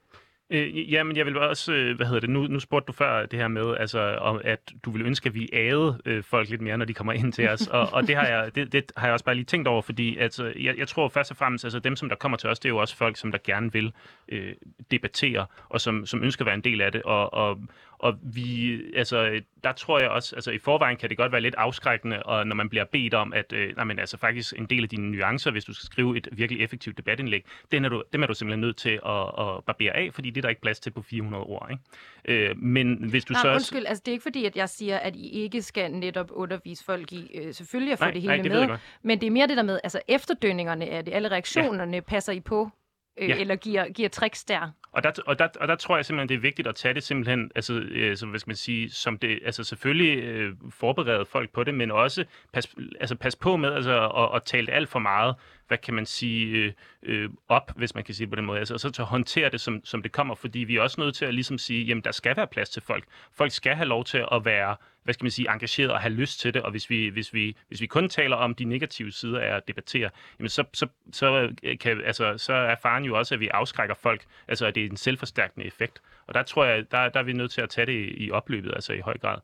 Øh, 0.50 0.92
ja, 0.92 1.02
men 1.02 1.16
jeg 1.16 1.26
vil 1.26 1.36
også, 1.36 1.72
øh, 1.72 1.96
hvad 1.96 2.06
hedder 2.06 2.20
det, 2.20 2.30
nu, 2.30 2.46
nu 2.46 2.60
spurgte 2.60 2.86
du 2.86 2.92
før 2.92 3.26
det 3.26 3.38
her 3.38 3.48
med, 3.48 3.76
altså, 3.76 4.16
om, 4.20 4.40
at 4.44 4.72
du 4.84 4.90
ville 4.90 5.06
ønske, 5.06 5.26
at 5.26 5.34
vi 5.34 5.48
æde 5.52 6.00
øh, 6.04 6.22
folk 6.22 6.50
lidt 6.50 6.60
mere, 6.60 6.78
når 6.78 6.84
de 6.84 6.94
kommer 6.94 7.12
ind 7.12 7.32
til 7.32 7.48
os, 7.48 7.66
og, 7.66 7.88
og 7.92 8.06
det, 8.06 8.16
har 8.16 8.26
jeg, 8.26 8.54
det, 8.54 8.72
det 8.72 8.92
har 8.96 9.06
jeg 9.06 9.12
også 9.12 9.24
bare 9.24 9.34
lige 9.34 9.44
tænkt 9.44 9.68
over, 9.68 9.82
fordi 9.82 10.18
altså, 10.18 10.52
jeg, 10.60 10.78
jeg 10.78 10.88
tror 10.88 11.08
først 11.08 11.30
og 11.30 11.36
fremmest, 11.36 11.64
altså 11.64 11.78
dem, 11.78 11.96
som 11.96 12.08
der 12.08 12.16
kommer 12.16 12.38
til 12.38 12.50
os, 12.50 12.58
det 12.58 12.68
er 12.68 12.70
jo 12.70 12.78
også 12.78 12.96
folk, 12.96 13.16
som 13.16 13.32
der 13.32 13.38
gerne 13.44 13.72
vil 13.72 13.92
øh, 14.28 14.52
debattere, 14.90 15.46
og 15.68 15.80
som, 15.80 16.06
som 16.06 16.22
ønsker 16.22 16.42
at 16.42 16.46
være 16.46 16.54
en 16.54 16.64
del 16.64 16.80
af 16.80 16.92
det, 16.92 17.02
og, 17.02 17.34
og, 17.34 17.58
og 18.04 18.14
vi, 18.22 18.80
altså, 18.96 19.40
der 19.64 19.72
tror 19.72 20.00
jeg 20.00 20.10
også, 20.10 20.36
altså 20.36 20.50
i 20.50 20.58
forvejen 20.58 20.96
kan 20.96 21.08
det 21.10 21.16
godt 21.16 21.32
være 21.32 21.40
lidt 21.40 21.54
afskrækkende, 21.54 22.22
og 22.22 22.46
når 22.46 22.56
man 22.56 22.68
bliver 22.68 22.84
bedt 22.84 23.14
om, 23.14 23.32
at 23.32 23.52
øh, 23.52 23.76
nej, 23.76 23.84
men, 23.84 23.98
altså, 23.98 24.16
faktisk 24.16 24.54
en 24.58 24.66
del 24.66 24.82
af 24.82 24.88
dine 24.88 25.10
nuancer, 25.10 25.50
hvis 25.50 25.64
du 25.64 25.74
skal 25.74 25.86
skrive 25.86 26.16
et 26.16 26.28
virkelig 26.32 26.62
effektivt 26.64 26.96
debatindlæg, 26.96 27.44
den 27.72 27.84
er 27.84 27.88
du, 27.88 28.02
dem 28.12 28.22
er 28.22 28.26
du 28.26 28.34
simpelthen 28.34 28.60
nødt 28.60 28.76
til 28.76 29.00
at, 29.06 29.22
at 29.38 29.64
barbere 29.66 29.96
af, 29.96 30.14
fordi 30.14 30.30
det 30.30 30.36
er 30.36 30.42
der 30.42 30.48
ikke 30.48 30.60
plads 30.60 30.80
til 30.80 30.90
på 30.90 31.02
400 31.02 31.44
ord. 31.44 31.68
Ikke? 31.70 32.48
Øh, 32.48 32.58
men 32.58 33.08
hvis 33.10 33.24
du 33.24 33.32
nej, 33.32 33.42
så... 33.42 33.52
undskyld, 33.52 33.86
altså 33.86 34.02
det 34.06 34.08
er 34.08 34.12
ikke 34.12 34.22
fordi, 34.22 34.44
at 34.44 34.56
jeg 34.56 34.68
siger, 34.68 34.98
at 34.98 35.16
I 35.16 35.28
ikke 35.28 35.62
skal 35.62 35.92
netop 35.92 36.30
undervise 36.30 36.84
folk 36.84 37.12
i 37.12 37.30
øh, 37.34 37.54
selvfølgelig 37.54 37.92
at 37.92 37.98
få 37.98 38.04
Nej, 38.04 38.12
det 38.12 38.22
hele 38.22 38.36
nej, 38.36 38.42
det 38.42 38.68
med, 38.68 38.78
men 39.02 39.20
det 39.20 39.26
er 39.26 39.30
mere 39.30 39.46
det 39.46 39.56
der 39.56 39.62
med, 39.62 39.80
altså 39.84 40.00
efterdønningerne 40.08 40.86
af 40.86 41.04
det, 41.04 41.14
alle 41.14 41.30
reaktionerne 41.30 41.96
ja. 41.96 42.00
passer 42.00 42.32
I 42.32 42.40
på, 42.40 42.70
øh, 43.16 43.28
Ja. 43.28 43.36
eller 43.36 43.56
giver, 43.56 43.88
giver 43.88 44.08
tricks 44.08 44.44
der. 44.44 44.70
Og 44.92 45.02
der, 45.02 45.10
og, 45.26 45.38
der, 45.38 45.48
og 45.60 45.68
der 45.68 45.74
tror 45.76 45.96
jeg 45.96 46.04
simpelthen, 46.04 46.28
det 46.28 46.34
er 46.34 46.40
vigtigt 46.40 46.68
at 46.68 46.74
tage 46.74 46.94
det 46.94 47.02
simpelthen, 47.02 47.50
altså, 47.54 47.74
øh, 47.74 48.16
som, 48.16 48.28
hvad 48.28 48.40
skal 48.40 48.50
man 48.50 48.56
sige, 48.56 48.90
som 48.90 49.18
det, 49.18 49.40
altså 49.44 49.64
selvfølgelig 49.64 50.18
øh, 50.24 50.52
forberede 50.70 51.24
folk 51.24 51.50
på 51.50 51.64
det, 51.64 51.74
men 51.74 51.90
også 51.90 52.24
pas, 52.52 52.74
altså, 53.00 53.16
pas 53.16 53.36
på 53.36 53.56
med 53.56 53.72
altså, 53.72 54.08
at, 54.08 54.36
at 54.36 54.42
tale 54.42 54.72
alt 54.72 54.88
for 54.88 54.98
meget, 54.98 55.34
hvad 55.68 55.78
kan 55.78 55.94
man 55.94 56.06
sige, 56.06 56.46
øh, 56.56 56.72
øh, 57.02 57.30
op, 57.48 57.72
hvis 57.76 57.94
man 57.94 58.04
kan 58.04 58.14
sige 58.14 58.24
det 58.26 58.30
på 58.30 58.36
den 58.36 58.44
måde, 58.44 58.58
altså, 58.58 58.74
og 58.74 58.80
så 58.80 58.90
til 58.90 59.02
at 59.02 59.08
håndtere 59.08 59.50
det, 59.50 59.60
som, 59.60 59.80
som 59.84 60.02
det 60.02 60.12
kommer, 60.12 60.34
fordi 60.34 60.58
vi 60.58 60.76
er 60.76 60.82
også 60.82 61.00
nødt 61.00 61.14
til 61.14 61.24
at 61.24 61.34
ligesom 61.34 61.58
sige, 61.58 61.84
jamen 61.84 62.04
der 62.04 62.12
skal 62.12 62.36
være 62.36 62.46
plads 62.46 62.70
til 62.70 62.82
folk. 62.82 63.04
Folk 63.32 63.52
skal 63.52 63.74
have 63.74 63.88
lov 63.88 64.04
til 64.04 64.24
at 64.32 64.44
være, 64.44 64.76
hvad 65.04 65.14
skal 65.14 65.24
man 65.24 65.30
sige, 65.30 65.50
engageret 65.50 65.90
og 65.90 66.00
have 66.00 66.12
lyst 66.12 66.40
til 66.40 66.54
det, 66.54 66.62
og 66.62 66.70
hvis 66.70 66.90
vi, 66.90 67.08
hvis 67.08 67.34
vi, 67.34 67.56
hvis 67.68 67.80
vi 67.80 67.86
kun 67.86 68.08
taler 68.08 68.36
om 68.36 68.54
de 68.54 68.64
negative 68.64 69.12
sider 69.12 69.40
af 69.40 69.56
at 69.56 69.68
debattere, 69.68 70.10
jamen 70.38 70.48
så, 70.48 70.64
så, 70.72 70.86
så, 71.12 71.50
øh, 71.62 71.78
kan, 71.78 72.00
altså, 72.04 72.38
så 72.38 72.52
er 72.52 72.76
faren 72.82 73.04
jo 73.04 73.18
også, 73.18 73.34
at 73.34 73.40
vi 73.40 73.48
afskrækker 73.48 73.94
folk, 73.94 74.24
altså 74.48 74.66
at 74.66 74.74
det 74.74 74.84
er 74.84 74.90
en 74.90 74.96
selvforstærkende 74.96 75.66
effekt. 75.66 76.02
Og 76.26 76.34
der 76.34 76.42
tror 76.42 76.64
jeg, 76.64 76.90
der, 76.90 77.08
der 77.08 77.20
er 77.20 77.24
vi 77.24 77.32
nødt 77.32 77.50
til 77.50 77.60
at 77.60 77.70
tage 77.70 77.86
det 77.86 77.92
i, 77.92 78.24
i 78.24 78.30
opløbet, 78.30 78.72
altså 78.74 78.92
i 78.92 79.00
høj 79.00 79.18
grad. 79.18 79.38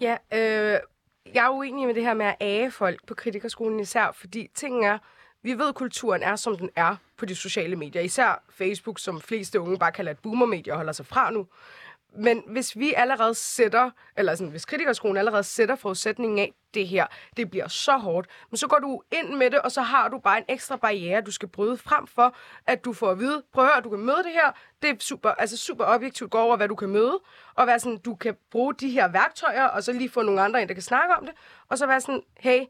Ja, 0.00 0.16
øh, 0.32 0.80
jeg 1.34 1.44
er 1.44 1.50
uenig 1.50 1.86
med 1.86 1.94
det 1.94 2.02
her 2.02 2.14
med 2.14 2.26
at 2.26 2.36
age 2.40 2.70
folk 2.70 3.06
på 3.06 3.14
kritikerskolen 3.14 3.80
især, 3.80 4.12
fordi 4.12 4.50
ting 4.54 4.86
er, 4.86 4.98
vi 5.42 5.52
ved, 5.52 5.68
at 5.68 5.74
kulturen 5.74 6.22
er, 6.22 6.36
som 6.36 6.58
den 6.58 6.70
er 6.76 6.96
på 7.16 7.26
de 7.26 7.34
sociale 7.34 7.76
medier. 7.76 8.02
Især 8.02 8.42
Facebook, 8.50 8.98
som 8.98 9.20
fleste 9.20 9.60
unge 9.60 9.78
bare 9.78 9.92
kalder 9.92 10.12
et 10.12 10.18
boomermedie 10.18 10.72
og 10.72 10.76
holder 10.76 10.92
sig 10.92 11.06
fra 11.06 11.30
nu. 11.30 11.46
Men 12.16 12.42
hvis 12.46 12.78
vi 12.78 12.92
allerede 12.96 13.34
sætter, 13.34 13.90
eller 14.16 14.34
sådan, 14.34 14.50
hvis 14.50 14.64
kritikerskolen 14.64 15.16
allerede 15.16 15.42
sætter 15.42 15.76
forudsætningen 15.76 16.38
af, 16.38 16.54
det 16.74 16.88
her, 16.88 17.06
det 17.36 17.50
bliver 17.50 17.68
så 17.68 17.96
hårdt, 17.96 18.28
men 18.50 18.56
så 18.56 18.68
går 18.68 18.78
du 18.78 19.02
ind 19.12 19.34
med 19.34 19.50
det, 19.50 19.60
og 19.60 19.72
så 19.72 19.82
har 19.82 20.08
du 20.08 20.18
bare 20.18 20.38
en 20.38 20.44
ekstra 20.48 20.76
barriere, 20.76 21.20
du 21.20 21.30
skal 21.30 21.48
bryde 21.48 21.76
frem 21.76 22.06
for, 22.06 22.36
at 22.66 22.84
du 22.84 22.92
får 22.92 23.10
at 23.10 23.18
vide, 23.18 23.42
prøv 23.52 23.64
at 23.64 23.70
høre, 23.72 23.82
du 23.82 23.90
kan 23.90 23.98
møde 23.98 24.22
det 24.24 24.32
her, 24.32 24.52
det 24.82 24.90
er 24.90 24.94
super, 25.00 25.30
altså 25.30 25.56
super 25.56 25.84
objektivt, 25.84 26.30
gå 26.30 26.38
over, 26.38 26.56
hvad 26.56 26.68
du 26.68 26.74
kan 26.74 26.88
møde, 26.88 27.20
og 27.54 27.66
være 27.66 27.80
sådan, 27.80 27.98
du 27.98 28.14
kan 28.14 28.36
bruge 28.50 28.74
de 28.74 28.90
her 28.90 29.08
værktøjer, 29.08 29.64
og 29.64 29.82
så 29.82 29.92
lige 29.92 30.10
få 30.10 30.22
nogle 30.22 30.42
andre 30.42 30.60
ind, 30.60 30.68
der 30.68 30.74
kan 30.74 30.82
snakke 30.82 31.14
om 31.14 31.26
det, 31.26 31.34
og 31.68 31.78
så 31.78 31.86
være 31.86 32.00
sådan, 32.00 32.22
hey, 32.38 32.60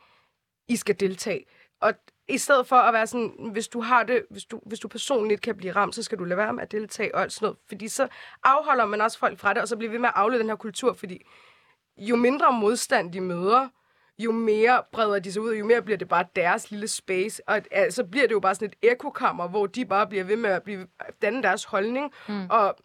I 0.68 0.76
skal 0.76 1.00
deltage. 1.00 1.44
Og 1.80 1.94
i 2.30 2.38
stedet 2.38 2.66
for 2.66 2.76
at 2.76 2.94
være 2.94 3.06
sådan, 3.06 3.48
hvis 3.52 3.68
du 3.68 3.80
har 3.80 4.02
det, 4.02 4.22
hvis 4.30 4.44
du, 4.44 4.60
hvis 4.66 4.80
du 4.80 4.88
personligt 4.88 5.40
kan 5.40 5.56
blive 5.56 5.72
ramt, 5.72 5.94
så 5.94 6.02
skal 6.02 6.18
du 6.18 6.24
lade 6.24 6.38
være 6.38 6.52
med 6.52 6.62
at 6.62 6.72
deltage 6.72 7.14
og 7.14 7.22
alt 7.22 7.32
sådan 7.32 7.46
noget. 7.46 7.58
Fordi 7.68 7.88
så 7.88 8.08
afholder 8.44 8.86
man 8.86 9.00
også 9.00 9.18
folk 9.18 9.38
fra 9.38 9.54
det, 9.54 9.62
og 9.62 9.68
så 9.68 9.76
bliver 9.76 9.90
vi 9.90 9.98
med 9.98 10.08
at 10.08 10.14
aflede 10.16 10.40
den 10.40 10.48
her 10.48 10.56
kultur, 10.56 10.92
fordi 10.92 11.26
jo 11.98 12.16
mindre 12.16 12.52
modstand 12.52 13.12
de 13.12 13.20
møder, 13.20 13.68
jo 14.18 14.32
mere 14.32 14.82
breder 14.92 15.18
de 15.18 15.32
sig 15.32 15.42
ud, 15.42 15.50
og 15.50 15.58
jo 15.58 15.64
mere 15.64 15.82
bliver 15.82 15.98
det 15.98 16.08
bare 16.08 16.24
deres 16.36 16.70
lille 16.70 16.88
space. 16.88 17.48
Og 17.48 17.56
øh, 17.56 17.90
så 17.90 18.04
bliver 18.04 18.26
det 18.26 18.34
jo 18.34 18.40
bare 18.40 18.54
sådan 18.54 18.68
et 18.68 18.90
ekokammer, 18.90 19.48
hvor 19.48 19.66
de 19.66 19.84
bare 19.84 20.06
bliver 20.06 20.24
ved 20.24 20.36
med 20.36 20.50
at 20.50 20.62
blive, 20.62 20.86
danne 21.22 21.42
deres 21.42 21.64
holdning. 21.64 22.12
Mm. 22.28 22.46
Og 22.50 22.76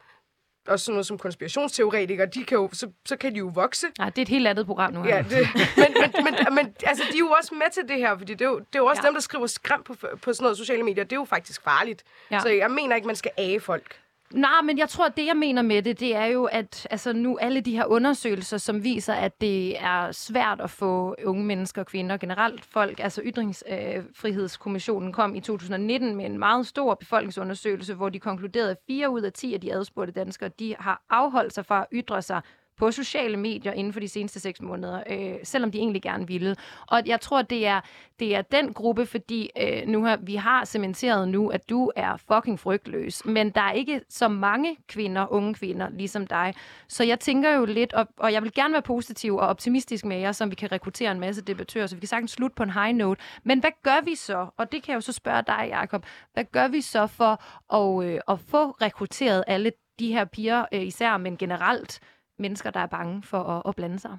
og 0.68 0.80
sådan 0.80 0.94
noget 0.94 1.06
som 1.06 1.18
konspirationsteoretikere, 1.18 2.26
de 2.26 2.44
kan 2.44 2.58
jo, 2.58 2.70
så, 2.74 2.88
så 3.06 3.16
kan 3.18 3.34
de 3.34 3.38
jo 3.38 3.52
vokse. 3.54 3.88
Nej, 3.98 4.10
det 4.10 4.18
er 4.18 4.22
et 4.22 4.30
helt 4.30 4.48
andet 4.48 4.66
program 4.66 4.94
nu. 4.94 5.06
Ja, 5.06 5.26
det, 5.30 5.48
men, 5.78 5.88
men, 6.02 6.24
men, 6.24 6.56
men 6.56 6.76
altså, 6.84 7.04
de 7.12 7.16
er 7.16 7.20
jo 7.20 7.30
også 7.30 7.56
med 7.56 7.72
til 7.74 7.84
det 7.88 7.98
her, 7.98 8.18
fordi 8.18 8.34
det 8.34 8.42
er 8.42 8.50
jo, 8.50 8.60
det 8.60 8.76
er 8.76 8.80
jo 8.80 8.86
også 8.86 9.02
ja. 9.02 9.08
dem, 9.08 9.14
der 9.14 9.22
skriver 9.22 9.48
skræm 9.48 9.84
på, 9.84 9.96
på 10.22 10.34
sådan 10.34 10.44
noget 10.44 10.58
sociale 10.58 10.84
medier. 10.84 11.04
Det 11.04 11.12
er 11.12 11.20
jo 11.20 11.26
faktisk 11.26 11.64
farligt. 11.64 12.04
Ja. 12.32 12.40
Så 12.40 12.50
jeg 12.50 12.72
mener 12.72 12.96
ikke, 12.96 13.08
man 13.08 13.16
skal 13.16 13.32
age 13.38 13.60
folk. 13.60 14.00
Nej, 14.34 14.62
men 14.64 14.78
jeg 14.78 14.90
tror, 14.90 15.06
at 15.06 15.18
det, 15.18 15.26
jeg 15.26 15.38
mener 15.38 15.62
med 15.62 15.82
det, 15.82 16.00
det 16.00 16.16
er 16.16 16.26
jo, 16.26 16.44
at 16.44 16.88
altså, 16.92 17.14
nu 17.14 17.38
alle 17.38 17.62
de 17.62 17.72
her 17.72 17.86
undersøgelser, 17.86 18.58
som 18.58 18.84
viser, 18.84 19.14
at 19.14 19.42
det 19.42 19.84
er 19.84 20.12
svært 20.12 20.62
at 20.62 20.70
få 20.70 21.16
unge 21.26 21.44
mennesker 21.44 21.82
og 21.82 21.86
kvinder, 21.86 22.18
generelt. 22.18 22.66
Folk, 22.66 23.00
altså 23.00 23.22
Ytringsfrihedskommissionen 23.26 25.10
øh, 25.10 25.14
kom 25.14 25.36
i 25.36 25.40
2019 25.42 26.16
med 26.16 26.26
en 26.26 26.40
meget 26.40 26.68
stor 26.68 26.94
befolkningsundersøgelse, 26.94 27.94
hvor 27.94 28.10
de 28.10 28.20
konkluderede, 28.20 28.72
at 28.72 28.78
4 28.88 29.10
ud 29.10 29.22
af 29.22 29.34
10 29.34 29.54
af 29.54 29.62
de 29.62 29.74
adspurgte 29.74 30.14
danskere, 30.14 30.50
de 30.50 30.76
har 30.80 31.02
afholdt 31.10 31.54
sig 31.54 31.66
fra 31.66 31.82
at 31.82 31.88
ytre 31.94 32.22
sig 32.22 32.42
på 32.78 32.92
sociale 32.92 33.38
medier 33.38 33.72
inden 33.74 33.94
for 33.94 34.00
de 34.00 34.08
seneste 34.08 34.40
seks 34.40 34.62
måneder, 34.62 35.04
øh, 35.10 35.36
selvom 35.44 35.72
de 35.72 35.78
egentlig 35.78 36.02
gerne 36.02 36.28
ville. 36.28 36.56
Og 36.88 37.02
jeg 37.06 37.22
tror, 37.22 37.42
det 37.42 37.68
er, 37.68 37.82
det 38.20 38.36
er 38.36 38.42
den 38.42 38.74
gruppe, 38.74 39.06
fordi 39.06 39.50
øh, 39.62 39.88
nu 39.88 40.04
har, 40.04 40.18
vi 40.22 40.36
har 40.36 40.66
cementeret 40.66 41.30
nu, 41.30 41.50
at 41.50 41.70
du 41.70 41.92
er 41.96 42.18
fucking 42.34 42.60
frygtløs, 42.60 43.26
men 43.26 43.50
der 43.50 43.62
er 43.62 43.72
ikke 43.72 44.02
så 44.10 44.28
mange 44.28 44.78
kvinder, 44.88 45.34
unge 45.34 45.54
kvinder, 45.54 45.90
ligesom 45.90 46.28
dig. 46.28 46.54
Så 46.88 47.04
jeg 47.04 47.20
tænker 47.20 47.56
jo 47.56 47.66
lidt, 47.66 47.94
og, 47.94 48.08
og 48.18 48.34
jeg 48.34 48.44
vil 48.44 48.54
gerne 48.54 48.74
være 48.74 48.82
positiv 48.82 49.36
og 49.36 49.48
optimistisk 49.48 50.06
med 50.06 50.18
jer, 50.18 50.32
som 50.32 50.50
vi 50.52 50.56
kan 50.56 50.72
rekruttere 50.72 51.12
en 51.12 51.20
masse 51.20 51.42
debattører, 51.42 51.88
så 51.88 51.96
vi 51.96 52.00
kan 52.00 52.08
sagtens 52.08 52.32
slutte 52.32 52.56
på 52.56 52.64
en 52.64 52.72
high 52.72 52.96
note. 52.96 53.22
Men 53.44 53.60
hvad 53.60 53.72
gør 53.84 54.02
vi 54.06 54.16
så? 54.16 54.48
Og 54.58 54.72
det 54.72 54.84
kan 54.84 54.92
jeg 54.92 54.96
jo 54.96 55.02
så 55.02 55.12
spørge 55.12 55.44
dig, 55.48 55.68
Jacob. 55.72 56.06
Hvad 56.34 56.44
gør 56.52 56.68
vi 56.68 56.82
så 56.82 57.08
for 57.08 57.44
at, 57.76 58.06
øh, 58.06 58.20
at 58.28 58.40
få 58.40 58.72
rekrutteret 58.72 59.44
alle 59.48 59.72
de 60.00 60.14
her 60.14 60.26
piger, 60.26 60.66
øh, 60.72 60.84
især, 60.84 61.18
men 61.18 61.38
generelt, 61.38 62.00
mennesker, 62.38 62.72
der 62.72 62.80
er 62.80 62.86
bange 62.88 63.24
for 63.24 63.44
at, 63.44 63.62
at 63.66 63.76
blande 63.76 64.00
sig. 64.00 64.18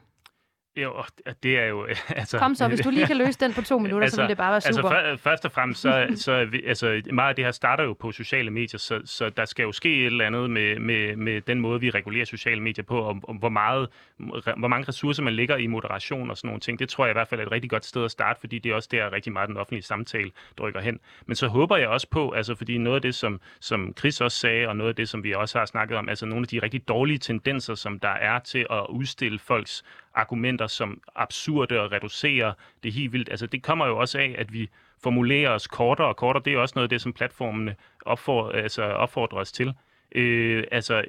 Jo, 0.77 1.03
det 1.43 1.59
er 1.59 1.65
jo... 1.65 1.87
Altså, 2.09 2.39
Kom 2.39 2.55
så, 2.55 2.69
hvis 2.69 2.81
du 2.81 2.91
lige 2.91 3.07
kan 3.07 3.17
løse 3.17 3.41
den 3.41 3.53
på 3.53 3.63
to 3.63 3.79
minutter, 3.79 4.05
altså, 4.05 4.17
så 4.17 4.23
vil 4.23 4.29
det 4.29 4.37
bare 4.37 4.51
være 4.51 4.61
super. 4.61 4.89
Altså, 4.89 5.23
først 5.23 5.45
og 5.45 5.53
fremmest, 5.53 5.81
så, 5.81 6.07
så 6.17 6.45
vi, 6.45 6.63
altså, 6.67 7.03
meget 7.13 7.29
af 7.29 7.35
det 7.37 7.45
her 7.45 7.53
starter 7.53 7.85
jo 7.85 7.93
på 7.93 8.13
sociale 8.13 8.51
medier, 8.51 8.79
så, 8.79 9.01
så 9.05 9.31
der 9.31 9.45
skal 9.45 9.63
jo 9.63 9.73
ske 9.73 10.01
et 10.01 10.07
eller 10.07 10.27
andet 10.27 10.51
med, 10.51 10.79
med, 10.79 11.17
med 11.17 11.41
den 11.41 11.61
måde, 11.61 11.81
vi 11.81 11.91
regulerer 11.91 12.25
sociale 12.25 12.63
medier 12.63 12.85
på, 12.85 13.05
om, 13.05 13.25
om 13.29 13.37
hvor, 13.37 13.49
meget, 13.49 13.89
hvor 14.57 14.69
mange 14.69 14.89
ressourcer 14.89 15.23
man 15.23 15.33
lægger 15.33 15.57
i 15.57 15.67
moderation 15.67 16.31
og 16.31 16.37
sådan 16.37 16.49
nogle 16.49 16.61
ting. 16.61 16.79
Det 16.79 16.89
tror 16.89 17.05
jeg 17.05 17.13
i 17.13 17.19
hvert 17.19 17.29
fald 17.29 17.41
er 17.41 17.47
et 17.47 17.53
rigtig 17.53 17.71
godt 17.71 17.85
sted 17.85 18.05
at 18.05 18.11
starte, 18.11 18.41
fordi 18.41 18.59
det 18.59 18.71
er 18.71 18.75
også 18.75 18.89
der 18.93 19.13
rigtig 19.13 19.33
meget 19.33 19.49
den 19.49 19.57
offentlige 19.57 19.83
samtale 19.83 20.31
drykker 20.59 20.81
hen. 20.81 21.01
Men 21.27 21.37
så 21.37 21.49
håber 21.49 21.77
jeg 21.77 21.89
også 21.89 22.09
på, 22.11 22.31
altså 22.31 22.55
fordi 22.55 22.79
noget 22.79 22.97
af 22.97 23.03
det, 23.03 23.15
som, 23.15 23.41
som 23.61 23.95
Chris 23.99 24.21
også 24.21 24.39
sagde, 24.39 24.69
og 24.69 24.77
noget 24.77 24.89
af 24.89 24.97
det, 24.97 25.09
som 25.09 25.25
vi 25.25 25.35
også 25.35 25.59
har 25.59 25.67
snakket 25.67 25.99
om, 25.99 26.09
altså 26.09 26.27
nogle 26.27 26.45
af 26.45 26.49
de 26.49 26.59
rigtig 26.63 26.89
dårlige 26.89 27.19
tendenser, 27.19 27.75
som 27.75 27.99
der 27.99 28.09
er 28.09 28.39
til 28.39 28.67
at 28.71 28.87
udstille 28.89 29.39
folks 29.39 29.85
argumenter 30.17 30.67
som 30.67 31.01
absurde 31.15 31.81
og 31.81 31.93
reducere 31.93 32.55
det 32.83 32.93
helt 32.93 33.13
vildt. 33.13 33.29
Altså 33.29 33.47
det 33.47 33.63
kommer 33.63 33.87
jo 33.87 33.99
også 33.99 34.19
af, 34.19 34.35
at 34.39 34.53
vi 34.53 34.69
formulerer 35.03 35.51
os 35.51 35.67
kortere 35.67 36.07
og 36.07 36.17
kortere. 36.17 36.43
Det 36.45 36.53
er 36.53 36.59
også 36.59 36.73
noget 36.77 36.85
af 36.85 36.91
det, 36.91 37.01
som 37.01 37.13
platformene 37.13 37.77
opfordrer, 38.07 38.63
altså 38.63 38.83
opfordrer 38.83 39.39
os 39.39 39.53
til. 39.53 39.73
Øh, 40.13 40.65
altså, 40.71 41.05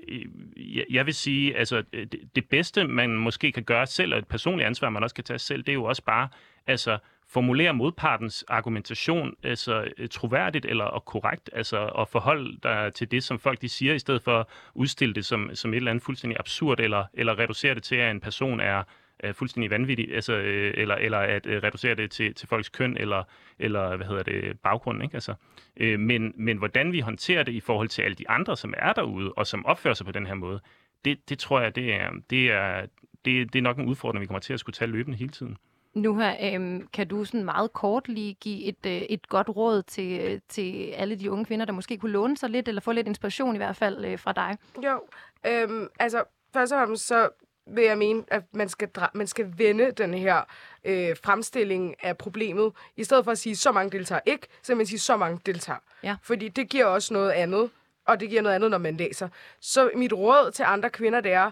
jeg, 0.58 0.86
jeg 0.90 1.06
vil 1.06 1.14
sige, 1.14 1.58
altså, 1.58 1.84
det, 1.94 2.16
det 2.36 2.50
bedste, 2.50 2.84
man 2.84 3.10
måske 3.10 3.52
kan 3.52 3.64
gøre 3.64 3.88
selv, 3.88 4.14
og 4.14 4.20
et 4.20 4.28
personligt 4.28 4.68
ansvar, 4.68 4.90
man 4.90 5.04
også 5.04 5.16
kan 5.16 5.24
tage 5.24 5.40
selv, 5.40 5.64
det 5.64 5.70
er 5.70 5.74
jo 5.74 5.84
også 5.84 6.04
bare, 6.04 6.28
altså, 6.68 6.98
formulere 7.30 7.74
modpartens 7.74 8.46
argumentation 8.48 9.36
altså, 9.44 9.88
øh, 9.98 10.10
troværdigt 10.10 10.66
eller 10.66 10.86
og 10.86 11.06
korrekt, 11.06 11.50
altså 11.54 11.78
og 11.78 12.08
forholde 12.08 12.58
dig 12.64 12.94
til 12.94 13.12
det, 13.12 13.24
som 13.24 13.40
folk 13.40 13.62
de 13.62 13.70
siger, 13.70 13.94
i 13.94 14.00
stedet 14.00 14.22
for 14.22 14.40
at 14.40 14.46
udstille 14.74 15.16
det 15.16 15.26
som, 15.26 15.50
som 15.54 15.74
et 15.74 15.78
eller 15.78 15.92
andet 15.92 16.04
fuldstændig 16.04 16.40
absurd, 16.40 16.80
eller, 16.80 17.06
eller 17.14 17.40
reducere 17.40 17.76
det 17.76 17.84
til, 17.84 17.96
at 17.96 18.12
en 18.12 18.20
person 18.20 18.60
er, 18.60 18.84
øh, 19.24 19.34
fuldstændig 19.34 19.72
vanvittig, 19.72 20.16
altså, 20.16 20.34
øh, 20.34 20.74
eller, 20.78 20.96
eller 20.96 21.18
at 21.18 21.46
øh, 21.46 21.64
reducere 21.64 21.96
det 21.96 22.12
til, 22.12 22.34
til 22.34 22.48
folks 22.48 22.70
køn, 22.70 22.98
eller, 22.98 23.24
eller 23.60 23.96
hvad 23.96 24.08
hedder 24.08 24.24
det, 24.24 24.60
baggrund, 24.60 25.04
ikke? 25.04 25.16
Altså, 25.16 25.34
øh, 25.78 26.00
men, 26.00 26.34
men 26.36 26.58
hvordan 26.58 26.92
vi 26.92 27.00
håndterer 27.00 27.44
det 27.44 27.52
i 27.52 27.60
forhold 27.60 27.88
til 27.88 28.02
alle 28.02 28.16
de 28.16 28.30
andre, 28.30 28.58
som 28.58 28.74
er 28.78 28.94
derude, 28.94 29.34
og 29.34 29.48
som 29.48 29.66
opfører 29.66 29.94
sig 29.94 30.06
på 30.06 30.12
den 30.12 30.28
her 30.28 30.34
måde, 30.34 30.60
det, 31.06 31.30
det 31.30 31.40
tror 31.40 31.62
jeg, 31.62 31.76
det 31.76 31.94
er, 31.94 32.12
det, 32.30 32.52
er, 32.52 32.86
det, 33.26 33.54
det 33.54 33.60
er 33.60 33.64
nok 33.64 33.78
en 33.78 33.86
udfordring, 33.86 34.22
vi 34.22 34.26
kommer 34.26 34.40
til 34.40 34.54
at 34.54 34.60
skulle 34.60 34.74
tage 34.74 34.92
løbende 34.92 35.18
hele 35.18 35.32
tiden. 35.32 35.58
Nu 35.94 36.16
her, 36.16 36.36
øhm, 36.42 36.88
kan 36.94 37.08
du 37.08 37.26
sådan 37.26 37.46
meget 37.46 37.74
kort 37.74 38.08
lige 38.08 38.34
give 38.34 38.64
et, 38.64 38.86
øh, 38.86 38.92
et 38.92 39.30
godt 39.30 39.50
råd 39.50 39.84
til, 39.84 40.20
øh, 40.22 40.40
til 40.50 40.90
alle 40.90 41.16
de 41.16 41.32
unge 41.32 41.46
kvinder, 41.46 41.66
der 41.66 41.74
måske 41.74 41.98
kunne 41.98 42.12
låne 42.12 42.38
sig 42.38 42.50
lidt, 42.50 42.68
eller 42.68 42.82
få 42.82 42.92
lidt 42.92 43.08
inspiration 43.08 43.56
i 43.56 43.58
hvert 43.58 43.76
fald 43.76 44.06
øh, 44.06 44.20
fra 44.20 44.32
dig? 44.32 44.58
Jo, 44.84 45.02
øhm, 45.48 45.88
altså 46.00 46.24
først 46.54 46.74
og 46.74 46.80
fremmest 46.80 47.08
så 47.08 47.30
vil 47.68 47.84
jeg 47.84 47.98
mene, 47.98 48.24
at 48.28 48.44
man 48.54 48.70
skal, 48.70 48.90
man 49.14 49.28
skal 49.28 49.54
vende 49.58 49.92
den 49.92 50.14
her 50.14 50.42
øh, 50.86 51.16
fremstilling 51.24 51.96
af 52.04 52.18
problemet. 52.18 52.72
I 52.98 53.04
stedet 53.04 53.24
for 53.24 53.32
at 53.32 53.38
sige, 53.38 53.56
så 53.56 53.72
mange 53.72 53.98
deltager 53.98 54.22
ikke, 54.26 54.48
så 54.62 54.76
man 54.76 54.86
sige, 54.86 55.00
så 55.00 55.18
mange 55.18 55.40
deltager. 55.46 55.80
Ja. 56.04 56.16
Fordi 56.24 56.48
det 56.48 56.70
giver 56.70 56.86
også 56.86 57.14
noget 57.14 57.32
andet, 57.32 57.70
og 58.06 58.20
det 58.20 58.30
giver 58.30 58.42
noget 58.42 58.56
andet, 58.56 58.72
når 58.72 58.78
man 58.78 58.98
læser. 58.98 59.30
Så 59.60 59.92
mit 59.96 60.14
råd 60.14 60.52
til 60.52 60.64
andre 60.64 60.90
kvinder, 60.90 61.22
det 61.22 61.32
er, 61.32 61.52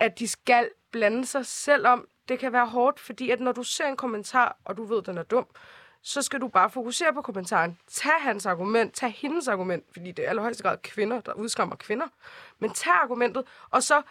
at 0.00 0.18
de 0.18 0.28
skal 0.28 0.68
blande 0.92 1.26
sig, 1.26 1.46
selvom 1.46 2.08
det 2.28 2.38
kan 2.38 2.52
være 2.52 2.66
hårdt, 2.66 3.00
fordi 3.00 3.30
at 3.30 3.40
når 3.40 3.52
du 3.52 3.62
ser 3.62 3.86
en 3.86 3.96
kommentar, 3.96 4.56
og 4.64 4.76
du 4.76 4.84
ved, 4.84 5.02
den 5.02 5.18
er 5.18 5.22
dum, 5.22 5.46
så 6.02 6.22
skal 6.22 6.40
du 6.40 6.48
bare 6.48 6.70
fokusere 6.70 7.12
på 7.14 7.22
kommentaren. 7.22 7.78
Tag 7.90 8.12
hans 8.20 8.46
argument, 8.46 8.94
tag 8.94 9.12
hendes 9.12 9.48
argument, 9.48 9.84
fordi 9.92 10.12
det 10.12 10.24
er 10.24 10.28
allerhøjeste 10.28 10.62
grad 10.62 10.78
kvinder, 10.82 11.20
der 11.20 11.32
udskammer 11.32 11.76
kvinder. 11.76 12.06
Men 12.58 12.70
tag 12.70 12.92
argumentet, 12.92 13.44
og 13.70 13.82
så 13.82 14.02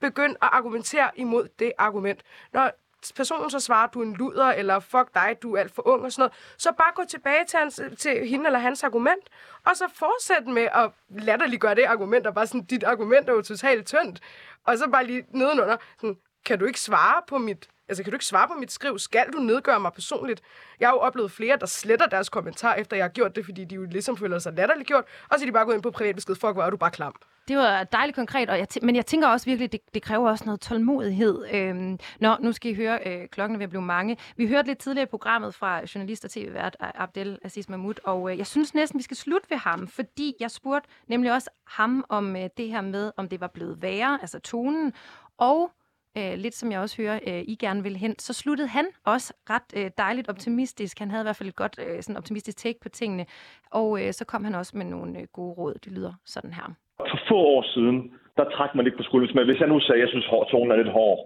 begynd 0.00 0.36
at 0.42 0.48
argumentere 0.52 1.10
imod 1.16 1.48
det 1.58 1.72
argument. 1.78 2.22
Når 2.52 2.70
personen 3.16 3.50
så 3.50 3.60
svarer, 3.60 3.86
du 3.86 4.00
er 4.00 4.04
en 4.04 4.14
luder, 4.14 4.46
eller 4.46 4.80
fuck 4.80 5.14
dig, 5.14 5.36
du 5.42 5.54
er 5.54 5.60
alt 5.60 5.74
for 5.74 5.88
ung 5.88 6.04
og 6.04 6.12
sådan 6.12 6.20
noget, 6.22 6.32
så 6.58 6.72
bare 6.72 6.92
gå 6.94 7.02
tilbage 7.08 7.44
til, 7.44 7.58
hans, 7.58 7.80
til 7.98 8.28
hende 8.28 8.46
eller 8.46 8.58
hans 8.58 8.84
argument, 8.84 9.28
og 9.66 9.76
så 9.76 9.84
fortsæt 9.94 10.46
med 10.46 10.68
at 10.74 10.90
latterliggøre 11.08 11.74
det 11.74 11.84
argument, 11.84 12.26
og 12.26 12.34
bare 12.34 12.46
sådan, 12.46 12.64
dit 12.64 12.84
argument 12.84 13.28
er 13.28 13.32
jo 13.32 13.42
totalt 13.42 13.86
tyndt. 13.86 14.20
Og 14.64 14.78
så 14.78 14.88
bare 14.90 15.06
lige 15.06 15.24
nedenunder, 15.30 15.76
sådan, 16.00 16.18
kan 16.44 16.58
du 16.58 16.64
ikke 16.64 16.80
svare 16.80 17.22
på 17.28 17.38
mit 17.38 17.68
Altså, 17.90 18.02
kan 18.02 18.10
du 18.10 18.14
ikke 18.14 18.24
svare 18.24 18.48
på 18.48 18.54
mit 18.54 18.72
skriv? 18.72 18.98
Skal 18.98 19.26
du 19.32 19.38
nedgøre 19.38 19.80
mig 19.80 19.92
personligt? 19.92 20.42
Jeg 20.80 20.88
har 20.88 20.94
jo 20.94 20.98
oplevet 20.98 21.30
flere, 21.30 21.56
der 21.56 21.66
sletter 21.66 22.06
deres 22.06 22.28
kommentar, 22.28 22.74
efter 22.74 22.96
jeg 22.96 23.04
har 23.04 23.08
gjort 23.10 23.36
det, 23.36 23.44
fordi 23.44 23.64
de 23.64 23.74
jo 23.74 23.84
ligesom 23.84 24.16
føler 24.16 24.38
sig 24.38 24.52
latterligt 24.52 24.86
gjort, 24.86 25.04
og 25.30 25.38
så 25.38 25.44
er 25.44 25.46
de 25.46 25.52
bare 25.52 25.64
gået 25.64 25.74
ind 25.74 25.82
på 25.82 25.90
privatbesked. 25.90 26.34
Fuck, 26.34 26.52
hvor 26.52 26.62
er 26.62 26.70
du 26.70 26.76
bare 26.76 26.90
klam. 26.90 27.14
Det 27.48 27.56
var 27.56 27.84
dejligt 27.84 28.16
konkret, 28.16 28.50
og 28.50 28.58
jeg 28.58 28.66
men 28.82 28.96
jeg 28.96 29.06
tænker 29.06 29.28
også 29.28 29.46
virkelig, 29.46 29.72
det, 29.72 29.80
det 29.94 30.02
kræver 30.02 30.30
også 30.30 30.44
noget 30.44 30.60
tålmodighed. 30.60 31.44
Øhm, 31.52 31.98
nå, 32.20 32.36
nu 32.40 32.52
skal 32.52 32.70
I 32.70 32.74
høre, 32.74 32.98
øh, 33.06 33.28
klokken 33.28 33.54
er 33.54 33.58
ved 33.58 33.64
at 33.64 33.70
blive 33.70 33.82
mange. 33.82 34.16
Vi 34.36 34.48
hørte 34.48 34.68
lidt 34.68 34.78
tidligere 34.78 35.02
i 35.02 35.10
programmet 35.10 35.54
fra 35.54 35.80
journalist 35.94 36.24
og 36.24 36.30
tv-vært 36.30 36.76
øh, 36.82 36.88
Abdel 36.94 37.38
Aziz 37.44 37.68
Mahmoud, 37.68 37.94
og 38.04 38.32
øh, 38.32 38.38
jeg 38.38 38.46
synes 38.46 38.74
næsten, 38.74 38.98
vi 38.98 39.02
skal 39.02 39.16
slutte 39.16 39.50
ved 39.50 39.56
ham, 39.56 39.88
fordi 39.88 40.34
jeg 40.40 40.50
spurgte 40.50 40.88
nemlig 41.06 41.32
også 41.32 41.50
ham 41.66 42.04
om 42.08 42.36
øh, 42.36 42.48
det 42.56 42.68
her 42.68 42.80
med, 42.80 43.12
om 43.16 43.28
det 43.28 43.40
var 43.40 43.48
blevet 43.48 43.82
værre, 43.82 44.18
altså 44.20 44.38
tonen, 44.38 44.92
og 45.38 45.70
øh, 46.18 46.34
lidt 46.44 46.54
som 46.54 46.72
jeg 46.72 46.80
også 46.80 47.02
hører, 47.02 47.18
øh, 47.26 47.42
I 47.52 47.54
gerne 47.60 47.82
vil 47.82 47.96
hen, 47.96 48.18
så 48.18 48.32
sluttede 48.32 48.68
han 48.68 48.86
også 49.06 49.34
ret 49.50 49.68
øh, 49.76 49.90
dejligt 49.98 50.28
optimistisk. 50.28 50.98
Han 50.98 51.10
havde 51.10 51.22
i 51.22 51.28
hvert 51.28 51.36
fald 51.36 51.48
et 51.48 51.56
godt 51.56 51.76
øh, 51.84 52.02
sådan 52.02 52.16
optimistisk 52.16 52.58
take 52.58 52.78
på 52.82 52.88
tingene, 52.88 53.26
og 53.70 53.88
øh, 54.00 54.12
så 54.12 54.24
kom 54.24 54.44
han 54.44 54.54
også 54.54 54.72
med 54.76 54.86
nogle 54.86 55.20
øh, 55.20 55.26
gode 55.32 55.54
råd. 55.58 55.74
Det 55.84 55.92
lyder 55.92 56.12
sådan 56.24 56.52
her. 56.52 56.66
For 56.98 57.20
få 57.28 57.36
år 57.36 57.62
siden, 57.74 58.12
der 58.36 58.44
trak 58.56 58.74
man 58.74 58.84
lidt 58.84 58.96
på 58.96 59.02
skulderen. 59.02 59.36
Men 59.36 59.46
hvis 59.46 59.60
jeg 59.60 59.68
nu 59.68 59.80
sagde, 59.80 60.00
at 60.00 60.04
jeg 60.04 60.08
synes, 60.08 60.26
at 60.32 60.48
tonen 60.50 60.70
er 60.72 60.76
lidt 60.76 60.92
hård, 60.98 61.18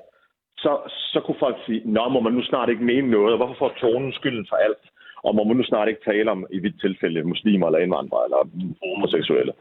så, 0.56 0.72
så 1.12 1.20
kunne 1.20 1.44
folk 1.46 1.56
sige, 1.66 1.82
nå, 1.84 2.08
må 2.08 2.20
man 2.20 2.32
nu 2.32 2.42
snart 2.42 2.68
ikke 2.68 2.84
mene 2.84 3.10
noget, 3.10 3.32
og 3.32 3.36
hvorfor 3.36 3.58
får 3.58 3.72
tonen 3.80 4.12
skylden 4.12 4.46
for 4.50 4.56
alt? 4.56 4.84
Og 5.26 5.34
må 5.34 5.44
man 5.44 5.56
nu 5.56 5.64
snart 5.64 5.88
ikke 5.88 6.04
tale 6.10 6.30
om, 6.30 6.46
i 6.50 6.58
vidt 6.58 6.80
tilfælde, 6.80 7.30
muslimer 7.32 7.66
eller 7.66 7.78
indvandrere 7.78 8.24
eller 8.26 8.40
homoseksuelle? 8.82 9.52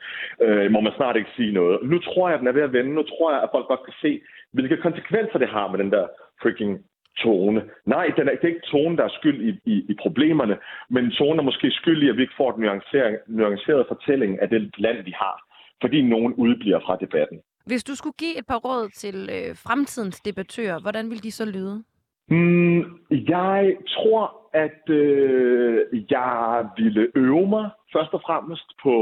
Øh, 0.45 0.71
må 0.71 0.79
man 0.81 0.93
snart 0.95 1.15
ikke 1.15 1.35
sige 1.37 1.53
noget? 1.59 1.75
Nu 1.91 1.97
tror 1.99 2.27
jeg, 2.27 2.33
at 2.35 2.39
den 2.39 2.47
er 2.47 2.57
ved 2.57 2.67
at 2.69 2.73
vende. 2.73 2.93
Nu 2.93 3.03
tror 3.03 3.33
jeg, 3.33 3.41
at 3.43 3.49
folk 3.55 3.67
godt 3.67 3.83
kan 3.87 3.93
se, 4.01 4.21
hvilke 4.53 4.77
konsekvenser 4.77 5.39
det 5.39 5.49
har 5.49 5.67
med 5.71 5.79
den 5.79 5.91
der 5.91 6.07
freaking 6.41 6.79
tone. 7.17 7.61
Nej, 7.85 8.05
den 8.17 8.27
er, 8.27 8.31
det 8.31 8.43
er 8.43 8.47
ikke 8.47 8.71
tonen, 8.71 8.97
der 8.97 9.03
er 9.03 9.17
skyld 9.19 9.39
i, 9.49 9.51
i, 9.73 9.75
i 9.91 9.95
problemerne, 10.01 10.57
men 10.89 11.11
tonen 11.11 11.39
er 11.39 11.43
måske 11.43 11.71
skyld 11.71 12.03
i, 12.03 12.09
at 12.09 12.17
vi 12.17 12.21
ikke 12.21 12.33
får 12.37 12.53
en 12.53 12.61
nuanceret, 12.61 13.19
nuanceret 13.27 13.85
fortælling 13.87 14.41
af 14.41 14.49
det 14.49 14.79
land, 14.79 15.03
vi 15.03 15.13
har, 15.15 15.35
fordi 15.81 16.01
nogen 16.01 16.33
udbliver 16.33 16.79
fra 16.79 16.97
debatten. 17.01 17.39
Hvis 17.65 17.83
du 17.83 17.95
skulle 17.95 18.13
give 18.19 18.37
et 18.39 18.47
par 18.47 18.57
råd 18.57 18.89
til 18.89 19.29
øh, 19.35 19.55
fremtidens 19.55 20.21
debattører, 20.21 20.79
hvordan 20.81 21.09
vil 21.09 21.23
de 21.23 21.31
så 21.31 21.45
lyde? 21.45 21.83
Mm, 22.29 22.81
jeg 23.11 23.75
tror, 23.87 24.49
at 24.53 24.89
øh, 24.89 26.11
jeg 26.11 26.67
ville 26.77 27.11
øve 27.15 27.47
mig 27.47 27.69
først 27.93 28.13
og 28.13 28.21
fremmest 28.21 28.67
på 28.83 28.95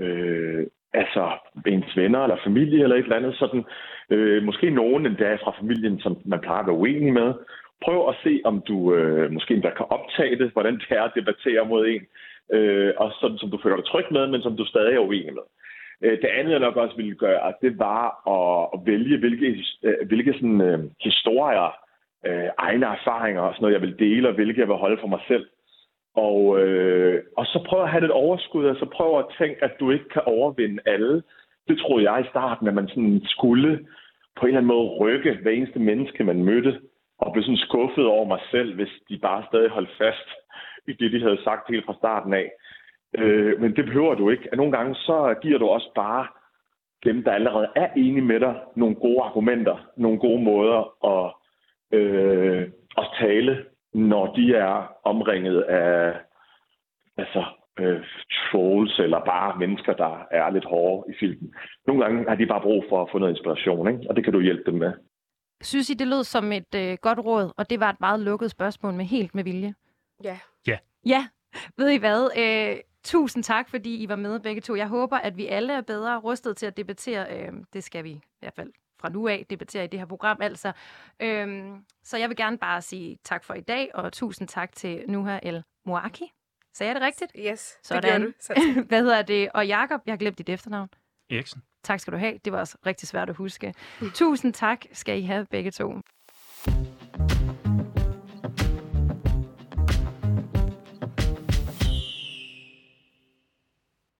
øh, 0.00 0.66
altså 0.92 1.30
ens 1.66 1.96
venner 1.96 2.22
eller 2.22 2.36
familie 2.44 2.82
eller 2.82 2.96
et 2.96 3.02
eller 3.02 3.16
andet 3.16 3.34
sådan. 3.36 3.64
Øh, 4.10 4.42
måske 4.42 4.70
nogen 4.70 5.06
endda 5.06 5.34
fra 5.34 5.54
familien, 5.60 6.00
som 6.00 6.16
man 6.24 6.40
plejer 6.40 6.60
at 6.60 6.66
være 6.66 6.76
uenig 6.76 7.12
med. 7.12 7.34
Prøv 7.84 8.08
at 8.08 8.14
se, 8.22 8.40
om 8.44 8.62
du 8.68 8.94
øh, 8.94 9.32
måske 9.32 9.54
endda 9.54 9.70
kan 9.70 9.86
optage 9.90 10.38
det, 10.38 10.50
hvordan 10.52 10.74
det 10.74 10.90
er 10.90 11.02
at 11.02 11.12
debattere 11.14 11.64
mod 11.66 11.86
en. 11.86 12.02
Øh, 12.52 12.92
og 12.96 13.12
sådan, 13.20 13.38
som 13.38 13.50
du 13.50 13.58
føler 13.62 13.76
dig 13.76 13.84
tryg 13.84 14.04
med, 14.10 14.26
men 14.26 14.42
som 14.42 14.56
du 14.56 14.64
stadig 14.64 14.94
er 14.94 15.06
uenig 15.08 15.34
med. 15.34 15.46
Øh, 16.02 16.18
det 16.22 16.28
andet, 16.38 16.52
jeg 16.52 16.60
nok 16.60 16.76
også 16.76 16.96
ville 16.96 17.14
gøre, 17.14 17.52
det 17.62 17.78
var 17.78 18.04
at, 18.36 18.68
at 18.74 18.86
vælge, 18.86 19.18
hvilke, 19.18 19.64
øh, 19.82 20.06
hvilke 20.08 20.32
sådan, 20.32 20.60
øh, 20.60 20.78
historier, 21.00 21.76
øh, 22.26 22.48
egne 22.58 22.86
erfaringer 22.86 23.42
og 23.42 23.54
sådan 23.54 23.62
noget, 23.62 23.74
jeg 23.74 23.82
vil 23.82 23.98
dele, 23.98 24.28
og 24.28 24.34
hvilke 24.34 24.60
jeg 24.60 24.68
vil 24.68 24.76
holde 24.76 25.00
for 25.00 25.06
mig 25.06 25.20
selv. 25.28 25.46
Og, 26.14 26.60
øh, 26.60 27.22
og 27.36 27.46
så 27.46 27.64
prøv 27.68 27.82
at 27.82 27.90
have 27.90 28.00
lidt 28.00 28.12
overskud, 28.12 28.64
og 28.64 28.76
så 28.76 28.86
prøv 28.86 29.18
at 29.18 29.26
tænke, 29.38 29.64
at 29.64 29.72
du 29.80 29.90
ikke 29.90 30.08
kan 30.08 30.22
overvinde 30.26 30.82
alle. 30.86 31.22
Det 31.68 31.78
troede 31.78 32.10
jeg 32.10 32.24
i 32.24 32.28
starten, 32.28 32.68
at 32.68 32.74
man 32.74 32.88
sådan 32.88 33.20
skulle 33.24 33.86
på 34.36 34.46
en 34.46 34.48
eller 34.48 34.58
anden 34.58 34.74
måde 34.76 34.88
rykke 35.00 35.38
hver 35.42 35.50
eneste 35.50 35.78
menneske, 35.78 36.24
man 36.24 36.44
mødte, 36.44 36.80
og 37.18 37.32
blev 37.32 37.42
sådan 37.44 37.66
skuffet 37.66 38.06
over 38.06 38.24
mig 38.24 38.40
selv, 38.50 38.74
hvis 38.74 38.92
de 39.08 39.18
bare 39.18 39.44
stadig 39.48 39.70
holdt 39.70 39.90
fast 39.98 40.28
i 40.88 40.92
det, 40.92 41.12
de 41.12 41.22
havde 41.22 41.44
sagt 41.44 41.70
helt 41.70 41.86
fra 41.86 41.94
starten 41.94 42.32
af. 42.34 42.50
Øh, 43.18 43.60
men 43.60 43.76
det 43.76 43.84
behøver 43.84 44.14
du 44.14 44.30
ikke. 44.30 44.48
Nogle 44.56 44.72
gange 44.72 44.94
så 44.94 45.34
giver 45.42 45.58
du 45.58 45.66
også 45.66 45.90
bare 45.94 46.26
dem, 47.04 47.24
der 47.24 47.32
allerede 47.32 47.68
er 47.76 47.88
enige 47.96 48.24
med 48.24 48.40
dig, 48.40 48.54
nogle 48.76 48.94
gode 48.94 49.22
argumenter, 49.22 49.90
nogle 49.96 50.18
gode 50.18 50.42
måder 50.42 50.80
at, 51.12 51.32
øh, 51.98 52.68
at 52.98 53.06
tale 53.20 53.64
når 53.94 54.34
de 54.34 54.54
er 54.54 54.92
omringet 55.04 55.62
af 55.62 56.20
altså, 57.16 57.44
øh, 57.78 58.00
trolls 58.50 58.98
eller 58.98 59.24
bare 59.24 59.58
mennesker, 59.58 59.92
der 59.92 60.26
er 60.30 60.50
lidt 60.50 60.64
hårde 60.64 61.12
i 61.12 61.16
filmen. 61.20 61.54
Nogle 61.86 62.02
gange 62.02 62.28
har 62.28 62.34
de 62.34 62.46
bare 62.46 62.60
brug 62.60 62.84
for 62.88 63.02
at 63.02 63.08
få 63.12 63.18
noget 63.18 63.32
inspiration, 63.32 63.88
ikke? 63.88 64.10
og 64.10 64.16
det 64.16 64.24
kan 64.24 64.32
du 64.32 64.40
hjælpe 64.40 64.70
dem 64.70 64.78
med. 64.78 64.92
Synes 65.62 65.90
I, 65.90 65.94
det 65.94 66.06
lød 66.06 66.24
som 66.24 66.52
et 66.52 66.74
øh, 66.76 66.98
godt 67.00 67.18
råd, 67.18 67.52
og 67.56 67.70
det 67.70 67.80
var 67.80 67.90
et 67.90 68.00
meget 68.00 68.20
lukket 68.20 68.50
spørgsmål 68.50 68.94
med 68.94 69.04
helt 69.04 69.34
med 69.34 69.44
vilje? 69.44 69.74
Ja. 70.24 70.38
Ja. 70.66 70.78
Ja. 71.06 71.26
Ved 71.76 71.90
I 71.90 71.98
hvad? 71.98 72.30
Øh, 72.38 72.76
tusind 73.04 73.44
tak, 73.44 73.68
fordi 73.68 74.02
I 74.02 74.08
var 74.08 74.16
med 74.16 74.40
begge 74.40 74.60
to. 74.60 74.76
Jeg 74.76 74.88
håber, 74.88 75.16
at 75.16 75.36
vi 75.36 75.46
alle 75.46 75.72
er 75.72 75.80
bedre 75.80 76.18
rustet 76.18 76.56
til 76.56 76.66
at 76.66 76.76
debattere. 76.76 77.26
Øh, 77.36 77.52
det 77.72 77.84
skal 77.84 78.04
vi 78.04 78.10
i 78.10 78.20
hvert 78.40 78.54
fald 78.54 78.72
fra 79.00 79.08
nu 79.08 79.28
af 79.28 79.46
debattere 79.50 79.84
i 79.84 79.86
det 79.86 79.98
her 80.00 80.06
program. 80.06 80.36
Altså. 80.40 80.72
Øhm, 81.20 81.84
så 82.04 82.16
jeg 82.16 82.28
vil 82.28 82.36
gerne 82.36 82.58
bare 82.58 82.82
sige 82.82 83.18
tak 83.24 83.44
for 83.44 83.54
i 83.54 83.60
dag, 83.60 83.90
og 83.94 84.12
tusind 84.12 84.48
tak 84.48 84.72
til 84.76 85.04
Nuha 85.08 85.38
El 85.42 85.62
Moaki. 85.86 86.32
Sagde 86.74 86.88
jeg 86.88 86.94
det 87.00 87.02
rigtigt? 87.06 87.32
Yes, 87.38 87.78
Sådan. 87.82 88.02
det 88.22 88.34
gjorde 88.46 88.74
du. 88.76 88.82
Hvad 88.88 89.02
hedder 89.02 89.22
det? 89.22 89.48
Og 89.54 89.66
Jakob, 89.66 90.00
jeg 90.06 90.12
har 90.12 90.16
glemt 90.18 90.38
dit 90.38 90.48
efternavn. 90.48 90.88
Eriksen. 91.30 91.62
Tak 91.82 92.00
skal 92.00 92.12
du 92.12 92.18
have. 92.18 92.38
Det 92.44 92.52
var 92.52 92.58
også 92.58 92.78
rigtig 92.86 93.08
svært 93.08 93.30
at 93.30 93.36
huske. 93.36 93.74
Tusind 94.14 94.52
tak 94.52 94.84
skal 94.92 95.18
I 95.18 95.22
have 95.22 95.46
begge 95.50 95.70
to. 95.70 96.00